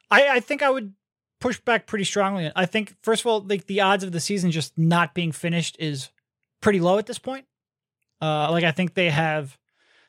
I 0.10 0.28
I 0.28 0.40
think 0.40 0.64
I 0.64 0.72
would 0.72 0.94
push 1.40 1.60
back 1.60 1.86
pretty 1.86 2.06
strongly. 2.06 2.52
I 2.56 2.66
think 2.66 2.96
first 3.04 3.22
of 3.22 3.28
all 3.28 3.42
like 3.42 3.68
the 3.68 3.82
odds 3.82 4.04
of 4.04 4.14
the 4.14 4.20
season 4.20 4.50
just 4.50 4.76
not 4.76 5.14
being 5.14 5.32
finished 5.32 5.76
is 5.80 6.10
pretty 6.62 6.80
low 6.80 6.98
at 6.98 7.06
this 7.06 7.20
point. 7.20 7.46
Uh 8.20 8.50
like 8.50 8.64
I 8.64 8.72
think 8.72 8.96
they 8.96 9.12
have 9.12 9.56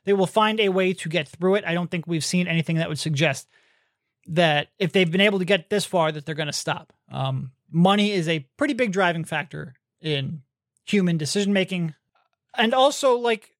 they 0.06 0.14
will 0.14 0.26
find 0.26 0.58
a 0.58 0.70
way 0.70 0.94
to 0.94 1.10
get 1.10 1.28
through 1.28 1.56
it. 1.56 1.64
I 1.66 1.74
don't 1.74 1.90
think 1.90 2.06
we've 2.06 2.24
seen 2.24 2.48
anything 2.48 2.76
that 2.76 2.88
would 2.88 2.98
suggest 2.98 3.46
that 4.26 4.68
if 4.78 4.92
they've 4.92 5.10
been 5.10 5.20
able 5.20 5.38
to 5.38 5.44
get 5.44 5.70
this 5.70 5.84
far, 5.84 6.12
that 6.12 6.24
they're 6.26 6.34
going 6.34 6.46
to 6.46 6.52
stop. 6.52 6.92
Um, 7.10 7.52
money 7.70 8.12
is 8.12 8.28
a 8.28 8.46
pretty 8.56 8.74
big 8.74 8.92
driving 8.92 9.24
factor 9.24 9.74
in 10.00 10.42
human 10.84 11.16
decision 11.16 11.52
making, 11.52 11.94
and 12.56 12.74
also 12.74 13.16
like, 13.18 13.50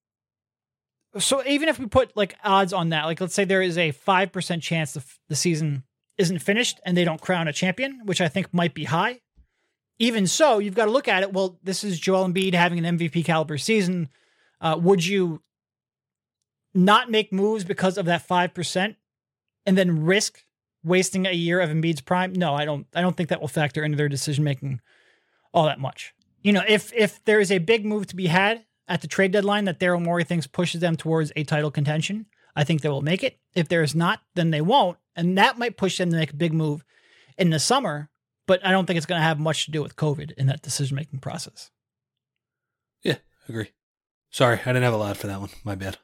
so 1.18 1.44
even 1.46 1.68
if 1.68 1.78
we 1.78 1.86
put 1.86 2.16
like 2.16 2.36
odds 2.44 2.72
on 2.72 2.90
that, 2.90 3.04
like 3.04 3.20
let's 3.20 3.34
say 3.34 3.44
there 3.44 3.62
is 3.62 3.78
a 3.78 3.90
five 3.90 4.32
percent 4.32 4.62
chance 4.62 4.92
the, 4.92 5.04
the 5.28 5.36
season 5.36 5.84
isn't 6.18 6.40
finished 6.40 6.80
and 6.84 6.96
they 6.96 7.04
don't 7.04 7.20
crown 7.20 7.48
a 7.48 7.52
champion, 7.52 8.00
which 8.04 8.20
I 8.20 8.28
think 8.28 8.52
might 8.52 8.74
be 8.74 8.84
high. 8.84 9.20
Even 9.98 10.26
so, 10.26 10.58
you've 10.58 10.74
got 10.74 10.86
to 10.86 10.90
look 10.90 11.08
at 11.08 11.22
it. 11.22 11.32
Well, 11.32 11.58
this 11.62 11.84
is 11.84 12.00
Joel 12.00 12.28
Embiid 12.28 12.54
having 12.54 12.84
an 12.84 12.98
MVP 12.98 13.24
caliber 13.24 13.58
season. 13.58 14.08
Uh, 14.60 14.76
would 14.80 15.04
you 15.04 15.42
not 16.74 17.10
make 17.10 17.32
moves 17.32 17.64
because 17.64 17.98
of 17.98 18.06
that 18.06 18.22
five 18.22 18.54
percent, 18.54 18.96
and 19.66 19.76
then 19.76 20.04
risk 20.04 20.42
wasting 20.84 21.26
a 21.26 21.32
year 21.32 21.60
of 21.60 21.70
Embiid's 21.70 22.00
prime? 22.00 22.32
No, 22.32 22.54
I 22.54 22.64
don't. 22.64 22.86
I 22.94 23.00
don't 23.00 23.16
think 23.16 23.28
that 23.28 23.40
will 23.40 23.48
factor 23.48 23.84
into 23.84 23.96
their 23.96 24.08
decision 24.08 24.44
making 24.44 24.80
all 25.52 25.66
that 25.66 25.80
much. 25.80 26.14
You 26.42 26.52
know, 26.52 26.62
if 26.66 26.92
if 26.92 27.22
there 27.24 27.40
is 27.40 27.52
a 27.52 27.58
big 27.58 27.84
move 27.84 28.06
to 28.08 28.16
be 28.16 28.26
had 28.26 28.64
at 28.88 29.00
the 29.00 29.08
trade 29.08 29.32
deadline 29.32 29.64
that 29.66 29.78
Daryl 29.78 30.02
Morey 30.02 30.24
thinks 30.24 30.46
pushes 30.46 30.80
them 30.80 30.96
towards 30.96 31.32
a 31.36 31.44
title 31.44 31.70
contention, 31.70 32.26
I 32.56 32.64
think 32.64 32.80
they 32.80 32.88
will 32.88 33.02
make 33.02 33.22
it. 33.22 33.38
If 33.54 33.68
there 33.68 33.82
is 33.82 33.94
not, 33.94 34.20
then 34.34 34.50
they 34.50 34.60
won't, 34.60 34.98
and 35.14 35.38
that 35.38 35.58
might 35.58 35.76
push 35.76 35.98
them 35.98 36.10
to 36.10 36.16
make 36.16 36.32
a 36.32 36.36
big 36.36 36.52
move 36.52 36.84
in 37.38 37.50
the 37.50 37.58
summer. 37.58 38.10
But 38.46 38.66
I 38.66 38.72
don't 38.72 38.86
think 38.86 38.96
it's 38.96 39.06
going 39.06 39.20
to 39.20 39.26
have 39.26 39.38
much 39.38 39.66
to 39.66 39.70
do 39.70 39.82
with 39.82 39.94
COVID 39.94 40.32
in 40.32 40.46
that 40.48 40.62
decision 40.62 40.96
making 40.96 41.20
process. 41.20 41.70
Yeah, 43.02 43.18
agree. 43.48 43.70
Sorry, 44.30 44.58
I 44.60 44.64
didn't 44.64 44.82
have 44.82 44.94
a 44.94 44.98
lot 44.98 45.16
for 45.16 45.28
that 45.28 45.40
one. 45.40 45.50
My 45.62 45.76
bad. 45.76 45.98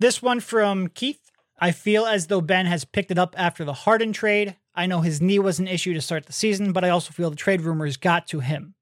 This 0.00 0.20
one 0.20 0.40
from 0.40 0.88
Keith. 0.88 1.27
I 1.58 1.72
feel 1.72 2.06
as 2.06 2.28
though 2.28 2.40
Ben 2.40 2.66
has 2.66 2.84
picked 2.84 3.10
it 3.10 3.18
up 3.18 3.34
after 3.36 3.64
the 3.64 3.72
Harden 3.72 4.12
trade. 4.12 4.56
I 4.74 4.86
know 4.86 5.00
his 5.00 5.20
knee 5.20 5.40
was 5.40 5.58
an 5.58 5.66
issue 5.66 5.92
to 5.94 6.00
start 6.00 6.26
the 6.26 6.32
season, 6.32 6.72
but 6.72 6.84
I 6.84 6.90
also 6.90 7.12
feel 7.12 7.30
the 7.30 7.36
trade 7.36 7.62
rumors 7.62 7.96
got 7.96 8.28
to 8.28 8.40
him. 8.40 8.74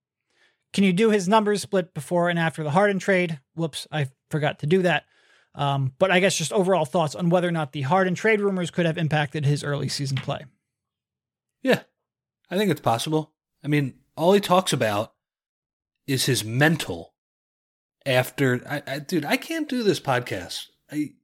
Can 0.73 0.85
you 0.85 0.93
do 0.93 1.11
his 1.11 1.27
numbers 1.27 1.63
split 1.63 1.95
before 1.95 2.29
and 2.29 2.39
after 2.39 2.63
the 2.63 2.71
Harden 2.71 2.99
trade? 2.99 3.41
Whoops, 3.55 3.87
I 3.91 4.09
forgot 4.31 4.59
to 4.59 4.67
do 4.67 4.83
that. 4.83 5.05
Um, 5.55 5.95
but 5.99 6.11
I 6.11 6.21
guess 6.21 6.37
just 6.37 6.53
overall 6.53 6.85
thoughts 6.85 7.15
on 7.15 7.31
whether 7.31 7.49
or 7.49 7.53
not 7.53 7.73
the 7.73 7.83
Harden 7.83 8.15
trade 8.15 8.43
rumors 8.43 8.71
could 8.71 8.85
have 8.85 8.99
impacted 8.99 9.47
his 9.47 9.65
early 9.65 9.89
season 9.89 10.19
play. 10.19 10.45
Yeah, 11.63 11.81
I 12.51 12.59
think 12.59 12.71
it's 12.71 12.81
possible. 12.83 13.33
I 13.65 13.69
mean, 13.69 13.95
all 14.17 14.35
he 14.35 14.41
talks 14.41 14.75
about 14.75 15.15
is 16.07 16.27
his 16.27 16.45
mental 16.45 17.15
after. 18.05 18.63
I, 18.69 18.83
I 18.87 18.99
dude, 18.99 19.25
I 19.25 19.39
can't 19.39 19.69
do 19.69 19.83
this 19.83 19.99
podcast. 19.99 20.67
I 20.93 21.15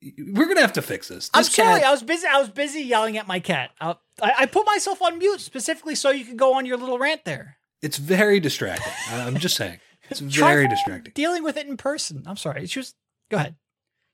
we're 0.00 0.46
gonna 0.46 0.60
have 0.60 0.74
to 0.74 0.82
fix 0.82 1.08
this. 1.08 1.28
this 1.28 1.30
I'm 1.34 1.44
sorry, 1.44 1.80
cat, 1.80 1.88
I 1.88 1.90
was 1.90 2.02
busy. 2.02 2.26
I 2.26 2.38
was 2.38 2.48
busy 2.48 2.82
yelling 2.82 3.16
at 3.18 3.26
my 3.26 3.40
cat. 3.40 3.70
I, 3.80 3.96
I 4.20 4.46
put 4.46 4.66
myself 4.66 5.02
on 5.02 5.18
mute 5.18 5.40
specifically 5.40 5.94
so 5.94 6.10
you 6.10 6.24
could 6.24 6.36
go 6.36 6.54
on 6.54 6.66
your 6.66 6.76
little 6.76 6.98
rant 6.98 7.24
there. 7.24 7.56
It's 7.82 7.96
very 7.96 8.40
distracting. 8.40 8.92
I'm 9.10 9.36
just 9.36 9.56
saying, 9.56 9.78
it's 10.10 10.20
very 10.20 10.68
distracting. 10.68 11.12
Dealing 11.14 11.42
with 11.42 11.56
it 11.56 11.66
in 11.66 11.76
person. 11.76 12.22
I'm 12.26 12.36
sorry. 12.36 12.62
It's 12.62 12.72
just 12.72 12.94
go 13.30 13.38
ahead, 13.38 13.56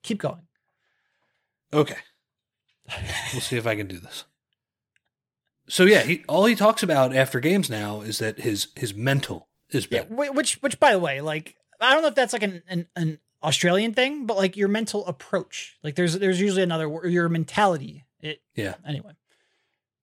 keep 0.03 0.19
going. 0.19 0.47
Okay, 1.73 1.99
we'll 3.33 3.41
see 3.41 3.57
if 3.57 3.67
I 3.67 3.75
can 3.75 3.87
do 3.87 3.99
this. 3.99 4.25
So 5.69 5.85
yeah, 5.85 6.03
he, 6.03 6.25
all 6.29 6.45
he 6.45 6.55
talks 6.55 6.83
about 6.83 7.15
after 7.15 7.41
games 7.41 7.69
now 7.69 8.01
is 8.01 8.19
that 8.19 8.41
his 8.41 8.69
his 8.77 8.95
mental 8.95 9.49
is 9.71 9.87
bad. 9.87 10.09
Yeah, 10.11 10.31
which 10.31 10.63
which 10.63 10.79
by 10.79 10.93
the 10.93 10.99
way, 10.99 11.21
like 11.21 11.57
I 11.81 11.93
don't 11.93 12.03
know 12.03 12.09
if 12.09 12.15
that's 12.15 12.33
like 12.33 12.43
an 12.43 12.63
an, 12.69 12.87
an 12.97 13.19
Australian 13.45 13.93
thing, 13.93 14.27
but 14.27 14.37
like 14.37 14.57
your 14.57 14.69
mental 14.69 15.07
approach. 15.07 15.77
Like 15.83 15.95
there's 15.95 16.19
there's 16.19 16.41
usually 16.41 16.63
another 16.63 16.89
word, 16.89 17.11
your 17.13 17.29
mentality. 17.29 18.05
It 18.21 18.41
yeah. 18.55 18.75
Anyway, 18.87 19.13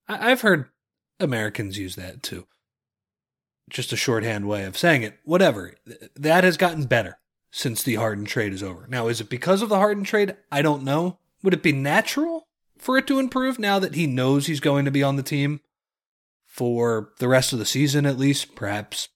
I, 0.08 0.32
I've 0.32 0.42
heard 0.42 0.70
Americans 1.20 1.78
use 1.78 1.96
that 1.96 2.22
too. 2.24 2.48
Just 3.70 3.92
a 3.92 3.98
shorthand 3.98 4.48
way 4.48 4.64
of 4.64 4.78
saying 4.78 5.04
it. 5.04 5.20
Whatever. 5.24 5.74
That 6.16 6.44
has 6.44 6.58
gotten 6.58 6.86
better 6.86 7.18
since 7.52 7.84
the 7.84 7.96
Harden 7.96 8.26
trade 8.26 8.54
is 8.54 8.64
over. 8.64 8.86
Now, 8.88 9.08
is 9.08 9.22
it 9.22 9.30
because 9.30 9.62
of 9.62 9.70
the 9.70 9.78
Harden 9.78 10.04
trade? 10.04 10.36
I 10.52 10.62
don't 10.62 10.84
know. 10.84 11.18
Would 11.44 11.54
it 11.54 11.64
be 11.64 11.72
natural 11.72 12.48
for 12.78 12.98
it 12.98 13.08
to 13.08 13.20
improve 13.20 13.60
now 13.60 13.80
that 13.80 13.96
he 13.96 14.08
knows 14.08 14.46
he's 14.46 14.60
going 14.60 14.86
to 14.86 14.92
be 14.92 15.04
on 15.04 15.16
the 15.16 15.24
team 15.24 15.62
for 16.46 17.12
the 17.20 17.28
rest 17.28 17.54
of 17.54 17.60
the 17.60 17.66
season 17.66 18.06
at 18.06 18.18
least? 18.20 18.56
Perhaps. 18.56 19.10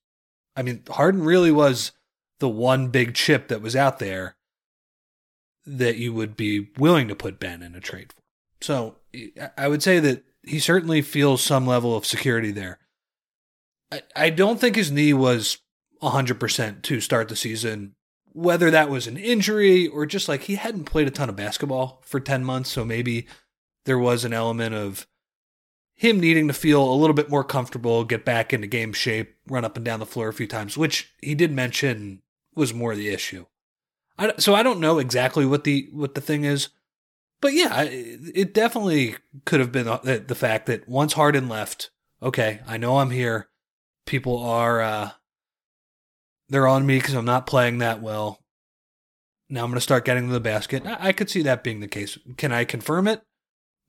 I 0.55 0.61
mean, 0.61 0.83
Harden 0.89 1.23
really 1.23 1.51
was 1.51 1.91
the 2.39 2.49
one 2.49 2.89
big 2.89 3.13
chip 3.13 3.47
that 3.47 3.61
was 3.61 3.75
out 3.75 3.99
there 3.99 4.35
that 5.65 5.97
you 5.97 6.13
would 6.13 6.35
be 6.35 6.69
willing 6.77 7.07
to 7.07 7.15
put 7.15 7.39
Ben 7.39 7.61
in 7.61 7.75
a 7.75 7.79
trade 7.79 8.13
for. 8.13 8.21
So 8.61 8.97
I- 9.57 9.67
would 9.67 9.81
say 9.83 9.99
that 9.99 10.23
he 10.43 10.59
certainly 10.59 11.01
feels 11.01 11.41
some 11.41 11.65
level 11.65 11.95
of 11.95 12.05
security 12.05 12.51
there. 12.51 12.79
I, 13.91 14.01
I 14.15 14.29
don't 14.29 14.59
think 14.59 14.75
his 14.75 14.91
knee 14.91 15.13
was 15.13 15.57
100% 16.01 16.81
to 16.83 17.01
start 17.01 17.29
the 17.29 17.35
season, 17.35 17.95
whether 18.31 18.69
that 18.69 18.89
was 18.89 19.07
an 19.07 19.17
injury 19.17 19.87
or 19.87 20.05
just 20.05 20.27
like 20.27 20.43
he 20.43 20.55
hadn't 20.55 20.85
played 20.85 21.07
a 21.07 21.11
ton 21.11 21.29
of 21.29 21.35
basketball 21.35 22.01
for 22.05 22.19
10 22.19 22.43
months. 22.43 22.69
So 22.69 22.85
maybe 22.85 23.27
there 23.85 23.99
was 23.99 24.23
an 24.25 24.33
element 24.33 24.75
of 24.75 25.07
him 25.95 26.19
needing 26.19 26.47
to 26.47 26.53
feel 26.53 26.83
a 26.83 26.93
little 26.95 27.13
bit 27.13 27.29
more 27.29 27.43
comfortable, 27.43 28.03
get 28.03 28.25
back 28.25 28.53
into 28.53 28.67
game 28.67 28.93
shape, 28.93 29.35
run 29.47 29.63
up 29.65 29.77
and 29.77 29.85
down 29.85 29.99
the 29.99 30.05
floor 30.05 30.27
a 30.27 30.33
few 30.33 30.47
times, 30.47 30.77
which 30.77 31.13
he 31.21 31.33
did 31.33 31.51
mention 31.51 32.21
was 32.55 32.73
more 32.73 32.95
the 32.95 33.09
issue. 33.09 33.45
I, 34.17 34.33
so 34.37 34.55
I 34.55 34.63
don't 34.63 34.79
know 34.79 34.97
exactly 34.99 35.45
what 35.45 35.63
the 35.65 35.89
what 35.91 36.15
the 36.15 36.21
thing 36.21 36.45
is, 36.45 36.69
but 37.41 37.53
yeah, 37.53 37.83
it 37.83 38.53
definitely 38.53 39.15
could 39.45 39.59
have 39.59 39.71
been 39.71 39.85
the, 39.85 40.23
the 40.25 40.35
fact 40.35 40.65
that 40.67 40.87
once 40.87 41.13
Harden 41.13 41.49
left, 41.49 41.91
okay, 42.23 42.61
I 42.65 42.77
know 42.77 42.99
I'm 42.99 43.11
here. 43.11 43.49
People 44.05 44.37
are 44.39 44.81
uh, 44.81 45.11
they're 46.49 46.67
on 46.67 46.85
me 46.85 46.97
because 46.97 47.13
I'm 47.13 47.25
not 47.25 47.47
playing 47.47 47.79
that 47.79 48.01
well. 48.01 48.39
Now 49.49 49.63
I'm 49.63 49.69
going 49.69 49.75
to 49.77 49.81
start 49.81 50.05
getting 50.05 50.27
to 50.27 50.33
the 50.33 50.39
basket. 50.39 50.85
I, 50.85 51.09
I 51.09 51.11
could 51.11 51.29
see 51.29 51.41
that 51.43 51.63
being 51.63 51.79
the 51.79 51.87
case. 51.87 52.17
Can 52.37 52.51
I 52.51 52.63
confirm 52.65 53.07
it? 53.07 53.21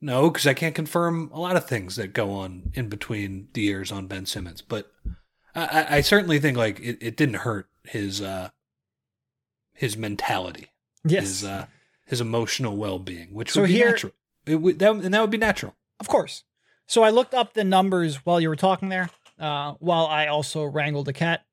No, 0.01 0.29
because 0.29 0.45
I 0.45 0.53
can't 0.53 0.75
confirm 0.75 1.31
a 1.33 1.39
lot 1.39 1.55
of 1.55 1.65
things 1.67 1.95
that 1.95 2.13
go 2.13 2.31
on 2.31 2.71
in 2.75 2.89
between 2.89 3.47
the 3.53 3.61
years 3.61 3.91
on 3.91 4.05
Ben 4.07 4.25
Simmons. 4.27 4.61
But 4.61 4.91
I, 5.55 5.65
I- 5.65 5.95
I 5.97 6.01
certainly 6.01 6.39
think 6.39 6.57
like 6.57 6.79
it, 6.79 6.97
it 7.01 7.17
didn't 7.17 7.35
hurt 7.37 7.67
his 7.85 8.21
uh, 8.21 8.49
his 9.77 9.95
mentality, 9.95 10.71
Yes. 11.05 11.23
his 11.23 11.43
uh, 11.45 11.65
his 12.05 12.19
emotional 12.21 12.75
well 12.75 12.99
being, 12.99 13.33
which 13.33 13.51
So 13.51 13.61
would 13.61 13.67
be 13.67 13.73
here- 13.73 13.89
natural. 13.91 14.13
It 14.45 14.55
would, 14.55 14.79
that, 14.79 14.91
and 14.91 15.13
that 15.13 15.21
would 15.21 15.29
be 15.29 15.37
natural. 15.37 15.75
Of 15.99 16.07
course. 16.07 16.43
So 16.87 17.03
I 17.03 17.09
looked 17.09 17.33
up 17.33 17.53
the 17.53 17.63
numbers 17.65 18.25
while 18.25 18.39
you 18.39 18.47
were 18.47 18.55
talking 18.55 18.87
there, 18.89 19.09
uh, 19.37 19.73
while 19.79 20.05
I 20.05 20.27
also 20.27 20.63
wrangled 20.63 21.07
a 21.09 21.13
cat. 21.13 21.45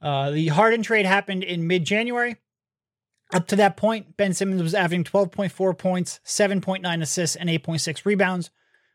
Uh, 0.00 0.30
the 0.30 0.48
Harden 0.48 0.82
trade 0.84 1.04
happened 1.04 1.42
in 1.42 1.66
mid 1.66 1.84
January. 1.84 2.36
Up 3.34 3.46
to 3.48 3.56
that 3.56 3.76
point, 3.76 4.16
Ben 4.16 4.34
Simmons 4.34 4.62
was 4.62 4.74
averaging 4.74 5.04
12.4 5.04 5.76
points, 5.76 6.20
7.9 6.24 7.02
assists, 7.02 7.34
and 7.34 7.48
8.6 7.48 8.04
rebounds, 8.04 8.50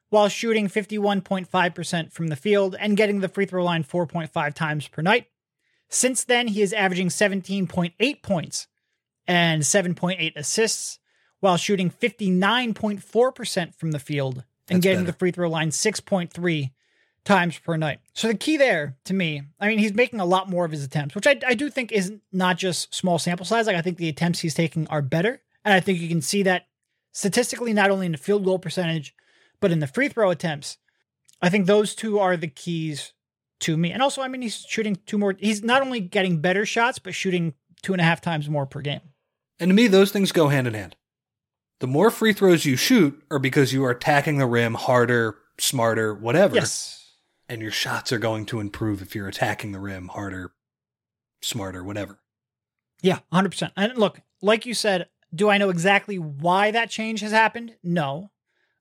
while 0.09 0.29
shooting 0.29 0.67
51.5% 0.69 2.13
from 2.13 2.27
the 2.27 2.35
field 2.35 2.75
and 2.79 2.95
getting 2.95 3.19
the 3.19 3.27
free 3.29 3.45
throw 3.45 3.63
line 3.63 3.83
4.5 3.83 4.53
times 4.53 4.87
per 4.87 5.01
night. 5.01 5.27
Since 5.89 6.25
then, 6.25 6.47
he 6.49 6.61
is 6.61 6.73
averaging 6.73 7.09
17.8 7.09 8.21
points 8.21 8.67
and 9.27 9.61
7.8 9.61 10.35
assists, 10.35 10.99
while 11.39 11.57
shooting 11.57 11.89
59.4% 11.89 13.75
from 13.75 13.91
the 13.91 13.99
field 13.99 14.43
and 14.69 14.77
That's 14.77 14.83
getting 14.83 14.99
better. 15.01 15.11
the 15.11 15.17
free 15.17 15.31
throw 15.31 15.49
line 15.49 15.69
6.3 15.69 16.71
times 17.23 17.59
per 17.59 17.77
night. 17.77 17.99
So 18.13 18.27
the 18.29 18.35
key 18.35 18.57
there 18.57 18.97
to 19.05 19.13
me, 19.13 19.43
I 19.59 19.67
mean, 19.67 19.79
he's 19.79 19.93
making 19.93 20.19
a 20.19 20.25
lot 20.25 20.49
more 20.49 20.65
of 20.65 20.71
his 20.71 20.83
attempts, 20.83 21.13
which 21.13 21.27
I, 21.27 21.37
I 21.45 21.53
do 21.53 21.69
think 21.69 21.91
is 21.91 22.13
not 22.31 22.57
just 22.57 22.93
small 22.95 23.19
sample 23.19 23.45
size. 23.45 23.67
Like 23.67 23.75
I 23.75 23.81
think 23.81 23.97
the 23.97 24.09
attempts 24.09 24.39
he's 24.39 24.53
taking 24.53 24.87
are 24.87 25.01
better. 25.01 25.41
And 25.65 25.73
I 25.73 25.79
think 25.79 25.99
you 25.99 26.07
can 26.07 26.21
see 26.21 26.43
that 26.43 26.67
statistically, 27.11 27.73
not 27.73 27.91
only 27.91 28.05
in 28.05 28.13
the 28.13 28.17
field 28.17 28.45
goal 28.45 28.59
percentage, 28.59 29.13
but 29.59 29.71
in 29.71 29.79
the 29.79 29.87
free 29.87 30.07
throw 30.07 30.29
attempts. 30.29 30.77
I 31.41 31.49
think 31.49 31.65
those 31.65 31.93
two 31.93 32.17
are 32.19 32.37
the 32.37 32.47
keys 32.47 33.13
to 33.61 33.77
me. 33.77 33.91
And 33.91 34.01
also, 34.01 34.21
I 34.21 34.27
mean, 34.27 34.41
he's 34.41 34.65
shooting 34.67 34.97
two 35.05 35.17
more. 35.17 35.35
He's 35.37 35.63
not 35.63 35.81
only 35.81 35.99
getting 35.99 36.41
better 36.41 36.65
shots, 36.65 36.99
but 36.99 37.15
shooting 37.15 37.53
two 37.81 37.93
and 37.93 38.01
a 38.01 38.05
half 38.05 38.21
times 38.21 38.49
more 38.49 38.65
per 38.65 38.81
game. 38.81 39.01
And 39.59 39.69
to 39.69 39.75
me, 39.75 39.87
those 39.87 40.11
things 40.11 40.31
go 40.31 40.49
hand 40.49 40.67
in 40.67 40.73
hand. 40.73 40.95
The 41.79 41.87
more 41.87 42.09
free 42.09 42.33
throws 42.33 42.65
you 42.65 42.75
shoot 42.75 43.21
are 43.29 43.39
because 43.39 43.73
you 43.73 43.83
are 43.85 43.91
attacking 43.91 44.37
the 44.37 44.47
rim 44.47 44.73
harder, 44.73 45.37
smarter, 45.59 46.13
whatever. 46.13 46.55
Yes. 46.55 47.13
And 47.49 47.61
your 47.61 47.71
shots 47.71 48.11
are 48.11 48.19
going 48.19 48.45
to 48.47 48.59
improve 48.59 49.01
if 49.01 49.15
you're 49.15 49.27
attacking 49.27 49.71
the 49.71 49.79
rim 49.79 50.09
harder, 50.09 50.53
smarter, 51.41 51.83
whatever. 51.83 52.19
Yeah, 53.01 53.19
100%. 53.31 53.71
And 53.77 53.97
look, 53.97 54.21
like 54.41 54.65
you 54.65 54.73
said, 54.73 55.07
do 55.33 55.49
I 55.49 55.57
know 55.57 55.69
exactly 55.69 56.17
why 56.17 56.71
that 56.71 56.89
change 56.89 57.21
has 57.21 57.31
happened? 57.31 57.75
No. 57.83 58.31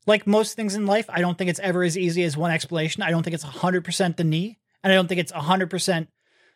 Like 0.07 0.27
most 0.27 0.55
things 0.55 0.75
in 0.75 0.87
life, 0.87 1.07
I 1.09 1.21
don't 1.21 1.37
think 1.37 1.51
it's 1.51 1.61
ever 1.61 1.83
as 1.83 1.99
easy 1.99 2.23
as 2.23 2.37
one 2.37 2.51
explanation. 2.51 3.03
I 3.03 3.11
don't 3.11 3.23
think 3.23 3.35
it's 3.35 3.45
100% 3.45 4.17
the 4.17 4.25
knee, 4.25 4.59
and 4.87 4.93
I 4.93 4.95
don't 4.95 5.09
think 5.09 5.19
it's 5.19 5.33
100% 5.33 6.07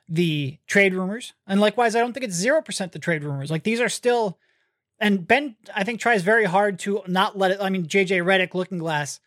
the 0.09 0.57
trade 0.69 0.95
rumors. 0.95 1.33
And 1.49 1.61
likewise, 1.61 1.97
I 1.97 1.99
don't 1.99 2.13
think 2.13 2.23
it's 2.23 2.41
0% 2.41 2.93
the 2.93 3.01
trade 3.01 3.25
rumors. 3.25 3.51
Like 3.51 3.65
these 3.65 3.81
are 3.81 3.89
still, 3.89 4.39
and 5.01 5.27
Ben, 5.27 5.57
I 5.75 5.83
think, 5.83 5.99
tries 5.99 6.23
very 6.23 6.45
hard 6.45 6.79
to 6.81 7.03
not 7.09 7.37
let 7.37 7.51
it. 7.51 7.59
I 7.61 7.71
mean, 7.71 7.87
JJ 7.87 8.23
Redick, 8.23 8.55
Looking 8.55 8.79
Glass, 8.79 9.19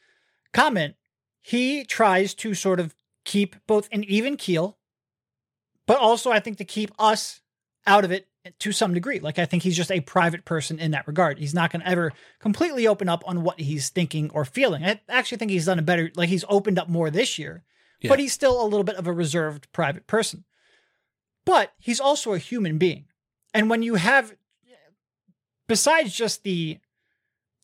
comment, 0.54 0.96
he 1.42 1.84
tries 1.84 2.34
to 2.36 2.54
sort 2.54 2.80
of 2.80 2.96
keep 3.26 3.58
both 3.68 3.90
an 3.92 4.06
even 4.06 4.38
keel, 4.38 4.78
but 5.86 5.98
also 5.98 6.32
I 6.32 6.40
think 6.40 6.58
to 6.60 6.64
keep 6.64 6.90
us 6.98 7.42
out 7.86 8.06
of 8.06 8.12
it 8.14 8.30
to 8.60 8.72
some 8.72 8.94
degree. 8.94 9.20
Like 9.20 9.38
I 9.38 9.44
think 9.44 9.64
he's 9.64 9.76
just 9.76 9.92
a 9.92 10.00
private 10.00 10.46
person 10.46 10.80
in 10.80 10.92
that 10.92 11.10
regard. 11.10 11.40
He's 11.40 11.54
not 11.54 11.74
going 11.74 11.82
to 11.82 11.90
ever 11.90 12.14
completely 12.40 12.88
open 12.88 13.10
up 13.10 13.26
on 13.28 13.44
what 13.44 13.60
he's 13.60 13.90
thinking 13.90 14.30
or 14.34 14.46
feeling. 14.46 14.86
I 14.86 15.02
actually 15.10 15.40
think 15.40 15.52
he's 15.52 15.66
done 15.66 15.80
a 15.80 15.82
better 15.82 16.10
like 16.16 16.30
he's 16.30 16.46
opened 16.48 16.80
up 16.80 16.88
more 16.88 17.10
this 17.10 17.38
year. 17.38 17.66
Yeah. 18.04 18.10
But 18.10 18.20
he's 18.20 18.34
still 18.34 18.62
a 18.62 18.68
little 18.68 18.84
bit 18.84 18.96
of 18.96 19.08
a 19.08 19.14
reserved 19.14 19.72
private 19.72 20.06
person. 20.06 20.44
But 21.46 21.74
he's 21.80 22.00
also 22.00 22.34
a 22.34 22.38
human 22.38 22.78
being. 22.78 23.06
And 23.54 23.70
when 23.70 23.82
you 23.82 23.96
have 23.96 24.36
besides 25.68 26.14
just 26.14 26.44
the 26.44 26.80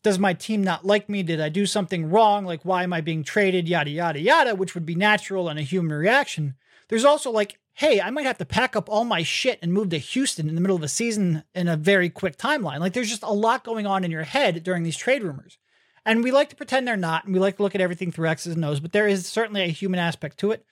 does 0.02 0.18
my 0.18 0.32
team 0.32 0.64
not 0.64 0.86
like 0.86 1.08
me? 1.08 1.22
Did 1.22 1.40
I 1.40 1.50
do 1.50 1.66
something 1.66 2.10
wrong? 2.10 2.46
Like, 2.46 2.64
why 2.64 2.82
am 2.82 2.92
I 2.92 3.02
being 3.02 3.22
traded? 3.22 3.68
Yada, 3.68 3.90
yada, 3.90 4.18
yada, 4.18 4.54
which 4.54 4.74
would 4.74 4.86
be 4.86 4.94
natural 4.94 5.48
and 5.48 5.58
a 5.58 5.62
human 5.62 5.92
reaction. 5.92 6.54
There's 6.88 7.04
also 7.04 7.30
like, 7.30 7.58
hey, 7.74 8.00
I 8.00 8.10
might 8.10 8.24
have 8.24 8.38
to 8.38 8.46
pack 8.46 8.74
up 8.74 8.88
all 8.88 9.04
my 9.04 9.22
shit 9.22 9.58
and 9.60 9.72
move 9.72 9.90
to 9.90 9.98
Houston 9.98 10.48
in 10.48 10.54
the 10.54 10.60
middle 10.62 10.76
of 10.76 10.80
the 10.80 10.88
season 10.88 11.44
in 11.54 11.68
a 11.68 11.76
very 11.76 12.08
quick 12.08 12.38
timeline. 12.38 12.80
Like, 12.80 12.94
there's 12.94 13.10
just 13.10 13.22
a 13.22 13.32
lot 13.32 13.62
going 13.62 13.86
on 13.86 14.02
in 14.02 14.10
your 14.10 14.22
head 14.22 14.62
during 14.62 14.84
these 14.84 14.96
trade 14.96 15.22
rumors. 15.22 15.58
And 16.04 16.24
we 16.24 16.30
like 16.30 16.48
to 16.50 16.56
pretend 16.56 16.88
they're 16.88 16.96
not, 16.96 17.24
and 17.24 17.34
we 17.34 17.40
like 17.40 17.56
to 17.56 17.62
look 17.62 17.74
at 17.74 17.80
everything 17.80 18.10
through 18.10 18.28
X's 18.28 18.54
and 18.54 18.64
O's, 18.64 18.80
but 18.80 18.92
there 18.92 19.06
is 19.06 19.26
certainly 19.26 19.62
a 19.62 19.68
human 19.68 20.00
aspect 20.00 20.38
to 20.38 20.50
it. 20.52 20.64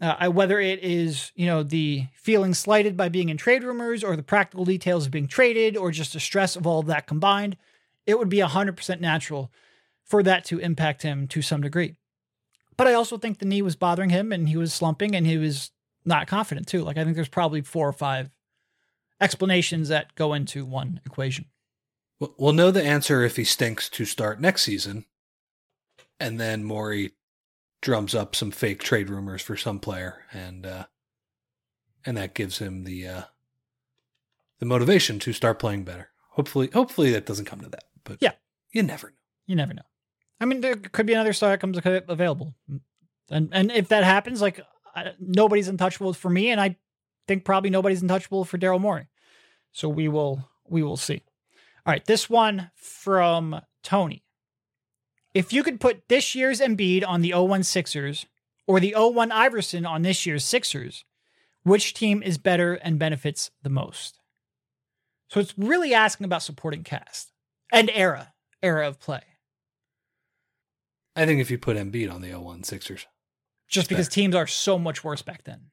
Uh, 0.00 0.30
whether 0.30 0.58
it 0.58 0.82
is, 0.82 1.30
you 1.34 1.44
know, 1.44 1.62
the 1.62 2.06
feeling 2.14 2.54
slighted 2.54 2.96
by 2.96 3.10
being 3.10 3.28
in 3.28 3.36
trade 3.36 3.62
rumors 3.62 4.02
or 4.02 4.16
the 4.16 4.22
practical 4.22 4.64
details 4.64 5.04
of 5.04 5.12
being 5.12 5.26
traded 5.26 5.76
or 5.76 5.90
just 5.90 6.14
the 6.14 6.20
stress 6.20 6.56
of 6.56 6.66
all 6.66 6.80
of 6.80 6.86
that 6.86 7.06
combined, 7.06 7.54
it 8.06 8.18
would 8.18 8.30
be 8.30 8.38
100% 8.38 9.00
natural 9.00 9.52
for 10.02 10.22
that 10.22 10.44
to 10.46 10.58
impact 10.58 11.02
him 11.02 11.28
to 11.28 11.42
some 11.42 11.60
degree. 11.60 11.96
But 12.78 12.86
I 12.86 12.94
also 12.94 13.18
think 13.18 13.38
the 13.38 13.44
knee 13.44 13.60
was 13.60 13.76
bothering 13.76 14.08
him 14.08 14.32
and 14.32 14.48
he 14.48 14.56
was 14.56 14.72
slumping 14.72 15.14
and 15.14 15.26
he 15.26 15.36
was 15.36 15.70
not 16.06 16.26
confident 16.26 16.66
too. 16.66 16.82
Like 16.82 16.96
I 16.96 17.04
think 17.04 17.14
there's 17.14 17.28
probably 17.28 17.60
four 17.60 17.86
or 17.86 17.92
five 17.92 18.30
explanations 19.20 19.88
that 19.90 20.14
go 20.14 20.32
into 20.32 20.64
one 20.64 21.00
equation. 21.04 21.44
We'll- 22.20 22.52
know 22.52 22.70
the 22.70 22.82
answer 22.84 23.22
if 23.22 23.36
he 23.36 23.44
stinks 23.44 23.88
to 23.90 24.04
start 24.04 24.40
next 24.40 24.62
season. 24.62 25.06
And 26.20 26.38
then 26.38 26.64
Morey 26.64 27.12
drums 27.80 28.14
up 28.14 28.36
some 28.36 28.50
fake 28.50 28.82
trade 28.82 29.08
rumors 29.08 29.40
for 29.40 29.56
some 29.56 29.80
player 29.80 30.26
and 30.32 30.66
uh 30.66 30.84
and 32.04 32.16
that 32.18 32.34
gives 32.34 32.58
him 32.58 32.84
the 32.84 33.08
uh 33.08 33.22
the 34.58 34.66
motivation 34.66 35.18
to 35.20 35.32
start 35.32 35.58
playing 35.58 35.84
better. 35.84 36.10
Hopefully 36.32 36.68
hopefully 36.74 37.10
that 37.12 37.24
doesn't 37.26 37.46
come 37.46 37.60
to 37.62 37.68
that. 37.70 37.84
But 38.04 38.18
Yeah. 38.20 38.32
you 38.72 38.82
never 38.82 39.08
know. 39.08 39.16
You 39.46 39.56
never 39.56 39.72
know. 39.74 39.82
I 40.40 40.44
mean, 40.44 40.60
there 40.60 40.76
could 40.76 41.06
be 41.06 41.12
another 41.14 41.32
star 41.32 41.50
that 41.50 41.60
comes 41.60 41.78
available, 41.84 42.54
and 43.30 43.48
and 43.52 43.70
if 43.72 43.88
that 43.88 44.04
happens, 44.04 44.40
like 44.40 44.60
I, 44.94 45.12
nobody's 45.18 45.68
untouchable 45.68 46.12
for 46.14 46.30
me, 46.30 46.50
and 46.50 46.58
I 46.60 46.76
think 47.28 47.44
probably 47.44 47.68
nobody's 47.70 48.00
untouchable 48.00 48.44
for 48.46 48.56
Daryl 48.56 48.80
Morey. 48.80 49.06
So 49.72 49.88
we 49.88 50.08
will 50.08 50.48
we 50.66 50.82
will 50.82 50.96
see. 50.96 51.22
All 51.86 51.92
right, 51.92 52.04
this 52.04 52.28
one 52.28 52.70
from 52.74 53.60
Tony. 53.82 54.22
If 55.32 55.52
you 55.52 55.62
could 55.62 55.80
put 55.80 56.08
this 56.08 56.34
year's 56.34 56.60
Embiid 56.60 57.06
on 57.06 57.22
the 57.22 57.32
01 57.34 57.62
Sixers 57.62 58.26
or 58.66 58.80
the 58.80 58.94
01 58.96 59.30
Iverson 59.32 59.86
on 59.86 60.02
this 60.02 60.26
year's 60.26 60.44
Sixers, 60.44 61.04
which 61.62 61.94
team 61.94 62.22
is 62.22 62.36
better 62.38 62.74
and 62.74 62.98
benefits 62.98 63.50
the 63.62 63.70
most? 63.70 64.18
So 65.28 65.40
it's 65.40 65.54
really 65.56 65.94
asking 65.94 66.24
about 66.24 66.42
supporting 66.42 66.82
cast 66.82 67.32
and 67.72 67.90
era, 67.94 68.32
era 68.62 68.86
of 68.88 68.98
play. 68.98 69.22
I 71.14 71.26
think 71.26 71.40
if 71.40 71.50
you 71.50 71.58
put 71.58 71.76
Embiid 71.76 72.12
on 72.12 72.20
the 72.22 72.34
01 72.34 72.64
Sixers. 72.64 73.06
just 73.68 73.88
because 73.88 74.08
teams 74.08 74.34
are 74.34 74.46
so 74.48 74.78
much 74.78 75.04
worse 75.04 75.22
back 75.22 75.44
then 75.44 75.70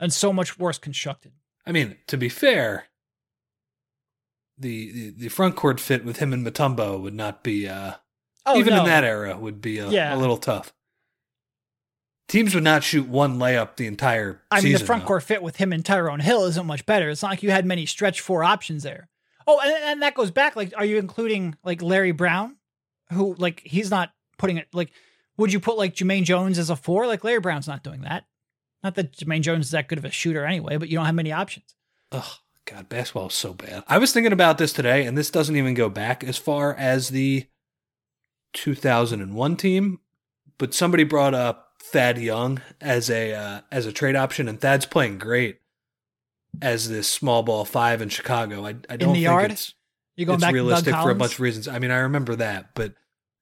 and 0.00 0.12
so 0.12 0.32
much 0.32 0.58
worse 0.58 0.78
constructed. 0.78 1.32
I 1.66 1.72
mean, 1.72 1.96
to 2.06 2.16
be 2.16 2.28
fair, 2.30 2.86
the 4.58 4.92
the, 4.92 5.10
the 5.10 5.28
front 5.28 5.56
court 5.56 5.80
fit 5.80 6.04
with 6.04 6.18
him 6.18 6.32
and 6.32 6.46
Mutombo 6.46 7.00
would 7.00 7.14
not 7.14 7.42
be 7.42 7.68
uh 7.68 7.94
Oh, 8.46 8.58
even 8.58 8.74
no. 8.74 8.80
in 8.80 8.86
that 8.86 9.04
era 9.04 9.38
would 9.38 9.60
be 9.62 9.78
a, 9.78 9.88
Yeah. 9.88 10.14
a 10.14 10.18
little 10.18 10.36
tough. 10.36 10.72
Teams 12.28 12.54
would 12.54 12.64
not 12.64 12.82
shoot 12.82 13.06
one 13.08 13.38
layup 13.38 13.76
the 13.76 13.86
entire 13.86 14.42
I 14.50 14.56
mean, 14.56 14.62
season. 14.64 14.80
the 14.80 14.86
front 14.86 15.02
though. 15.02 15.08
court 15.08 15.22
fit 15.22 15.42
with 15.42 15.56
him 15.56 15.72
and 15.72 15.84
Tyrone 15.84 16.20
Hill 16.20 16.44
isn't 16.46 16.66
much 16.66 16.84
better. 16.86 17.10
It's 17.10 17.22
not 17.22 17.30
like 17.30 17.42
you 17.42 17.50
had 17.50 17.66
many 17.66 17.86
stretch 17.86 18.20
four 18.20 18.42
options 18.42 18.82
there. 18.82 19.08
Oh, 19.46 19.60
and, 19.60 19.72
and 19.84 20.02
that 20.02 20.14
goes 20.14 20.30
back. 20.30 20.56
Like, 20.56 20.72
are 20.76 20.84
you 20.86 20.96
including 20.96 21.54
like 21.64 21.82
Larry 21.82 22.12
Brown, 22.12 22.56
who 23.12 23.34
like 23.38 23.60
he's 23.64 23.90
not 23.90 24.10
putting 24.38 24.56
it 24.56 24.68
like? 24.72 24.90
Would 25.36 25.52
you 25.52 25.60
put 25.60 25.76
like 25.76 25.94
Jumaine 25.94 26.24
Jones 26.24 26.58
as 26.58 26.70
a 26.70 26.76
four? 26.76 27.06
Like 27.06 27.24
Larry 27.24 27.40
Brown's 27.40 27.68
not 27.68 27.82
doing 27.82 28.02
that. 28.02 28.24
Not 28.82 28.94
that 28.94 29.12
Jumaine 29.12 29.42
Jones 29.42 29.66
is 29.66 29.72
that 29.72 29.88
good 29.88 29.98
of 29.98 30.04
a 30.06 30.10
shooter 30.10 30.46
anyway, 30.46 30.76
but 30.78 30.88
you 30.88 30.96
don't 30.96 31.06
have 31.06 31.14
many 31.14 31.32
options. 31.32 31.74
Oh 32.10 32.36
God, 32.66 32.88
basketball 32.88 33.28
is 33.28 33.34
so 33.34 33.52
bad. 33.52 33.84
I 33.88 33.98
was 33.98 34.12
thinking 34.12 34.32
about 34.32 34.58
this 34.58 34.72
today, 34.72 35.04
and 35.04 35.18
this 35.18 35.30
doesn't 35.30 35.56
even 35.56 35.74
go 35.74 35.88
back 35.88 36.24
as 36.24 36.38
far 36.38 36.74
as 36.74 37.10
the 37.10 37.46
2001 38.54 39.56
team, 39.56 40.00
but 40.56 40.72
somebody 40.72 41.04
brought 41.04 41.34
up 41.34 41.72
Thad 41.82 42.18
Young 42.18 42.62
as 42.80 43.10
a 43.10 43.34
uh, 43.34 43.60
as 43.70 43.84
a 43.84 43.92
trade 43.92 44.16
option, 44.16 44.48
and 44.48 44.60
Thad's 44.60 44.86
playing 44.86 45.18
great 45.18 45.60
as 46.62 46.88
this 46.88 47.08
small 47.08 47.42
ball 47.42 47.64
five 47.64 48.00
in 48.00 48.08
Chicago. 48.08 48.64
I, 48.64 48.70
I 48.88 48.96
don't 48.96 49.08
the 49.08 49.14
think 49.14 49.18
yard? 49.18 49.50
it's 49.50 49.74
You 50.16 50.24
going 50.24 50.36
it's 50.36 50.44
back 50.44 50.54
realistic 50.54 50.94
for 50.94 51.10
a 51.10 51.14
bunch 51.14 51.34
of 51.34 51.40
reasons. 51.40 51.68
I 51.68 51.78
mean, 51.78 51.90
I 51.90 51.98
remember 51.98 52.36
that, 52.36 52.74
but 52.74 52.94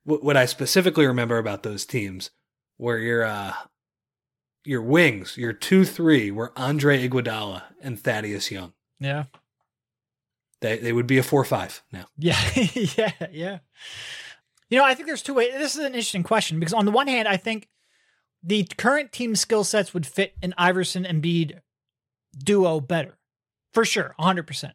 what, 0.04 0.24
what 0.24 0.36
I 0.36 0.46
specifically 0.46 1.06
remember 1.06 1.38
about 1.38 1.62
those 1.62 1.86
teams 1.86 2.30
where 2.76 2.98
your 2.98 3.24
uh, 3.24 3.52
your 4.64 4.82
wings, 4.82 5.36
your 5.36 5.52
two 5.52 5.84
three, 5.84 6.30
were 6.30 6.52
Andre 6.56 7.06
Iguodala 7.08 7.62
and 7.80 8.00
Thaddeus 8.00 8.50
Young. 8.50 8.72
Yeah. 9.02 9.24
They 10.60 10.78
they 10.78 10.92
would 10.92 11.06
be 11.06 11.18
a 11.18 11.22
four 11.22 11.44
five 11.44 11.82
now. 11.92 12.06
Yeah, 12.16 12.38
yeah, 12.54 13.12
yeah. 13.32 13.58
You 14.70 14.78
know, 14.78 14.84
I 14.84 14.94
think 14.94 15.06
there's 15.06 15.22
two 15.22 15.34
ways. 15.34 15.52
This 15.52 15.74
is 15.74 15.80
an 15.80 15.86
interesting 15.86 16.22
question 16.22 16.58
because 16.58 16.72
on 16.72 16.86
the 16.86 16.92
one 16.92 17.08
hand, 17.08 17.28
I 17.28 17.36
think 17.36 17.68
the 18.42 18.66
current 18.78 19.12
team 19.12 19.36
skill 19.36 19.64
sets 19.64 19.92
would 19.92 20.06
fit 20.06 20.34
an 20.42 20.54
Iverson 20.56 21.04
and 21.04 21.22
Embiid 21.22 21.58
duo 22.36 22.80
better, 22.80 23.18
for 23.74 23.84
sure, 23.84 24.14
100%. 24.18 24.72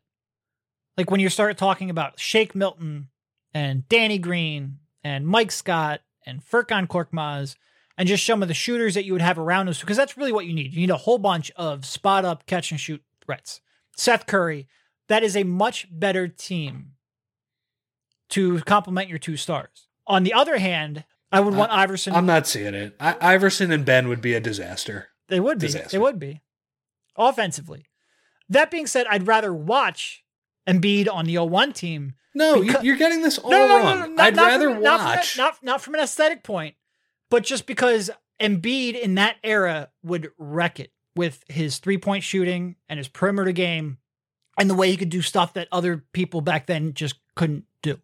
Like 0.97 1.09
when 1.09 1.19
you 1.19 1.29
start 1.29 1.57
talking 1.57 1.89
about 1.89 2.19
Shake 2.19 2.53
Milton 2.53 3.09
and 3.53 3.87
Danny 3.89 4.19
Green 4.19 4.77
and 5.03 5.27
Mike 5.27 5.51
Scott 5.51 6.01
and 6.25 6.41
Furkan 6.43 6.87
Korkmaz 6.87 7.55
and 7.97 8.07
just 8.07 8.25
some 8.25 8.41
of 8.41 8.47
the 8.47 8.53
shooters 8.53 8.93
that 8.93 9.05
you 9.05 9.13
would 9.13 9.21
have 9.21 9.39
around 9.39 9.67
us, 9.67 9.79
because 9.79 9.97
that's 9.97 10.17
really 10.17 10.31
what 10.31 10.45
you 10.45 10.53
need. 10.53 10.73
You 10.73 10.81
need 10.81 10.91
a 10.91 10.97
whole 10.97 11.17
bunch 11.17 11.51
of 11.55 11.85
spot 11.85 12.23
up, 12.23 12.45
catch 12.45 12.69
and 12.71 12.79
shoot 12.79 13.01
threats. 13.25 13.61
Seth 13.97 14.25
Curry, 14.27 14.67
that 15.09 15.23
is 15.23 15.35
a 15.35 15.43
much 15.43 15.87
better 15.91 16.27
team 16.27 16.91
to 18.29 18.59
complement 18.61 19.09
your 19.09 19.17
two 19.19 19.37
stars. 19.37 19.87
On 20.05 20.23
the 20.23 20.33
other 20.33 20.57
hand, 20.57 21.03
I 21.31 21.39
would 21.39 21.55
want 21.55 21.71
Iverson. 21.71 22.13
I'm 22.13 22.25
not 22.25 22.47
seeing 22.47 22.73
it. 22.73 22.95
I, 22.99 23.15
Iverson 23.19 23.71
and 23.71 23.83
Ben 23.85 24.07
would 24.07 24.21
be 24.21 24.33
a 24.33 24.39
disaster. 24.39 25.09
They 25.27 25.39
would 25.39 25.59
be. 25.59 25.67
Disaster. 25.67 25.89
They 25.89 25.97
would 25.97 26.19
be. 26.19 26.41
Offensively. 27.17 27.85
That 28.49 28.71
being 28.71 28.87
said, 28.87 29.07
I'd 29.09 29.27
rather 29.27 29.53
watch 29.53 30.23
Embiid 30.67 31.09
on 31.11 31.25
the 31.25 31.37
01 31.37 31.73
team. 31.73 32.13
No, 32.33 32.61
because- 32.61 32.83
you're 32.83 32.95
getting 32.95 33.21
this 33.23 33.37
all 33.37 33.49
No, 33.51 33.67
no, 33.67 33.77
wrong. 33.77 33.99
no, 33.99 34.05
no, 34.05 34.13
not- 34.13 34.25
I'd 34.25 34.35
not 34.35 34.47
rather 34.47 34.73
from, 34.73 34.83
not 34.83 34.99
from 34.99 35.09
watch. 35.09 35.37
Not, 35.37 35.63
not, 35.63 35.81
from 35.81 35.95
an 35.95 36.01
aesthetic 36.01 36.43
point, 36.43 36.75
but 37.29 37.43
just 37.43 37.65
because 37.65 38.09
Embiid 38.39 38.97
in 38.99 39.15
that 39.15 39.37
era 39.43 39.89
would 40.03 40.29
wreck 40.37 40.79
it 40.79 40.91
with 41.17 41.43
his 41.49 41.79
three 41.79 41.97
point 41.97 42.23
shooting 42.23 42.75
and 42.87 42.97
his 42.97 43.07
perimeter 43.07 43.51
game 43.51 43.97
and 44.57 44.69
the 44.69 44.75
way 44.75 44.89
he 44.89 44.97
could 44.97 45.09
do 45.09 45.21
stuff 45.21 45.53
that 45.53 45.67
other 45.71 46.05
people 46.13 46.41
back 46.41 46.65
then 46.67 46.93
just 46.93 47.15
couldn't 47.35 47.65
do. 47.81 47.99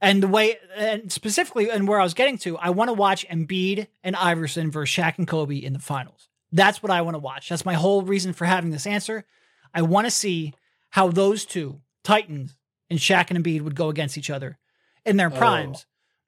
And 0.00 0.22
the 0.22 0.28
way, 0.28 0.58
and 0.76 1.10
specifically, 1.10 1.70
and 1.70 1.86
where 1.88 2.00
I 2.00 2.02
was 2.02 2.12
getting 2.14 2.36
to, 2.38 2.58
I 2.58 2.70
want 2.70 2.88
to 2.88 2.92
watch 2.94 3.26
Embiid 3.28 3.86
and 4.02 4.14
Iverson 4.16 4.70
versus 4.70 4.94
Shaq 4.94 5.16
and 5.18 5.26
Kobe 5.26 5.56
in 5.56 5.72
the 5.72 5.78
finals. 5.78 6.28
That's 6.52 6.82
what 6.82 6.90
I 6.92 7.00
want 7.02 7.14
to 7.14 7.20
watch. 7.20 7.48
That's 7.48 7.64
my 7.64 7.74
whole 7.74 8.02
reason 8.02 8.32
for 8.32 8.44
having 8.44 8.70
this 8.70 8.86
answer. 8.86 9.24
I 9.72 9.82
want 9.82 10.06
to 10.06 10.10
see 10.10 10.52
how 10.90 11.08
those 11.08 11.44
two 11.46 11.80
Titans 12.02 12.54
and 12.90 12.98
Shaq 12.98 13.30
and 13.30 13.42
Embiid 13.42 13.62
would 13.62 13.74
go 13.74 13.88
against 13.88 14.18
each 14.18 14.30
other 14.30 14.58
in 15.06 15.16
their 15.16 15.32
Oh. 15.32 15.36
primes, 15.36 15.86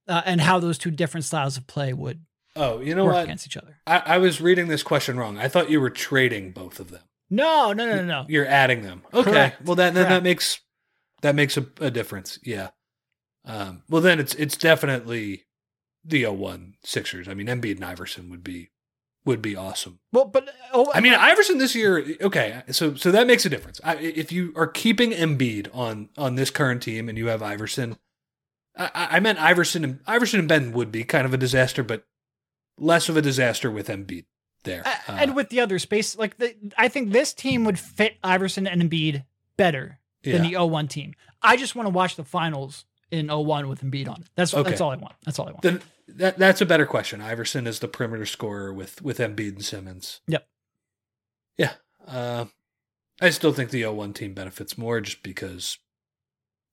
uh, 0.09 0.23
and 0.25 0.41
how 0.41 0.59
those 0.59 0.79
two 0.79 0.91
different 0.91 1.25
styles 1.25 1.57
of 1.57 1.67
play 1.67 1.93
would 1.93 2.25
oh, 2.57 2.81
you 2.81 2.95
know 2.95 3.05
what? 3.05 3.25
against 3.25 3.47
each 3.47 3.57
other. 3.57 3.79
I, 3.87 4.03
I 4.07 4.19
was 4.19 4.41
reading 4.41 4.69
this 4.69 4.83
question 4.83 5.19
wrong. 5.19 5.39
I 5.39 5.49
thought 5.49 5.71
you 5.71 5.81
were 5.81 5.91
trading 5.91 6.53
both 6.53 6.81
of 6.81 6.91
them. 6.91 7.03
No, 7.31 7.73
no, 7.73 7.87
no, 7.87 7.97
no, 7.97 8.05
no. 8.05 8.27
You're 8.29 8.47
adding 8.47 8.83
them. 8.83 9.03
Okay. 9.13 9.31
Correct. 9.31 9.63
Well, 9.63 9.77
that 9.77 9.95
then 9.95 10.09
that 10.09 10.23
makes 10.23 10.61
that 11.23 11.35
makes 11.35 11.57
a, 11.57 11.67
a 11.81 11.91
difference. 11.91 12.39
Yeah. 12.43 12.71
Um, 13.45 13.83
well, 13.89 14.03
then 14.03 14.19
it's 14.19 14.35
it's 14.35 14.57
definitely 14.57 15.45
the 16.05 16.27
01 16.27 16.75
Sixers. 16.85 17.29
I 17.29 17.35
mean, 17.35 17.47
Embiid 17.47 17.77
and 17.77 17.85
Iverson 17.85 18.31
would 18.31 18.45
be 18.45 18.71
would 19.25 19.43
be 19.43 19.57
awesome. 19.57 19.99
Well, 20.13 20.25
but 20.25 20.49
oh, 20.73 20.91
I 20.95 21.01
mean, 21.01 21.15
Iverson 21.15 21.59
this 21.59 21.75
year. 21.75 22.17
Okay, 22.21 22.63
so 22.71 22.95
so 22.95 23.11
that 23.11 23.27
makes 23.27 23.45
a 23.45 23.49
difference. 23.49 23.81
I, 23.83 23.97
if 23.97 24.31
you 24.31 24.53
are 24.57 24.69
keeping 24.69 25.11
Embiid 25.11 25.69
on 25.75 26.09
on 26.17 26.37
this 26.37 26.51
current 26.51 26.83
team 26.83 27.09
and 27.09 27.19
you 27.19 27.27
have 27.27 27.43
Iverson, 27.43 27.99
I, 28.77 28.91
I 28.95 29.07
I 29.17 29.21
meant 29.21 29.41
Iverson 29.41 29.85
and 29.85 30.01
Iverson 30.07 30.39
and 30.39 30.49
Ben 30.49 30.73
would 30.73 30.93
be 30.93 31.03
kind 31.05 31.27
of 31.27 31.35
a 31.35 31.39
disaster, 31.39 31.83
but 31.83 32.05
less 32.79 33.09
of 33.09 33.17
a 33.17 33.23
disaster 33.23 33.71
with 33.71 33.89
Embiid 33.89 34.25
there. 34.65 34.83
Uh, 34.87 35.13
and 35.13 35.37
with 35.37 35.49
the 35.51 35.61
other 35.61 35.79
space, 35.79 36.17
like 36.17 36.37
the, 36.39 36.55
I 36.77 36.89
think 36.89 37.13
this 37.13 37.33
team 37.33 37.65
would 37.65 37.79
fit 37.79 38.17
Iverson 38.23 38.67
and 38.67 38.83
Embiid 38.83 39.25
better 39.57 39.99
than 40.23 40.45
Yeah. 40.45 40.51
the 40.61 40.67
01 40.67 40.89
team. 40.89 41.15
I 41.43 41.57
just 41.57 41.75
want 41.77 41.87
to 41.87 41.91
watch 41.91 42.17
the 42.17 42.25
finals 42.25 42.85
in 43.11 43.29
01 43.29 43.69
with 43.69 43.83
Embiid 43.83 44.09
on 44.09 44.23
it. 44.23 44.29
That's 44.35 44.53
Okay. 44.53 44.69
that's 44.71 44.81
all 44.81 44.91
I 44.91 44.97
want. 44.97 45.15
That's 45.25 45.39
all 45.39 45.49
I 45.49 45.53
want. 45.53 45.63
then 45.63 45.81
that 46.09 46.39
that's 46.39 46.61
a 46.61 46.67
better 46.67 46.87
question. 46.87 47.21
Iverson 47.21 47.67
is 47.67 47.79
the 47.81 47.89
perimeter 47.89 48.27
scorer 48.27 48.73
with 48.73 49.01
with 49.03 49.19
Embiid 49.19 49.51
and 49.55 49.65
Simmons. 49.65 50.21
Yep. 50.29 50.47
Yeah. 51.59 51.73
Uh, 52.07 52.47
I 53.21 53.31
still 53.31 53.53
think 53.53 53.71
the 53.71 53.85
01 53.87 54.13
team 54.13 54.35
benefits 54.35 54.77
more 54.77 55.01
just 55.01 55.23
because 55.23 55.79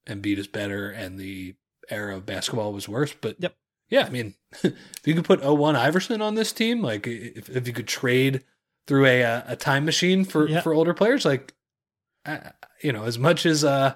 Embiid 0.08 0.38
is 0.38 0.47
better 0.47 0.89
and 0.89 1.18
the 1.20 1.56
era 1.89 2.18
of 2.18 2.26
basketball 2.26 2.74
was 2.74 2.89
worse. 2.89 3.14
But 3.20 3.38
Yep. 3.39 3.56
Yeah, 3.94 4.06
I 4.06 4.10
mean, 4.10 4.34
if 4.64 4.74
you 5.06 5.14
could 5.14 5.24
put 5.26 5.44
01 5.44 5.76
Iverson 5.76 6.20
on 6.20 6.34
this 6.34 6.52
team, 6.52 6.82
like 6.82 7.06
if, 7.06 7.48
if 7.48 7.68
you 7.68 7.74
could 7.74 7.88
trade 7.88 8.44
through 8.88 9.06
a 9.06 9.24
uh, 9.24 9.41
a 9.48 9.56
time 9.56 9.86
machine 9.86 10.26
for 10.26 10.48
for 10.64 10.74
older 10.74 10.96
players, 10.96 11.26
like 11.26 11.54
you 12.82 12.91
know, 12.91 13.04
as 13.04 13.20
much 13.20 13.46
as 13.46 13.64
uh 13.64 13.94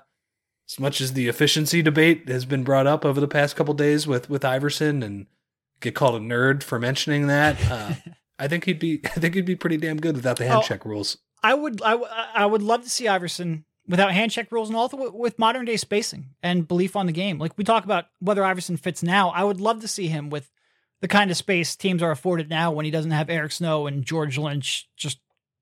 as 0.69 0.79
much 0.79 1.01
as 1.01 1.13
the 1.13 1.27
efficiency 1.27 1.81
debate 1.81 2.29
has 2.29 2.45
been 2.45 2.63
brought 2.63 2.85
up 2.85 3.05
over 3.05 3.19
the 3.19 3.27
past 3.27 3.55
couple 3.55 3.73
days 3.73 4.05
with 4.05 4.29
with 4.29 4.45
Iverson 4.45 5.01
and 5.01 5.25
get 5.81 5.95
called 5.95 6.21
a 6.21 6.23
nerd 6.23 6.61
for 6.61 6.79
mentioning 6.79 7.25
that, 7.27 7.57
uh, 7.71 7.93
I 8.39 8.47
think 8.47 8.65
he'd 8.65 8.79
be 8.79 9.01
I 9.05 9.19
think 9.19 9.33
he'd 9.33 9.45
be 9.45 9.55
pretty 9.55 9.77
damn 9.77 9.97
good 9.97 10.15
without 10.15 10.37
the 10.37 10.45
hand 10.45 10.59
Oh, 10.59 10.67
check 10.67 10.85
rules. 10.85 11.17
I 11.41 11.55
would 11.55 11.81
I, 11.81 11.91
w- 11.91 12.11
I 12.11 12.45
would 12.45 12.61
love 12.61 12.83
to 12.83 12.89
see 12.89 13.07
Iverson 13.07 13.65
without 13.87 14.11
hand 14.11 14.31
check 14.31 14.51
rules 14.51 14.69
and 14.69 14.77
all 14.77 14.89
with, 14.93 15.39
modern 15.39 15.65
day 15.65 15.77
spacing 15.77 16.29
and 16.43 16.67
belief 16.67 16.95
on 16.95 17.05
the 17.05 17.11
game. 17.11 17.39
Like 17.39 17.57
we 17.57 17.63
talk 17.63 17.85
about 17.85 18.05
whether 18.19 18.43
Iverson 18.43 18.77
fits 18.77 19.01
now, 19.01 19.29
I 19.29 19.43
would 19.43 19.61
love 19.61 19.81
to 19.81 19.87
see 19.87 20.07
him 20.07 20.29
with 20.29 20.51
the 21.01 21.07
kind 21.07 21.31
of 21.31 21.37
space 21.37 21.75
teams 21.75 22.01
are 22.01 22.11
afforded 22.11 22.49
now 22.49 22.71
when 22.71 22.85
he 22.85 22.91
doesn't 22.91 23.11
have 23.11 23.29
Eric 23.29 23.51
Snow 23.51 23.87
and 23.87 24.05
George 24.05 24.37
Lynch 24.37 24.89
just 24.95 25.19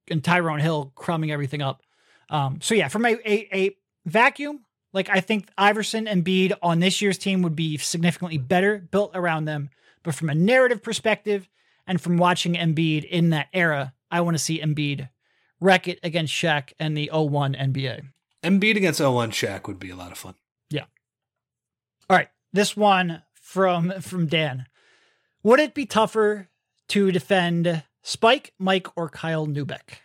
and 0.09 0.23
Tyrone 0.23 0.59
Hill 0.59 0.91
crumbing 0.95 1.31
everything 1.31 1.61
up. 1.61 1.81
Um, 2.29 2.59
so 2.61 2.73
yeah, 2.73 2.87
from 2.87 3.05
a, 3.05 3.13
a 3.25 3.49
a 3.53 3.77
vacuum, 4.05 4.61
like 4.93 5.09
I 5.09 5.19
think 5.19 5.49
Iverson 5.57 6.07
and 6.07 6.23
Bede 6.23 6.53
on 6.61 6.79
this 6.79 7.01
year's 7.01 7.17
team 7.17 7.41
would 7.41 7.55
be 7.55 7.77
significantly 7.77 8.37
better 8.37 8.79
built 8.91 9.11
around 9.13 9.45
them. 9.45 9.69
But 10.03 10.15
from 10.15 10.29
a 10.29 10.35
narrative 10.35 10.83
perspective 10.83 11.49
and 11.87 11.99
from 11.99 12.17
watching 12.17 12.53
Embiid 12.53 13.03
in 13.05 13.31
that 13.31 13.47
era, 13.53 13.93
I 14.09 14.21
want 14.21 14.35
to 14.35 14.43
see 14.43 14.61
Embiid 14.61 15.09
wreck 15.59 15.87
it 15.87 15.99
against 16.03 16.33
Shaq 16.33 16.73
and 16.79 16.95
the 16.95 17.09
01 17.11 17.55
NBA. 17.55 18.03
Embiid 18.45 18.77
against 18.77 18.99
01 18.99 19.31
Shaq 19.31 19.67
would 19.67 19.79
be 19.79 19.89
a 19.89 19.95
lot 19.95 20.11
of 20.11 20.17
fun. 20.17 20.35
Yeah. 20.69 20.85
All 22.09 22.15
right, 22.15 22.29
this 22.53 22.77
one 22.77 23.23
from 23.33 23.99
from 24.01 24.27
Dan. 24.27 24.67
Would 25.43 25.59
it 25.59 25.73
be 25.73 25.85
tougher 25.85 26.49
to 26.89 27.11
defend 27.11 27.83
Spike, 28.03 28.53
Mike, 28.59 28.87
or 28.95 29.09
Kyle 29.09 29.47
Neubeck? 29.47 29.99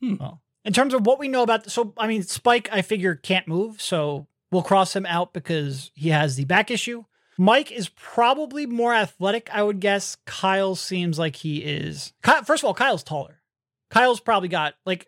Hmm. 0.00 0.16
Well, 0.16 0.42
in 0.64 0.72
terms 0.72 0.94
of 0.94 1.06
what 1.06 1.18
we 1.18 1.28
know 1.28 1.42
about, 1.42 1.70
so 1.70 1.94
I 1.96 2.08
mean, 2.08 2.22
Spike, 2.24 2.68
I 2.72 2.82
figure 2.82 3.14
can't 3.14 3.46
move, 3.46 3.80
so 3.80 4.26
we'll 4.50 4.62
cross 4.62 4.94
him 4.94 5.06
out 5.06 5.32
because 5.32 5.92
he 5.94 6.08
has 6.10 6.36
the 6.36 6.44
back 6.44 6.70
issue. 6.70 7.04
Mike 7.38 7.70
is 7.70 7.90
probably 7.90 8.66
more 8.66 8.94
athletic, 8.94 9.48
I 9.52 9.62
would 9.62 9.78
guess. 9.78 10.16
Kyle 10.24 10.74
seems 10.74 11.18
like 11.18 11.36
he 11.36 11.58
is. 11.58 12.12
First 12.44 12.62
of 12.62 12.64
all, 12.64 12.74
Kyle's 12.74 13.02
taller. 13.02 13.42
Kyle's 13.90 14.20
probably 14.20 14.48
got 14.48 14.74
like 14.84 15.06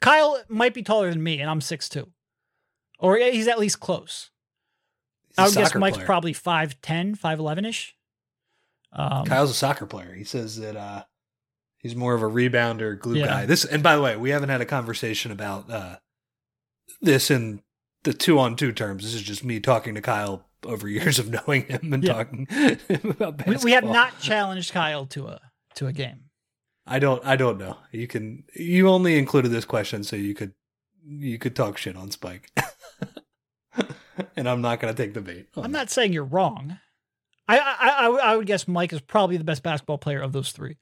Kyle 0.00 0.40
might 0.48 0.74
be 0.74 0.82
taller 0.82 1.10
than 1.10 1.22
me, 1.22 1.40
and 1.40 1.50
I'm 1.50 1.60
6'2. 1.60 2.06
Or 2.98 3.16
he's 3.16 3.48
at 3.48 3.58
least 3.58 3.80
close. 3.80 4.30
I 5.38 5.44
would 5.46 5.54
guess 5.54 5.74
Mike's 5.74 5.96
player. 5.96 6.06
probably 6.06 6.32
5'10, 6.32 7.18
5'11 7.18 7.66
ish. 7.68 7.94
Um, 8.92 9.26
Kyle's 9.26 9.50
a 9.50 9.54
soccer 9.54 9.84
player. 9.84 10.14
He 10.14 10.24
says 10.24 10.56
that 10.58 10.76
uh, 10.76 11.04
he's 11.78 11.94
more 11.94 12.14
of 12.14 12.22
a 12.22 12.26
rebounder, 12.26 12.98
glue 12.98 13.16
Yeah. 13.16 13.26
guy. 13.26 13.46
This, 13.46 13.64
and 13.64 13.82
by 13.82 13.96
the 13.96 14.02
way, 14.02 14.16
we 14.16 14.30
haven't 14.30 14.48
had 14.48 14.62
a 14.62 14.66
conversation 14.66 15.30
about 15.30 15.70
uh, 15.70 15.96
this 17.02 17.30
in 17.30 17.62
the 18.04 18.14
two 18.14 18.38
on 18.38 18.56
two 18.56 18.72
terms. 18.72 19.04
This 19.04 19.12
is 19.14 19.22
just 19.22 19.44
me 19.44 19.60
talking 19.60 19.94
to 19.94 20.00
Kyle 20.00 20.46
over 20.64 20.88
years 20.88 21.18
of 21.18 21.28
knowing 21.28 21.66
him 21.66 21.92
and 21.92 22.02
Yeah. 22.02 22.12
talking 22.14 22.46
him 22.48 22.78
about 22.88 23.18
we, 23.46 23.54
basketball. 23.54 23.64
we 23.64 23.72
have 23.72 23.84
not 23.84 24.18
challenged 24.20 24.72
Kyle 24.72 25.04
to 25.06 25.26
a 25.26 25.40
to 25.74 25.86
a 25.86 25.92
game. 25.92 26.25
I 26.86 26.98
don't. 26.98 27.24
I 27.24 27.36
don't 27.36 27.58
know. 27.58 27.78
You 27.90 28.06
can. 28.06 28.44
You 28.54 28.88
only 28.88 29.18
included 29.18 29.48
this 29.48 29.64
question 29.64 30.04
so 30.04 30.16
you 30.16 30.34
could 30.34 30.52
you 31.06 31.38
could 31.38 31.56
talk 31.56 31.78
shit 31.78 31.96
on 31.96 32.10
Spike. 32.10 32.50
and 34.36 34.48
I'm 34.48 34.60
not 34.60 34.80
going 34.80 34.94
to 34.94 35.02
take 35.02 35.14
the 35.14 35.20
bait. 35.20 35.48
I'm 35.56 35.72
not 35.72 35.90
saying 35.90 36.12
you're 36.12 36.24
wrong. 36.24 36.78
I, 37.48 37.58
I, 37.58 37.88
I, 37.88 38.06
I 38.32 38.36
would 38.36 38.46
guess 38.46 38.66
Mike 38.66 38.92
is 38.92 39.00
probably 39.00 39.36
the 39.36 39.44
best 39.44 39.62
basketball 39.62 39.98
player 39.98 40.20
of 40.20 40.32
those 40.32 40.50
three, 40.50 40.76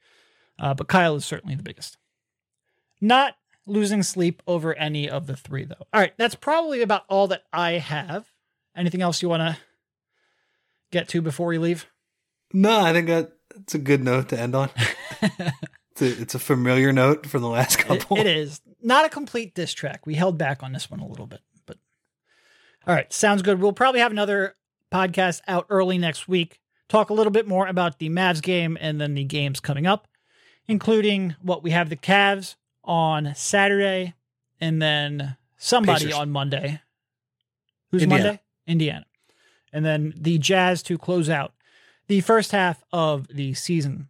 uh, 0.57 0.73
but 0.73 0.87
Kyle 0.87 1.15
is 1.15 1.25
certainly 1.25 1.55
the 1.55 1.63
biggest. 1.63 1.97
Not 2.99 3.35
losing 3.67 4.01
sleep 4.01 4.41
over 4.47 4.73
any 4.73 5.09
of 5.09 5.27
the 5.27 5.35
three, 5.35 5.65
though. 5.65 5.85
All 5.93 6.01
right, 6.01 6.13
that's 6.17 6.35
probably 6.35 6.81
about 6.81 7.03
all 7.07 7.27
that 7.27 7.43
I 7.53 7.73
have. 7.73 8.25
Anything 8.75 9.01
else 9.01 9.21
you 9.21 9.29
want 9.29 9.41
to 9.41 9.57
get 10.91 11.07
to 11.09 11.21
before 11.21 11.47
we 11.47 11.59
leave? 11.59 11.87
No, 12.51 12.79
I 12.79 12.93
think 12.93 13.07
that, 13.07 13.33
that's 13.55 13.75
a 13.75 13.79
good 13.79 14.03
note 14.03 14.29
to 14.29 14.39
end 14.39 14.55
on. 14.55 14.69
it's, 15.95 16.01
a, 16.01 16.21
it's 16.21 16.35
a 16.35 16.39
familiar 16.39 16.91
note 16.91 17.25
from 17.25 17.41
the 17.41 17.49
last 17.49 17.77
couple. 17.79 18.17
It, 18.17 18.27
it 18.27 18.37
is 18.37 18.61
not 18.81 19.05
a 19.05 19.09
complete 19.09 19.55
diss 19.55 19.73
track. 19.73 20.05
We 20.05 20.15
held 20.15 20.37
back 20.37 20.61
on 20.61 20.73
this 20.73 20.91
one 20.91 20.99
a 20.99 21.07
little 21.07 21.27
bit, 21.27 21.41
but 21.65 21.77
all 22.85 22.93
right, 22.93 23.11
sounds 23.13 23.41
good. 23.41 23.61
We'll 23.61 23.73
probably 23.73 24.01
have 24.01 24.11
another 24.11 24.55
podcast 24.91 25.41
out 25.47 25.65
early 25.69 25.97
next 25.97 26.27
week. 26.27 26.59
Talk 26.89 27.09
a 27.09 27.13
little 27.13 27.31
bit 27.31 27.47
more 27.47 27.67
about 27.67 27.99
the 27.99 28.09
Mavs 28.09 28.41
game 28.41 28.77
and 28.79 28.99
then 28.99 29.15
the 29.15 29.23
games 29.23 29.59
coming 29.59 29.87
up, 29.87 30.07
including 30.67 31.35
what 31.41 31.63
we 31.63 31.71
have 31.71 31.89
the 31.89 31.95
Cavs 31.95 32.55
on 32.83 33.33
Saturday 33.35 34.13
and 34.61 34.81
then 34.81 35.37
somebody 35.57 36.05
Pacers. 36.05 36.19
on 36.19 36.29
Monday. 36.29 36.81
Who's 37.91 38.03
Indiana. 38.03 38.23
Monday? 38.23 38.41
Indiana. 38.67 39.05
And 39.73 39.85
then 39.85 40.13
the 40.15 40.37
Jazz 40.37 40.83
to 40.83 40.97
close 40.97 41.29
out 41.29 41.53
the 42.07 42.21
first 42.21 42.51
half 42.51 42.83
of 42.91 43.27
the 43.29 43.53
season. 43.53 44.09